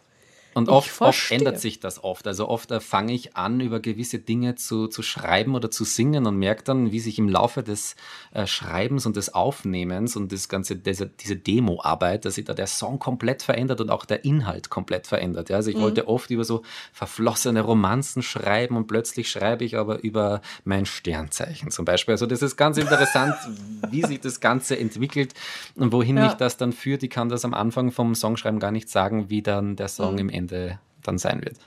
[0.57, 2.25] Und oft, oft, ändert sich das oft.
[2.25, 6.25] Also oft äh, fange ich an, über gewisse Dinge zu, zu schreiben oder zu singen
[6.25, 7.95] und merke dann, wie sich im Laufe des
[8.31, 12.65] äh, Schreibens und des Aufnehmens und das ganze, diese, diese Demo-Arbeit, dass sich da der
[12.65, 15.49] Song komplett verändert und auch der Inhalt komplett verändert.
[15.49, 15.57] Ja?
[15.57, 15.81] Also ich mhm.
[15.81, 21.69] wollte oft über so verflossene Romanzen schreiben und plötzlich schreibe ich aber über mein Sternzeichen
[21.69, 22.13] zum Beispiel.
[22.13, 23.35] Also das ist ganz interessant,
[23.91, 25.35] wie sich das Ganze entwickelt
[25.75, 26.23] und wohin ja.
[26.23, 27.03] mich das dann führt.
[27.03, 30.19] Ich kann das am Anfang vom Songschreiben gar nicht sagen, wie dann der Song mhm.
[30.19, 31.57] im Ende Ende dann sein wird.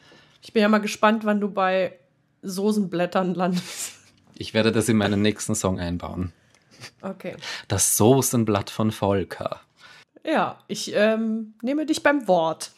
[0.42, 1.98] Ich bin ja mal gespannt, wann du bei
[2.42, 3.98] Soßenblättern landest.
[4.34, 6.32] Ich werde das in meinen nächsten Song einbauen.
[7.02, 7.36] Okay.
[7.68, 9.60] Das Soßenblatt von Volker.
[10.24, 12.70] Ja, ich ähm, nehme dich beim Wort.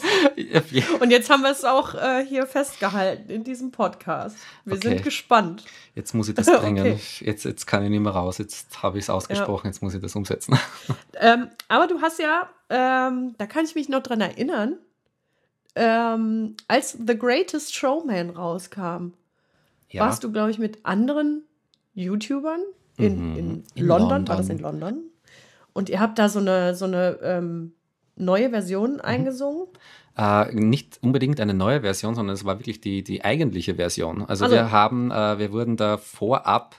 [1.00, 4.36] Und jetzt haben wir es auch äh, hier festgehalten in diesem Podcast.
[4.64, 4.88] Wir okay.
[4.88, 5.64] sind gespannt.
[5.94, 6.86] Jetzt muss ich das bringen.
[6.86, 6.98] Okay.
[7.20, 8.38] Jetzt, jetzt kann ich nicht mehr raus.
[8.38, 9.66] Jetzt habe ich es ausgesprochen.
[9.66, 9.70] Ja.
[9.70, 10.58] Jetzt muss ich das umsetzen.
[11.22, 14.78] Ähm, aber du hast ja, ähm, da kann ich mich noch dran erinnern,
[15.74, 19.12] ähm, als The Greatest Showman rauskam,
[19.90, 20.06] ja.
[20.06, 21.44] warst du, glaube ich, mit anderen
[21.92, 22.62] YouTubern
[22.96, 23.38] in, mhm.
[23.38, 24.08] in, in London.
[24.08, 24.28] London.
[24.28, 25.02] War das in London?
[25.74, 27.74] Und ihr habt da so eine, so eine ähm,
[28.20, 29.00] neue Version mhm.
[29.00, 29.66] eingesungen?
[30.16, 34.24] Äh, nicht unbedingt eine neue Version, sondern es war wirklich die, die eigentliche Version.
[34.26, 36.76] Also, also wir haben, äh, wir wurden da vorab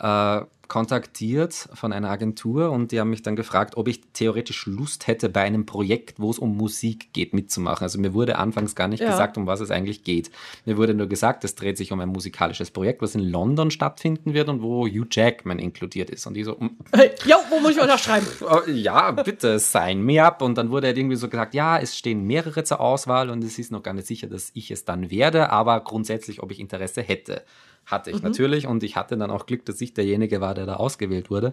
[0.00, 0.40] äh,
[0.70, 5.28] kontaktiert von einer Agentur und die haben mich dann gefragt, ob ich theoretisch Lust hätte,
[5.28, 7.82] bei einem Projekt, wo es um Musik geht, mitzumachen.
[7.82, 9.10] Also mir wurde anfangs gar nicht ja.
[9.10, 10.30] gesagt, um was es eigentlich geht.
[10.64, 14.32] Mir wurde nur gesagt, es dreht sich um ein musikalisches Projekt, was in London stattfinden
[14.32, 16.24] wird und wo Hugh Jackman inkludiert ist.
[16.28, 16.56] Und die so,
[16.92, 18.26] hey, jo, wo muss ich unterschreiben?
[18.50, 20.40] Oh, ja, bitte, sign me up.
[20.42, 23.58] Und dann wurde halt irgendwie so gesagt, ja, es stehen mehrere zur Auswahl und es
[23.58, 27.02] ist noch gar nicht sicher, dass ich es dann werde, aber grundsätzlich, ob ich Interesse
[27.02, 27.42] hätte.
[27.90, 28.28] Hatte ich mhm.
[28.28, 31.52] natürlich und ich hatte dann auch Glück, dass ich derjenige war, der da ausgewählt wurde.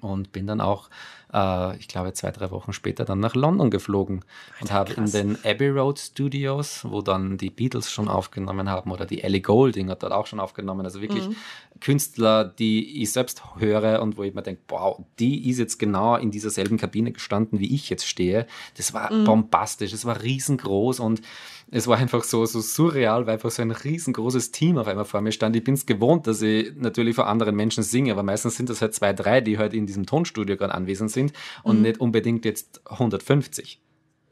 [0.00, 0.90] Und bin dann auch,
[1.34, 5.10] äh, ich glaube, zwei, drei Wochen später dann nach London geflogen Alter, und habe in
[5.10, 9.90] den Abbey Road Studios, wo dann die Beatles schon aufgenommen haben oder die Ellie Goulding
[9.90, 10.86] hat dort auch schon aufgenommen.
[10.86, 11.36] Also wirklich mhm.
[11.80, 16.16] Künstler, die ich selbst höre und wo ich mir denke, wow, die ist jetzt genau
[16.16, 18.46] in dieser selben Kabine gestanden, wie ich jetzt stehe.
[18.76, 19.24] Das war mhm.
[19.24, 21.22] bombastisch, es war riesengroß und
[21.70, 25.20] es war einfach so, so surreal, weil einfach so ein riesengroßes Team auf einmal vor
[25.20, 25.54] mir stand.
[25.54, 28.80] Ich bin es gewohnt, dass ich natürlich vor anderen Menschen singe, aber meistens sind das
[28.80, 31.82] halt zwei, drei, die halt in diesem Tonstudio gerade anwesend sind und mhm.
[31.82, 33.80] nicht unbedingt jetzt 150,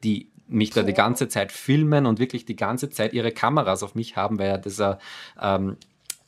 [0.03, 3.95] die mich da die ganze Zeit filmen und wirklich die ganze Zeit ihre Kameras auf
[3.95, 4.99] mich haben, weil ja dieser
[5.41, 5.77] ähm,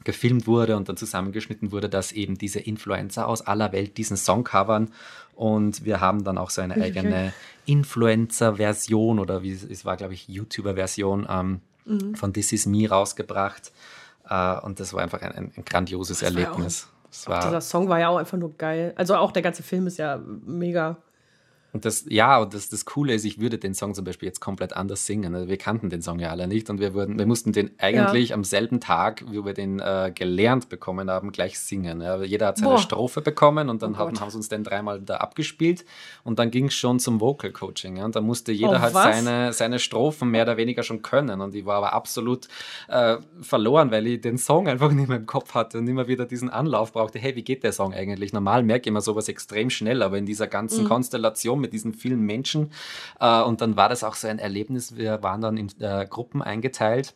[0.03, 4.43] gefilmt wurde und dann zusammengeschnitten wurde, dass eben diese Influencer aus aller Welt diesen Song
[4.43, 4.89] covern.
[5.35, 7.33] Und wir haben dann auch so eine eigene
[7.65, 12.15] Influencer-Version oder wie es war, glaube ich, YouTuber-Version ähm, mhm.
[12.15, 13.71] von This Is Me rausgebracht.
[14.29, 16.87] Äh, und das war einfach ein, ein, ein grandioses das Erlebnis.
[17.25, 18.93] War auch, war, dieser Song war ja auch einfach nur geil.
[18.95, 20.97] Also auch der ganze Film ist ja mega
[21.71, 24.39] und das, ja, und das, das Coole ist, ich würde den Song zum Beispiel jetzt
[24.39, 25.35] komplett anders singen.
[25.35, 28.29] Also wir kannten den Song ja alle nicht und wir, wurden, wir mussten den eigentlich
[28.29, 28.35] ja.
[28.35, 32.01] am selben Tag, wie wir den äh, gelernt bekommen haben, gleich singen.
[32.01, 32.79] Ja, jeder hat seine Boah.
[32.79, 35.85] Strophe bekommen und dann oh haben, haben sie uns den dreimal da abgespielt
[36.23, 37.97] und dann ging es schon zum Vocal Coaching.
[37.97, 41.39] Ja, und da musste jeder oh, halt seine, seine Strophen mehr oder weniger schon können
[41.39, 42.47] und ich war aber absolut
[42.87, 46.25] äh, verloren, weil ich den Song einfach nicht mehr im Kopf hatte und immer wieder
[46.25, 47.19] diesen Anlauf brauchte.
[47.19, 48.33] Hey, wie geht der Song eigentlich?
[48.33, 50.87] Normal merke ich immer sowas extrem schnell, aber in dieser ganzen mhm.
[50.87, 52.71] Konstellation mit diesen vielen Menschen.
[53.19, 54.95] Äh, und dann war das auch so ein Erlebnis.
[54.95, 57.15] Wir waren dann in äh, Gruppen eingeteilt,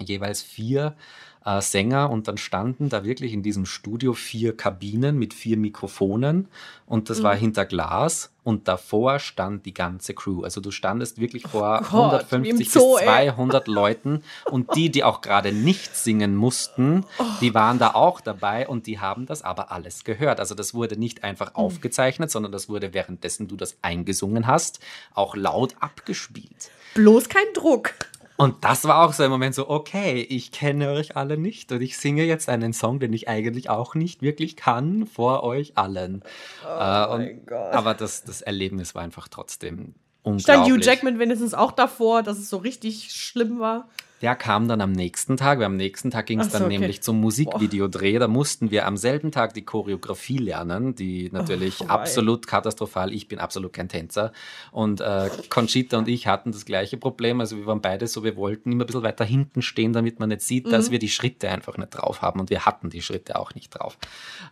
[0.00, 0.96] jeweils vier
[1.44, 6.48] äh, Sänger und dann standen da wirklich in diesem Studio vier Kabinen mit vier Mikrofonen
[6.86, 7.24] und das mhm.
[7.24, 10.42] war hinter Glas und davor stand die ganze Crew.
[10.42, 13.74] Also du standest wirklich vor oh Gott, 150 Zoo, bis 200 ey.
[13.74, 17.24] Leuten und die, die auch gerade nicht singen mussten, oh.
[17.40, 20.40] die waren da auch dabei und die haben das aber alles gehört.
[20.40, 21.56] Also das wurde nicht einfach mhm.
[21.56, 24.80] aufgezeichnet, sondern das wurde währenddessen du das eingesungen hast,
[25.14, 26.70] auch laut abgespielt.
[26.94, 27.94] Bloß kein Druck.
[28.36, 31.80] Und das war auch so ein Moment so, okay, ich kenne euch alle nicht und
[31.80, 36.22] ich singe jetzt einen Song, den ich eigentlich auch nicht wirklich kann, vor euch allen.
[36.64, 39.94] Oh äh, und, aber das, das Erlebnis war einfach trotzdem.
[40.38, 43.88] Stand Hugh Jackman wenigstens auch davor, dass es so richtig schlimm war?
[44.22, 45.60] Der kam dann am nächsten Tag.
[45.60, 46.78] Am nächsten Tag ging es dann so, okay.
[46.78, 48.18] nämlich zum Musikvideodreh.
[48.18, 53.12] Da mussten wir am selben Tag die Choreografie lernen, die natürlich oh, absolut katastrophal.
[53.12, 54.32] Ich bin absolut kein Tänzer.
[54.72, 57.40] Und äh, Conchita und ich hatten das gleiche Problem.
[57.40, 60.30] Also wir waren beide so, wir wollten immer ein bisschen weiter hinten stehen, damit man
[60.30, 60.70] nicht sieht, mhm.
[60.70, 62.40] dass wir die Schritte einfach nicht drauf haben.
[62.40, 63.98] Und wir hatten die Schritte auch nicht drauf.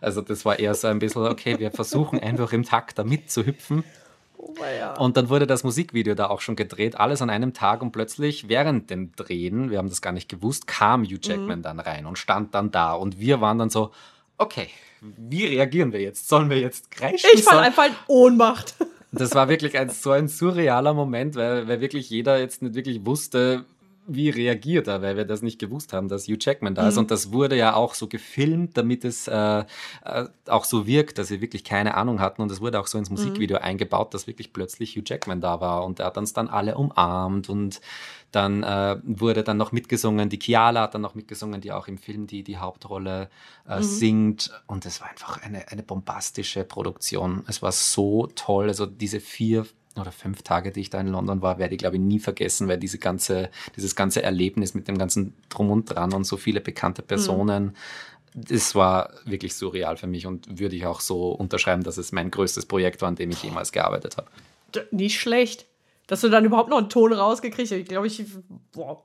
[0.01, 3.83] Also das war eher so ein bisschen, okay, wir versuchen einfach im Takt da mitzuhüpfen.
[4.45, 7.91] Oh und dann wurde das Musikvideo da auch schon gedreht, alles an einem Tag und
[7.91, 11.63] plötzlich während dem Drehen, wir haben das gar nicht gewusst, kam Hugh Jackman mhm.
[11.63, 13.91] dann rein und stand dann da und wir waren dann so,
[14.37, 14.69] okay,
[15.01, 16.27] wie reagieren wir jetzt?
[16.27, 17.29] Sollen wir jetzt kreischen?
[17.33, 18.75] Ich fall einfach in Ohnmacht.
[19.11, 23.05] das war wirklich ein, so ein surrealer Moment, weil, weil wirklich jeder jetzt nicht wirklich
[23.05, 23.65] wusste,
[24.07, 26.95] wie reagiert er, weil wir das nicht gewusst haben, dass Hugh Jackman da ist.
[26.95, 27.01] Mhm.
[27.01, 29.63] Und das wurde ja auch so gefilmt, damit es äh,
[30.03, 32.41] äh, auch so wirkt, dass sie wirklich keine Ahnung hatten.
[32.41, 33.63] Und es wurde auch so ins Musikvideo mhm.
[33.63, 35.85] eingebaut, dass wirklich plötzlich Hugh Jackman da war.
[35.85, 37.81] Und er hat uns dann alle umarmt und
[38.31, 41.99] dann äh, wurde dann noch mitgesungen, die Kiala hat dann noch mitgesungen, die auch im
[41.99, 43.29] Film die, die Hauptrolle
[43.69, 43.83] äh, mhm.
[43.83, 44.51] singt.
[44.65, 47.43] Und es war einfach eine, eine bombastische Produktion.
[47.47, 48.69] Es war so toll.
[48.69, 49.67] Also diese vier
[49.99, 52.67] oder fünf Tage, die ich da in London war, werde ich, glaube ich, nie vergessen,
[52.67, 56.61] weil diese ganze, dieses ganze Erlebnis mit dem ganzen Drum und Dran und so viele
[56.61, 57.07] bekannte mhm.
[57.07, 58.41] Personen, mhm.
[58.47, 62.31] das war wirklich surreal für mich und würde ich auch so unterschreiben, dass es mein
[62.31, 64.27] größtes Projekt war, an dem ich jemals gearbeitet habe.
[64.91, 65.65] Nicht schlecht.
[66.07, 67.77] Dass du dann überhaupt noch einen Ton rausgekriegt hast.
[67.77, 68.25] Ich glaube, ich,
[68.73, 69.03] boah,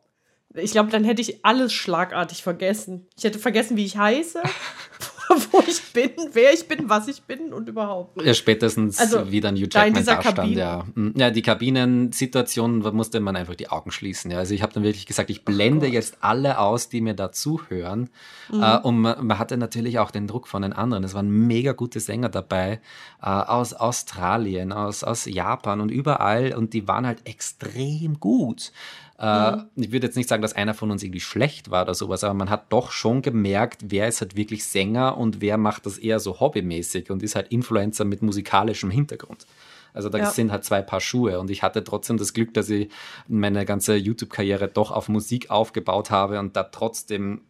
[0.54, 3.06] ich glaube, dann hätte ich alles schlagartig vergessen.
[3.16, 4.42] Ich hätte vergessen, wie ich heiße,
[5.50, 8.20] wo ich bin, wer ich bin, was ich bin und überhaupt.
[8.22, 10.56] Ja, spätestens also, wie dann Hugh Jackman da stand.
[10.56, 10.86] Ja.
[10.94, 14.30] Hm, ja, die Kabinensituation musste man einfach die Augen schließen.
[14.30, 14.38] Ja.
[14.38, 17.32] Also ich habe dann wirklich gesagt, ich blende oh jetzt alle aus, die mir da
[17.32, 18.10] zuhören.
[18.50, 18.62] Mhm.
[18.62, 21.04] Äh, und man, man, hatte natürlich auch den Druck von den anderen.
[21.04, 22.80] Es waren mega gute Sänger dabei
[23.22, 26.54] äh, aus Australien, aus, aus Japan und überall.
[26.54, 28.72] Und die waren halt extrem gut.
[29.18, 29.64] Äh, mhm.
[29.76, 32.34] Ich würde jetzt nicht sagen, dass einer von uns irgendwie schlecht war oder sowas, aber
[32.34, 36.20] man hat doch schon gemerkt, wer ist halt wirklich Sänger und wer macht das eher
[36.20, 39.46] so hobbymäßig und ist halt Influencer mit musikalischem Hintergrund.
[39.92, 40.30] Also da ja.
[40.30, 42.88] sind halt zwei Paar Schuhe und ich hatte trotzdem das Glück, dass ich
[43.26, 47.40] meine ganze YouTube-Karriere doch auf Musik aufgebaut habe und da trotzdem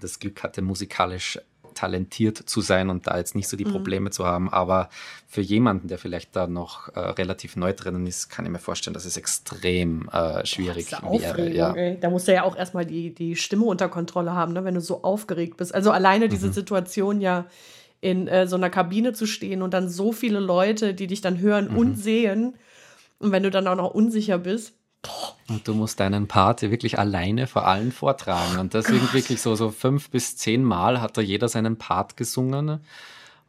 [0.00, 1.40] das Glück hatte, musikalisch
[1.74, 3.72] talentiert zu sein und da jetzt nicht so die mhm.
[3.72, 4.12] Probleme mhm.
[4.12, 4.48] zu haben.
[4.48, 4.88] Aber
[5.26, 8.94] für jemanden, der vielleicht da noch äh, relativ neu drinnen ist, kann ich mir vorstellen,
[8.94, 11.50] dass es extrem äh, schwierig Boah, wäre.
[11.50, 11.74] Ja.
[12.00, 14.80] Da musst du ja auch erstmal die, die Stimme unter Kontrolle haben, ne, wenn du
[14.80, 15.74] so aufgeregt bist.
[15.74, 16.52] Also alleine diese mhm.
[16.52, 17.46] Situation ja
[18.00, 21.38] in äh, so einer Kabine zu stehen und dann so viele Leute, die dich dann
[21.38, 21.76] hören mhm.
[21.76, 22.54] und sehen.
[23.18, 24.74] Und wenn du dann auch noch unsicher bist,
[25.48, 28.58] und du musst deinen Part wirklich alleine vor allen vortragen.
[28.58, 32.16] Und deswegen oh wirklich so, so fünf bis zehn Mal hat da jeder seinen Part
[32.16, 32.80] gesungen.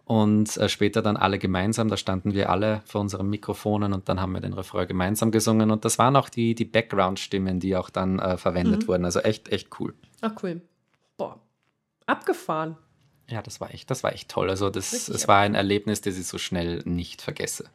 [0.06, 4.20] Und äh, später dann alle gemeinsam, da standen wir alle vor unseren Mikrofonen und dann
[4.20, 5.72] haben wir den Refrain gemeinsam gesungen.
[5.72, 8.88] Und das waren auch die, die Background-Stimmen, die auch dann äh, verwendet mhm.
[8.88, 9.06] wurden.
[9.06, 9.94] Also echt, echt cool.
[10.22, 10.62] Ach cool.
[11.18, 11.40] Boah.
[12.08, 12.78] Abgefahren.
[13.30, 14.50] Ja, das war echt, das war echt toll.
[14.50, 17.70] Also das, es war ein Erlebnis, das ich so schnell nicht vergesse.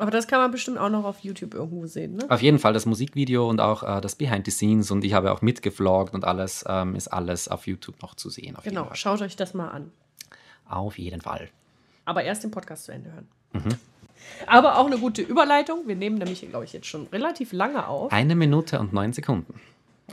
[0.00, 2.24] Aber das kann man bestimmt auch noch auf YouTube irgendwo sehen, ne?
[2.30, 5.30] Auf jeden Fall das Musikvideo und auch äh, das Behind the Scenes und ich habe
[5.30, 8.56] auch mitgevloggt und alles ähm, ist alles auf YouTube noch zu sehen.
[8.64, 9.92] genau, schaut euch das mal an.
[10.66, 11.50] Auf jeden Fall.
[12.06, 13.28] Aber erst den Podcast zu Ende hören.
[13.52, 13.76] Mhm.
[14.46, 15.86] Aber auch eine gute Überleitung.
[15.86, 18.10] Wir nehmen nämlich, glaube ich, jetzt schon relativ lange auf.
[18.10, 19.60] Eine Minute und neun Sekunden.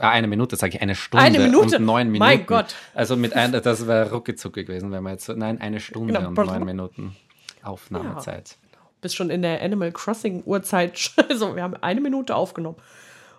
[0.00, 1.78] Ah, eine Minute, sage ich, eine Stunde eine Minute?
[1.78, 2.18] und neun Minuten.
[2.18, 2.74] Mein Gott.
[2.94, 6.28] Also mit ein, das wäre ruckizucki gewesen, wenn wir jetzt, nein, eine Stunde genau.
[6.28, 7.16] und neun Minuten
[7.62, 8.50] Aufnahmezeit.
[8.50, 8.67] Ja
[9.00, 11.10] bist schon in der Animal Crossing Uhrzeit.
[11.28, 12.76] Also, wir haben eine Minute aufgenommen.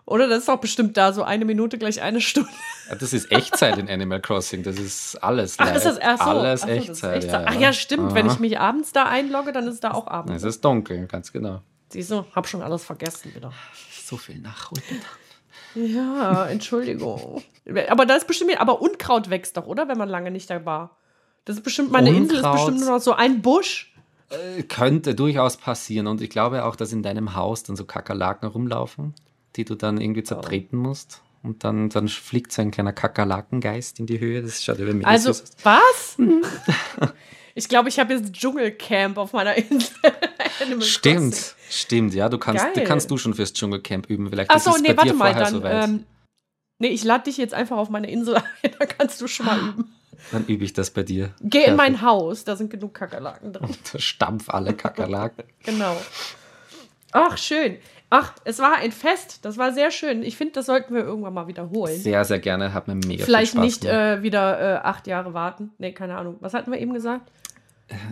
[0.05, 2.49] Oder das ist auch bestimmt da, so eine Minute gleich eine Stunde.
[2.89, 4.64] Ja, das ist Echtzeit in Animal Crossing.
[4.64, 6.30] Das ist alles Ach, ist das erst so.
[6.30, 7.24] Alles Ach so, Echtzeit.
[7.24, 7.43] Echtzeit.
[7.43, 8.07] Ja, Ach ja, stimmt.
[8.07, 8.16] Aha.
[8.16, 10.36] Wenn ich mich abends da einlogge, dann ist da auch Abend.
[10.36, 11.62] Es ist dunkel, ganz genau.
[11.89, 13.51] Siehst du, hab schon alles vergessen wieder.
[14.03, 14.84] So viel Nachholen.
[15.76, 17.43] Ja, Entschuldigung.
[17.89, 19.88] aber da ist bestimmt, aber Unkraut wächst doch, oder?
[19.88, 20.97] Wenn man lange nicht da war.
[21.45, 22.22] Das ist bestimmt, meine Unkraut.
[22.24, 23.93] Insel ist bestimmt nur noch so ein Busch.
[24.30, 26.07] Äh, könnte durchaus passieren.
[26.07, 29.15] Und ich glaube auch, dass in deinem Haus dann so Kakerlaken rumlaufen,
[29.55, 31.21] die du dann irgendwie zertreten musst.
[31.41, 34.41] Und dann, dann fliegt so ein kleiner Kakerlakengeist in die Höhe.
[34.41, 35.32] Das schaut über mich Also,
[35.63, 36.17] was?
[37.55, 39.95] ich glaube, ich habe jetzt Dschungelcamp auf meiner Insel.
[40.82, 42.27] stimmt, stimmt, ja.
[42.30, 44.30] Du kannst, du kannst du schon fürs Dschungelcamp üben.
[44.30, 45.61] Vielleicht Achso, nee, warte mal, dann.
[45.65, 46.03] Ähm,
[46.77, 49.59] nee, ich lade dich jetzt einfach auf meine Insel ein, da kannst du schon mal
[49.69, 49.95] üben.
[50.32, 51.34] Dann übe ich das bei dir.
[51.41, 53.70] Geh in mein Haus, da sind genug Kakerlaken drin.
[53.97, 55.43] Stampf alle Kakerlaken.
[55.63, 55.95] genau.
[57.11, 57.78] Ach, schön.
[58.11, 59.45] Ach, es war ein Fest.
[59.45, 60.24] Das war sehr schön.
[60.24, 61.99] Ich finde, das sollten wir irgendwann mal wiederholen.
[61.99, 62.74] Sehr, sehr gerne.
[62.74, 65.72] Hat mir mega Vielleicht viel Spaß nicht äh, wieder äh, acht Jahre warten.
[65.78, 66.38] Nee, keine Ahnung.
[66.39, 67.32] Was hatten wir eben gesagt?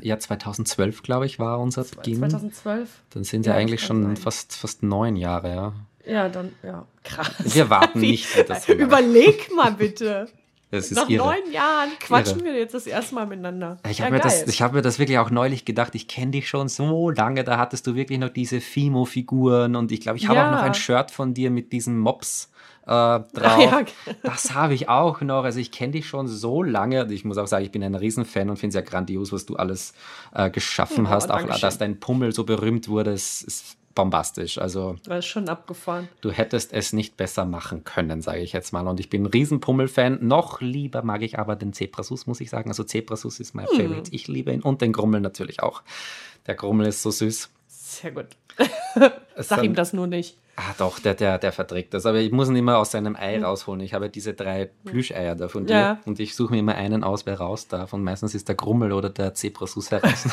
[0.02, 2.18] Ja, 2012, glaube ich, war unser Beginn.
[2.20, 2.90] 2012?
[3.12, 5.74] Dann sind ja, ja eigentlich schon fast, fast neun Jahre, ja.
[6.06, 7.32] Ja, dann, ja, krass.
[7.44, 8.28] Wir warten nicht.
[8.70, 10.28] Überleg mal bitte.
[10.70, 11.26] Nach irre.
[11.26, 12.54] neun Jahren quatschen irre.
[12.54, 13.78] wir jetzt das erste Mal miteinander.
[13.90, 15.96] Ich habe ja, mir, das, hab mir das wirklich auch neulich gedacht.
[15.96, 17.44] Ich kenne dich schon so lange.
[17.44, 20.48] Da hattest du wirklich noch diese Fimo-Figuren und ich glaube, ich habe ja.
[20.48, 22.52] auch noch ein Shirt von dir mit diesen Mops
[22.86, 22.90] äh,
[23.34, 23.64] drauf.
[23.64, 23.86] Ja.
[24.24, 25.44] Das habe ich auch noch.
[25.44, 27.04] Also ich kenne dich schon so lange.
[27.04, 29.46] Und ich muss auch sagen, ich bin ein Riesenfan und finde es ja grandios, was
[29.46, 29.94] du alles
[30.34, 31.32] äh, geschaffen oh, hast.
[31.32, 33.12] Auch, dass dein Pummel so berühmt wurde.
[33.12, 34.60] Es ist bombastisch.
[34.60, 36.08] Also ist schon abgefahren.
[36.22, 38.88] Du hättest es nicht besser machen können, sage ich jetzt mal.
[38.88, 40.20] Und ich bin ein Riesenpummel-Fan.
[40.22, 42.70] Noch lieber mag ich aber den Zebrasus, muss ich sagen.
[42.70, 43.76] Also Zebrasus ist mein hm.
[43.76, 44.12] Favorite.
[44.14, 45.82] Ich liebe ihn und den Grummel natürlich auch.
[46.46, 47.50] Der Grummel ist so süß.
[47.68, 48.28] Sehr gut.
[49.36, 50.38] Sag dann- ihm das nur nicht.
[50.60, 52.08] Ah, doch, der, der, der verträgt das.
[52.08, 53.80] Aber ich muss ihn immer aus seinem Ei rausholen.
[53.82, 55.76] Ich habe diese drei Plüscheier da von dir.
[55.76, 55.82] Hm.
[55.82, 56.00] Ja.
[56.06, 57.94] Und ich suche mir immer einen aus, wer raus darf.
[57.94, 60.28] Und meistens ist der Grummel oder der Zebrasus heraus.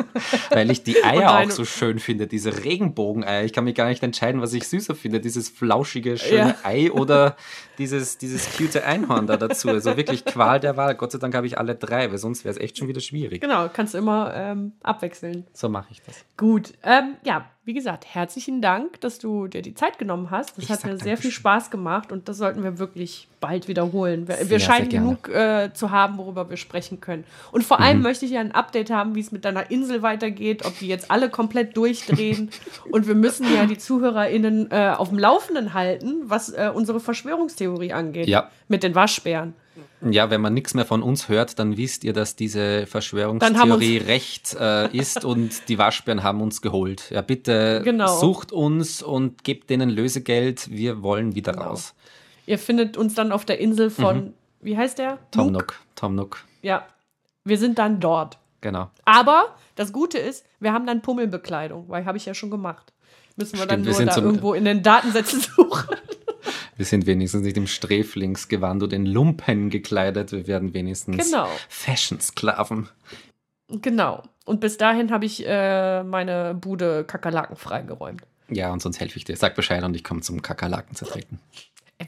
[0.50, 3.44] Weil ich die Eier auch so schön finde, diese Regenbogeneier.
[3.44, 5.18] Ich kann mich gar nicht entscheiden, was ich süßer finde.
[5.18, 6.56] Dieses flauschige, schöne Ja.
[6.62, 7.36] Ei oder
[7.78, 9.70] dieses, dieses cute Einhorn da dazu.
[9.70, 10.94] Also wirklich Qual der Wahl.
[10.94, 13.40] Gott sei Dank habe ich alle drei, weil sonst wäre es echt schon wieder schwierig.
[13.40, 15.46] Genau, kannst du immer ähm, abwechseln.
[15.54, 16.22] So mache ich das.
[16.36, 20.56] Gut, ähm, ja, wie gesagt, herzlichen Dank, dass du dir die Zeit genommen hast.
[20.56, 21.30] Das Ich hat mir sehr viel.
[21.30, 24.26] Spaß gemacht und das sollten wir wirklich bald wiederholen.
[24.26, 27.22] Wir, Sehr, wir sehr scheinen genug äh, zu haben, worüber wir sprechen können.
[27.52, 28.02] Und vor allem Mhm.
[28.02, 31.12] möchte ich ja ein Update haben, wie es mit deiner Insel weitergeht, ob die jetzt
[31.12, 32.50] alle komplett durchdrehen.
[32.90, 37.92] und wir müssen ja die ZuhörerInnen äh, auf dem Laufenden halten, was äh, unsere Verschwörungstheorie
[37.92, 38.26] angeht.
[38.26, 38.50] Ja.
[38.66, 39.54] Mit den Waschbären.
[40.02, 43.98] Ja, wenn man nichts mehr von uns hört, dann wisst ihr, dass diese Dann Verschwörungstheorie
[43.98, 47.10] recht äh, ist und die Waschbären haben uns geholt.
[47.10, 48.18] Ja, bitte Genau.
[48.18, 50.70] sucht uns und gebt denen Lösegeld.
[50.70, 51.64] Wir wollen wieder Genau.
[51.66, 51.94] raus.
[52.46, 55.14] Ihr findet uns dann auf der Insel von, wie heißt der?
[55.14, 55.18] Mhm.
[55.32, 55.52] Tom?
[55.52, 55.74] Nook.
[55.96, 56.44] Tom Nook.
[56.62, 56.86] Ja,
[57.44, 58.38] wir sind dann dort.
[58.62, 58.90] Genau.
[59.04, 62.92] Aber das Gute ist, wir haben dann Pummelbekleidung, weil habe ich ja schon gemacht.
[63.36, 65.96] Müssen wir dann Stimmt, wir nur sind da irgendwo in den Datensätzen suchen.
[66.80, 70.32] Wir sind wenigstens nicht im Sträflingsgewand oder in Lumpen gekleidet.
[70.32, 71.46] Wir werden wenigstens Genau.
[71.68, 72.88] Fashion-Sklaven.
[73.68, 74.22] genau.
[74.46, 78.22] Und bis dahin habe ich äh, meine Bude Kakerlaken freigeräumt.
[78.48, 79.36] Ja, und sonst helfe ich dir.
[79.36, 81.38] Sag Bescheid und ich komme zum Kakerlaken zertreten.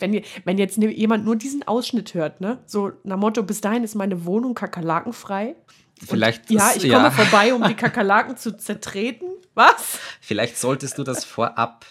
[0.00, 2.56] Wenn, wenn jetzt ne- jemand nur diesen Ausschnitt hört, ne?
[2.64, 5.54] So nach Motto, bis dahin ist meine Wohnung kakerlakenfrei.
[6.02, 9.26] Vielleicht, Ja, ist- ich komme vorbei, um die Kakerlaken zu zertreten.
[9.52, 9.98] Was?
[10.22, 11.84] Vielleicht solltest du das vorab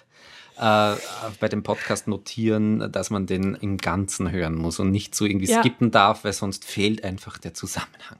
[0.62, 0.96] äh,
[1.40, 5.48] bei dem Podcast notieren, dass man den im Ganzen hören muss und nicht so irgendwie
[5.50, 5.60] Ja.
[5.60, 8.20] skippen darf, weil sonst fehlt einfach der Zusammenhang.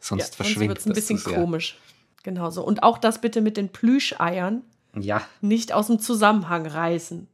[0.00, 1.76] Sonst Ja, sonst verschwindet wird es ein das bisschen komisch.
[2.22, 2.62] Genau so.
[2.64, 4.62] Und auch das bitte mit den Plüscheiern
[4.94, 7.26] Ja, nicht aus dem Zusammenhang reißen.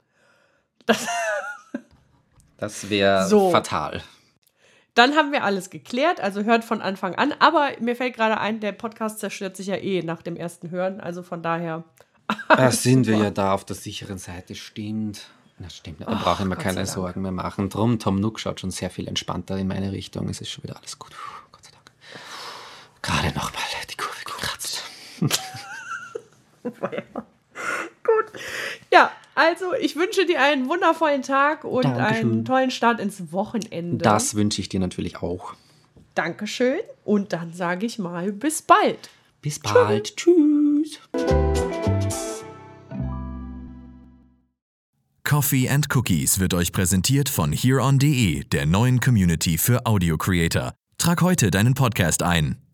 [2.56, 3.50] das wäre So.
[3.50, 4.02] fatal.
[4.94, 7.32] Dann haben wir alles geklärt, also hört von Anfang an.
[7.38, 11.00] Aber mir fällt gerade ein, der Podcast zerstört sich ja eh nach dem ersten Hören.
[11.00, 11.84] Also von daher.
[12.48, 15.28] Da sind wir ja da auf der sicheren Seite, stimmt.
[15.58, 16.86] Das stimmt, da brauche ich mir Gott keine.
[16.86, 17.68] Sorgen mehr machen.
[17.68, 20.28] Drum, Tom Nook schaut schon sehr viel entspannter in meine Richtung.
[20.28, 21.10] Es ist schon wieder alles gut.
[21.10, 21.90] Puh, Gott sei Dank.
[23.02, 24.82] Gerade nochmal die Kurve gekratzt.
[28.92, 32.44] Ja, also ich wünsche dir einen wundervollen Tag und einen Dankeschön.
[32.44, 34.02] tollen Start ins Wochenende.
[34.02, 35.54] Das wünsche ich dir natürlich auch.
[36.14, 36.80] Dankeschön.
[37.04, 39.10] Und dann sage ich mal bis bald.
[39.42, 40.16] Bis bald.
[40.16, 41.00] Tschüss.
[45.30, 50.72] Coffee and Cookies wird euch präsentiert von hereon.de, der neuen Community für Audio Creator.
[50.98, 52.69] Trag heute deinen Podcast ein.